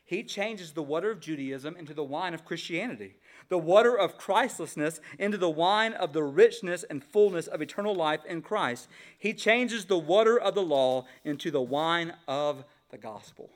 He 0.04 0.22
changes 0.22 0.72
the 0.72 0.82
water 0.82 1.10
of 1.10 1.20
Judaism 1.20 1.76
into 1.76 1.94
the 1.94 2.04
wine 2.04 2.34
of 2.34 2.44
Christianity, 2.44 3.16
the 3.48 3.58
water 3.58 3.96
of 3.96 4.18
Christlessness 4.18 5.00
into 5.18 5.38
the 5.38 5.50
wine 5.50 5.94
of 5.94 6.12
the 6.12 6.22
richness 6.22 6.84
and 6.84 7.02
fullness 7.02 7.46
of 7.46 7.62
eternal 7.62 7.94
life 7.94 8.20
in 8.26 8.42
Christ. 8.42 8.88
He 9.18 9.32
changes 9.32 9.86
the 9.86 9.98
water 9.98 10.38
of 10.38 10.54
the 10.54 10.62
law 10.62 11.06
into 11.24 11.50
the 11.50 11.62
wine 11.62 12.12
of 12.28 12.64
the 12.90 12.98
gospel. 12.98 13.50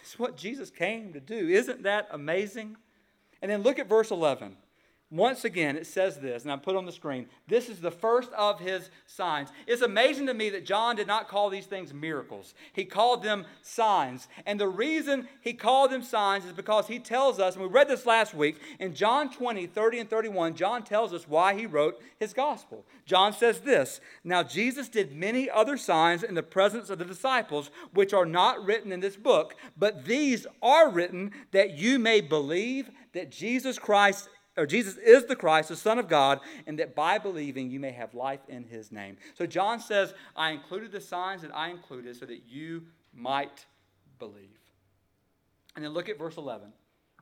It's 0.00 0.18
what 0.18 0.36
Jesus 0.36 0.70
came 0.70 1.12
to 1.12 1.20
do. 1.20 1.48
Isn't 1.48 1.82
that 1.82 2.06
amazing? 2.12 2.76
And 3.42 3.50
then 3.50 3.62
look 3.62 3.78
at 3.80 3.88
verse 3.88 4.12
11. 4.12 4.56
Once 5.10 5.44
again, 5.44 5.76
it 5.76 5.86
says 5.86 6.16
this, 6.16 6.42
and 6.42 6.50
I 6.50 6.56
put 6.56 6.74
on 6.74 6.86
the 6.86 6.92
screen. 6.92 7.26
This 7.46 7.68
is 7.68 7.78
the 7.78 7.90
first 7.90 8.32
of 8.32 8.58
his 8.58 8.90
signs. 9.06 9.50
It's 9.66 9.82
amazing 9.82 10.26
to 10.26 10.34
me 10.34 10.50
that 10.50 10.64
John 10.64 10.96
did 10.96 11.06
not 11.06 11.28
call 11.28 11.50
these 11.50 11.66
things 11.66 11.94
miracles. 11.94 12.54
He 12.72 12.84
called 12.84 13.22
them 13.22 13.44
signs. 13.62 14.26
And 14.44 14.58
the 14.58 14.66
reason 14.66 15.28
he 15.40 15.52
called 15.52 15.92
them 15.92 16.02
signs 16.02 16.46
is 16.46 16.52
because 16.52 16.88
he 16.88 16.98
tells 16.98 17.38
us, 17.38 17.54
and 17.54 17.62
we 17.62 17.70
read 17.70 17.86
this 17.86 18.06
last 18.06 18.34
week, 18.34 18.56
in 18.80 18.94
John 18.94 19.30
20, 19.30 19.66
30, 19.66 20.00
and 20.00 20.10
31, 20.10 20.56
John 20.56 20.82
tells 20.82 21.12
us 21.12 21.28
why 21.28 21.54
he 21.54 21.66
wrote 21.66 22.00
his 22.18 22.32
gospel. 22.32 22.84
John 23.06 23.32
says 23.34 23.60
this 23.60 24.00
Now 24.24 24.42
Jesus 24.42 24.88
did 24.88 25.14
many 25.14 25.50
other 25.50 25.76
signs 25.76 26.22
in 26.22 26.34
the 26.34 26.42
presence 26.42 26.88
of 26.88 26.98
the 26.98 27.04
disciples, 27.04 27.70
which 27.92 28.14
are 28.14 28.26
not 28.26 28.64
written 28.64 28.90
in 28.90 29.00
this 29.00 29.16
book, 29.16 29.54
but 29.76 30.06
these 30.06 30.46
are 30.62 30.90
written 30.90 31.32
that 31.52 31.78
you 31.78 31.98
may 31.98 32.20
believe 32.20 32.90
that 33.12 33.30
Jesus 33.30 33.78
Christ 33.78 34.28
or 34.56 34.66
Jesus 34.66 34.96
is 34.96 35.24
the 35.26 35.36
Christ, 35.36 35.68
the 35.68 35.76
Son 35.76 35.98
of 35.98 36.08
God, 36.08 36.40
and 36.66 36.78
that 36.78 36.94
by 36.94 37.18
believing 37.18 37.70
you 37.70 37.80
may 37.80 37.90
have 37.90 38.14
life 38.14 38.40
in 38.48 38.64
his 38.64 38.92
name. 38.92 39.16
So 39.34 39.46
John 39.46 39.80
says, 39.80 40.14
I 40.36 40.50
included 40.50 40.92
the 40.92 41.00
signs 41.00 41.42
that 41.42 41.54
I 41.54 41.70
included 41.70 42.16
so 42.16 42.26
that 42.26 42.42
you 42.48 42.84
might 43.12 43.66
believe. 44.18 44.58
And 45.74 45.84
then 45.84 45.92
look 45.92 46.08
at 46.08 46.18
verse 46.18 46.36
11. 46.36 46.72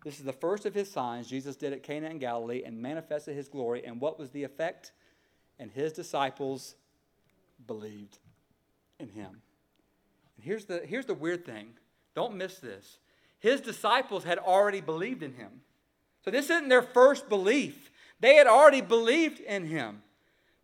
This 0.05 0.18
is 0.18 0.24
the 0.24 0.33
first 0.33 0.66
of 0.66 0.74
his 0.74 0.91
signs 0.91 1.28
Jesus 1.28 1.57
did 1.57 1.72
at 1.72 1.83
Cana 1.83 2.11
in 2.11 2.18
Galilee 2.18 2.62
and 2.64 2.80
manifested 2.80 3.37
his 3.37 3.49
glory. 3.49 3.85
And 3.85 4.01
what 4.01 4.18
was 4.18 4.30
the 4.30 4.43
effect? 4.43 4.93
And 5.59 5.70
his 5.70 5.93
disciples 5.93 6.74
believed 7.66 8.18
in 8.99 9.09
him. 9.09 9.41
And 10.37 10.45
here's 10.45 10.64
the, 10.64 10.80
here's 10.85 11.07
the 11.07 11.14
weird 11.14 11.47
thing 11.47 11.68
don't 12.14 12.35
miss 12.35 12.59
this. 12.59 12.99
His 13.39 13.61
disciples 13.61 14.24
had 14.24 14.39
already 14.39 14.80
believed 14.80 15.22
in 15.22 15.35
him. 15.35 15.62
So 16.25 16.31
this 16.31 16.51
isn't 16.51 16.68
their 16.68 16.83
first 16.83 17.29
belief. 17.29 17.91
They 18.20 18.37
had 18.37 18.47
already 18.47 18.81
believed 18.81 19.41
in 19.41 19.66
him. 19.66 20.03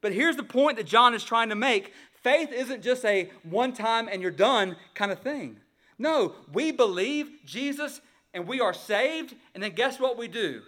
But 0.00 0.12
here's 0.12 0.36
the 0.36 0.44
point 0.44 0.76
that 0.76 0.86
John 0.86 1.14
is 1.14 1.24
trying 1.24 1.48
to 1.48 1.56
make 1.56 1.92
faith 2.22 2.52
isn't 2.52 2.82
just 2.82 3.04
a 3.04 3.30
one 3.42 3.72
time 3.72 4.08
and 4.10 4.22
you're 4.22 4.30
done 4.30 4.76
kind 4.94 5.10
of 5.10 5.20
thing. 5.20 5.58
No, 5.98 6.34
we 6.52 6.70
believe 6.70 7.30
Jesus 7.44 8.00
and 8.34 8.46
we 8.46 8.60
are 8.60 8.74
saved, 8.74 9.34
and 9.54 9.62
then 9.62 9.72
guess 9.72 9.98
what 9.98 10.18
we 10.18 10.28
do? 10.28 10.62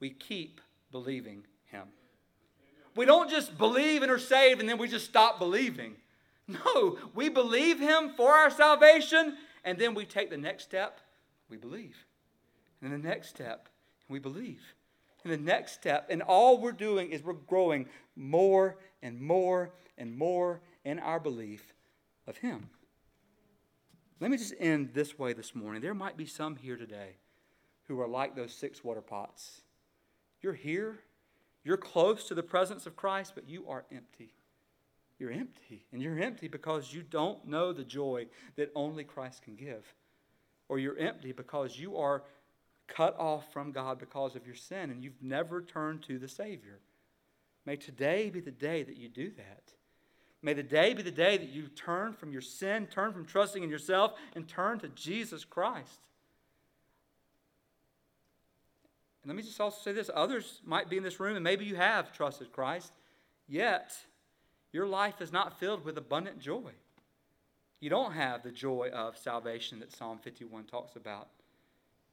We 0.00 0.10
keep 0.10 0.60
believing 0.90 1.44
him. 1.66 1.84
We 2.96 3.04
don't 3.04 3.30
just 3.30 3.58
believe 3.58 4.02
and 4.02 4.10
are 4.10 4.18
saved 4.18 4.60
and 4.60 4.68
then 4.68 4.78
we 4.78 4.88
just 4.88 5.04
stop 5.04 5.38
believing. 5.38 5.96
No, 6.48 6.96
we 7.14 7.28
believe 7.28 7.78
him 7.78 8.14
for 8.16 8.32
our 8.32 8.50
salvation, 8.50 9.36
and 9.64 9.78
then 9.78 9.94
we 9.94 10.06
take 10.06 10.30
the 10.30 10.38
next 10.38 10.64
step, 10.64 10.98
we 11.50 11.58
believe. 11.58 12.06
And 12.80 12.90
the 12.90 12.98
next 12.98 13.28
step, 13.28 13.68
we 14.08 14.18
believe. 14.18 14.62
And 15.24 15.32
the 15.32 15.36
next 15.36 15.72
step, 15.72 16.06
and 16.10 16.22
all 16.22 16.60
we're 16.60 16.72
doing 16.72 17.10
is 17.10 17.22
we're 17.22 17.32
growing 17.34 17.86
more 18.16 18.76
and 19.02 19.20
more 19.20 19.72
and 19.96 20.16
more 20.16 20.60
in 20.84 20.98
our 20.98 21.20
belief 21.20 21.74
of 22.26 22.38
Him. 22.38 22.70
Let 24.20 24.30
me 24.30 24.36
just 24.36 24.54
end 24.58 24.90
this 24.94 25.18
way 25.18 25.32
this 25.32 25.54
morning. 25.54 25.80
There 25.80 25.94
might 25.94 26.16
be 26.16 26.26
some 26.26 26.56
here 26.56 26.76
today 26.76 27.16
who 27.84 28.00
are 28.00 28.08
like 28.08 28.34
those 28.34 28.52
six 28.52 28.82
water 28.82 29.00
pots. 29.00 29.62
You're 30.40 30.54
here, 30.54 31.00
you're 31.64 31.76
close 31.76 32.28
to 32.28 32.34
the 32.34 32.42
presence 32.42 32.86
of 32.86 32.96
Christ, 32.96 33.32
but 33.34 33.48
you 33.48 33.68
are 33.68 33.84
empty. 33.92 34.34
You're 35.18 35.32
empty. 35.32 35.84
And 35.92 36.00
you're 36.00 36.18
empty 36.18 36.48
because 36.48 36.92
you 36.92 37.02
don't 37.02 37.46
know 37.46 37.72
the 37.72 37.84
joy 37.84 38.26
that 38.56 38.70
only 38.74 39.04
Christ 39.04 39.42
can 39.42 39.56
give. 39.56 39.84
Or 40.68 40.78
you're 40.78 40.98
empty 40.98 41.32
because 41.32 41.78
you 41.78 41.96
are 41.96 42.22
cut 42.88 43.18
off 43.18 43.52
from 43.52 43.70
God 43.70 43.98
because 43.98 44.34
of 44.34 44.46
your 44.46 44.56
sin 44.56 44.90
and 44.90 45.04
you've 45.04 45.22
never 45.22 45.62
turned 45.62 46.02
to 46.04 46.18
the 46.18 46.28
Savior. 46.28 46.80
May 47.64 47.76
today 47.76 48.30
be 48.30 48.40
the 48.40 48.50
day 48.50 48.82
that 48.82 48.96
you 48.96 49.08
do 49.08 49.30
that. 49.36 49.72
May 50.40 50.54
the 50.54 50.62
day 50.62 50.94
be 50.94 51.02
the 51.02 51.10
day 51.10 51.36
that 51.36 51.48
you 51.48 51.68
turn 51.68 52.12
from 52.12 52.32
your 52.32 52.40
sin, 52.40 52.86
turn 52.86 53.12
from 53.12 53.26
trusting 53.26 53.62
in 53.62 53.70
yourself, 53.70 54.12
and 54.34 54.48
turn 54.48 54.78
to 54.80 54.88
Jesus 54.88 55.44
Christ. 55.44 56.00
And 59.22 59.30
let 59.30 59.36
me 59.36 59.42
just 59.42 59.60
also 59.60 59.78
say 59.82 59.92
this 59.92 60.10
others 60.14 60.60
might 60.64 60.88
be 60.88 60.96
in 60.96 61.02
this 61.02 61.18
room, 61.18 61.36
and 61.36 61.44
maybe 61.44 61.64
you 61.64 61.74
have 61.76 62.12
trusted 62.12 62.52
Christ, 62.52 62.92
yet 63.48 63.92
your 64.72 64.86
life 64.86 65.20
is 65.20 65.32
not 65.32 65.58
filled 65.58 65.84
with 65.84 65.98
abundant 65.98 66.38
joy. 66.38 66.70
You 67.80 67.90
don't 67.90 68.12
have 68.12 68.42
the 68.42 68.52
joy 68.52 68.90
of 68.92 69.16
salvation 69.16 69.80
that 69.80 69.92
Psalm 69.92 70.18
51 70.18 70.64
talks 70.64 70.96
about. 70.96 71.28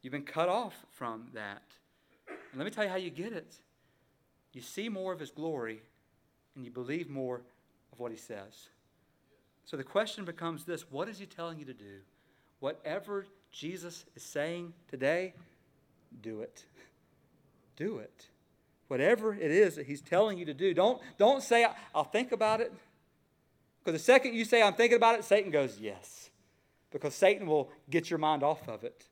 You've 0.02 0.12
been 0.12 0.24
cut 0.24 0.50
off 0.50 0.74
from 0.92 1.28
that. 1.34 1.64
And 2.28 2.58
let 2.58 2.66
me 2.66 2.72
tell 2.72 2.84
you 2.84 2.90
how 2.90 2.96
you 2.96 3.10
get 3.10 3.34
it. 3.34 3.56
You 4.54 4.62
see 4.62 4.88
more 4.88 5.12
of 5.12 5.20
his 5.20 5.32
glory 5.32 5.82
and 6.56 6.64
you 6.64 6.72
believe 6.72 7.10
more 7.10 7.42
of 7.92 8.00
what 8.00 8.12
he 8.12 8.18
says. 8.18 8.70
So 9.66 9.78
the 9.78 9.84
question 9.84 10.26
becomes 10.26 10.64
this 10.64 10.90
what 10.92 11.10
is 11.10 11.20
he 11.20 11.26
telling 11.26 11.60
you 11.60 11.66
to 11.66 11.74
do? 11.74 12.00
Whatever 12.60 13.26
Jesus 13.52 14.06
is 14.16 14.24
saying 14.24 14.74
today, 14.90 15.34
do 16.22 16.42
it. 16.42 16.66
Do 17.76 17.98
it. 17.98 18.28
Whatever 18.88 19.34
it 19.34 19.52
is 19.52 19.76
that 19.76 19.86
he's 19.86 20.00
telling 20.00 20.38
you 20.38 20.46
to 20.46 20.54
do, 20.54 20.74
don't, 20.74 21.02
don't 21.18 21.44
say, 21.44 21.68
I'll 21.94 22.06
think 22.06 22.32
about 22.32 22.62
it. 22.62 22.72
Because 23.84 24.00
the 24.00 24.04
second 24.04 24.34
you 24.34 24.46
say, 24.46 24.62
I'm 24.62 24.76
thinking 24.76 24.96
about 24.96 25.20
it, 25.20 25.26
Satan 25.26 25.52
goes, 25.52 25.78
yes. 25.78 26.30
Because 26.90 27.14
Satan 27.14 27.48
will 27.48 27.70
get 27.90 28.10
your 28.10 28.20
mind 28.20 28.44
off 28.44 28.70
of 28.70 28.86
it. 28.86 29.10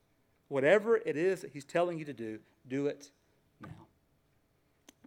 Whatever 0.48 0.98
it 0.98 1.18
is 1.18 1.42
that 1.42 1.52
He's 1.52 1.66
telling 1.66 1.98
you 1.98 2.06
to 2.06 2.14
do, 2.14 2.40
do 2.68 2.88
it 2.88 3.10
now. 3.62 3.70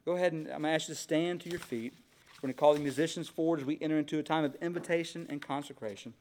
Go 0.05 0.13
ahead 0.13 0.33
and 0.33 0.47
I'm 0.47 0.63
going 0.63 0.65
to 0.65 0.71
ask 0.71 0.89
you 0.89 0.95
to 0.95 1.01
stand 1.01 1.41
to 1.43 1.51
your 1.51 1.61
feet. 1.61 1.93
We're 2.37 2.49
going 2.49 2.55
to 2.55 2.61
call 2.61 2.75
the 2.75 2.81
musicians 2.81 3.29
forward 3.29 3.61
as 3.61 3.67
we 3.67 3.79
enter 3.81 3.99
into 3.99 4.19
a 4.19 4.23
time 4.23 4.45
of 4.45 4.55
invitation 4.57 5.27
and 5.31 5.41
consecration. 5.41 6.13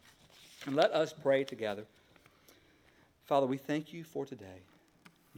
And 0.66 0.76
let 0.76 0.92
us 0.92 1.14
pray 1.14 1.44
together. 1.44 1.86
Father, 3.26 3.46
we 3.46 3.58
thank 3.58 3.92
you 3.92 4.04
for 4.04 4.26
today. 4.26 4.62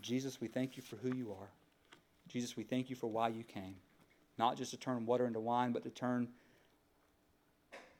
Jesus, 0.02 0.40
we 0.40 0.48
thank 0.48 0.78
you 0.78 0.84
for 0.84 0.98
who 0.98 1.16
you 1.16 1.32
are. 1.32 1.48
Jesus, 2.28 2.56
we 2.56 2.64
thank 2.64 2.90
you 2.90 2.96
for 2.96 3.08
why 3.08 3.30
you 3.30 3.44
came. 3.44 3.76
Not 4.38 4.58
just 4.58 4.72
to 4.72 4.78
turn 4.78 5.06
water 5.06 5.26
into 5.26 5.40
wine, 5.40 5.72
but 5.72 5.84
to 5.84 5.90
turn 5.90 6.28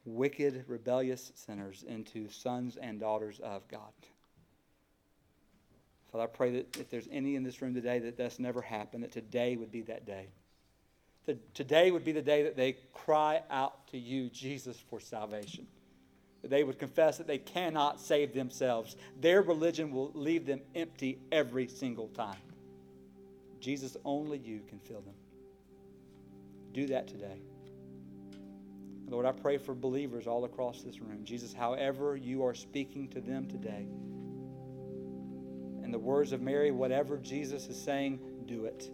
wicked, 0.06 0.66
rebellious 0.68 1.32
sinners 1.36 1.84
into 1.88 2.30
sons 2.30 2.78
and 2.78 3.00
daughters 3.00 3.40
of 3.40 3.68
God. 3.68 3.92
Father, 6.18 6.32
I 6.34 6.36
pray 6.36 6.52
that 6.54 6.78
if 6.78 6.90
there's 6.90 7.08
any 7.12 7.36
in 7.36 7.44
this 7.44 7.62
room 7.62 7.76
today 7.76 8.00
that 8.00 8.18
that's 8.18 8.40
never 8.40 8.60
happened, 8.60 9.04
that 9.04 9.12
today 9.12 9.56
would 9.56 9.72
be 9.72 9.82
that 9.82 10.08
day. 10.08 10.30
That 11.28 11.54
today 11.54 11.92
would 11.92 12.04
be 12.04 12.12
the 12.12 12.24
day 12.24 12.42
that 12.44 12.56
they 12.56 12.76
cry 12.92 13.44
out 13.52 13.88
to 13.90 14.00
you, 14.00 14.32
Jesus, 14.32 14.78
for 14.90 15.00
salvation. 15.00 15.68
That 16.42 16.50
they 16.50 16.64
would 16.64 16.80
confess 16.80 17.20
that 17.20 17.28
they 17.28 17.38
cannot 17.38 18.02
save 18.02 18.34
themselves. 18.34 18.96
Their 19.22 19.44
religion 19.44 19.92
will 19.92 20.12
leave 20.16 20.48
them 20.48 20.62
empty 20.74 21.20
every 21.32 21.68
single 21.68 22.08
time. 22.08 22.42
Jesus, 23.60 23.96
only 24.04 24.40
you 24.40 24.62
can 24.68 24.80
fill 24.80 25.02
them. 25.02 25.14
Do 26.74 26.88
that 26.88 27.08
today. 27.08 27.42
Lord, 29.08 29.28
I 29.28 29.34
pray 29.34 29.60
for 29.60 29.76
believers 29.76 30.26
all 30.26 30.46
across 30.46 30.82
this 30.82 31.00
room. 31.00 31.24
Jesus, 31.24 31.54
however 31.54 32.16
you 32.16 32.44
are 32.44 32.56
speaking 32.56 33.08
to 33.10 33.22
them 33.22 33.48
today, 33.48 33.86
in 35.88 35.92
the 35.94 35.98
words 35.98 36.34
of 36.34 36.42
Mary, 36.42 36.70
whatever 36.70 37.18
Jesus 37.18 37.68
is 37.68 37.82
saying, 37.82 38.20
do 38.46 38.66
it. 38.66 38.92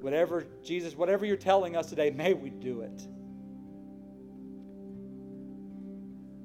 Whatever, 0.00 0.46
Jesus, 0.64 0.96
whatever 0.96 1.26
you're 1.26 1.36
telling 1.36 1.76
us 1.76 1.90
today, 1.90 2.10
may 2.10 2.32
we 2.32 2.48
do 2.48 2.80
it. 2.80 3.06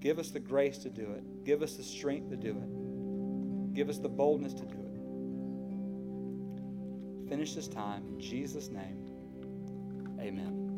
Give 0.02 0.20
us 0.20 0.32
the 0.32 0.42
grace 0.42 0.80
to 0.80 0.90
do 0.90 1.12
it. 1.12 1.46
Give 1.46 1.62
us 1.62 1.76
the 1.76 1.84
strength 1.84 2.32
to 2.32 2.36
do 2.36 2.50
it. 2.50 3.74
Give 3.74 3.88
us 3.88 3.98
the 3.98 4.10
boldness 4.10 4.54
to 4.56 4.66
do 4.66 4.76
it. 4.76 4.80
Finish 7.30 7.56
this 7.56 7.70
time 7.70 8.04
in 8.06 8.20
Jesus' 8.20 8.70
name. 8.70 8.98
Amen. 10.20 10.73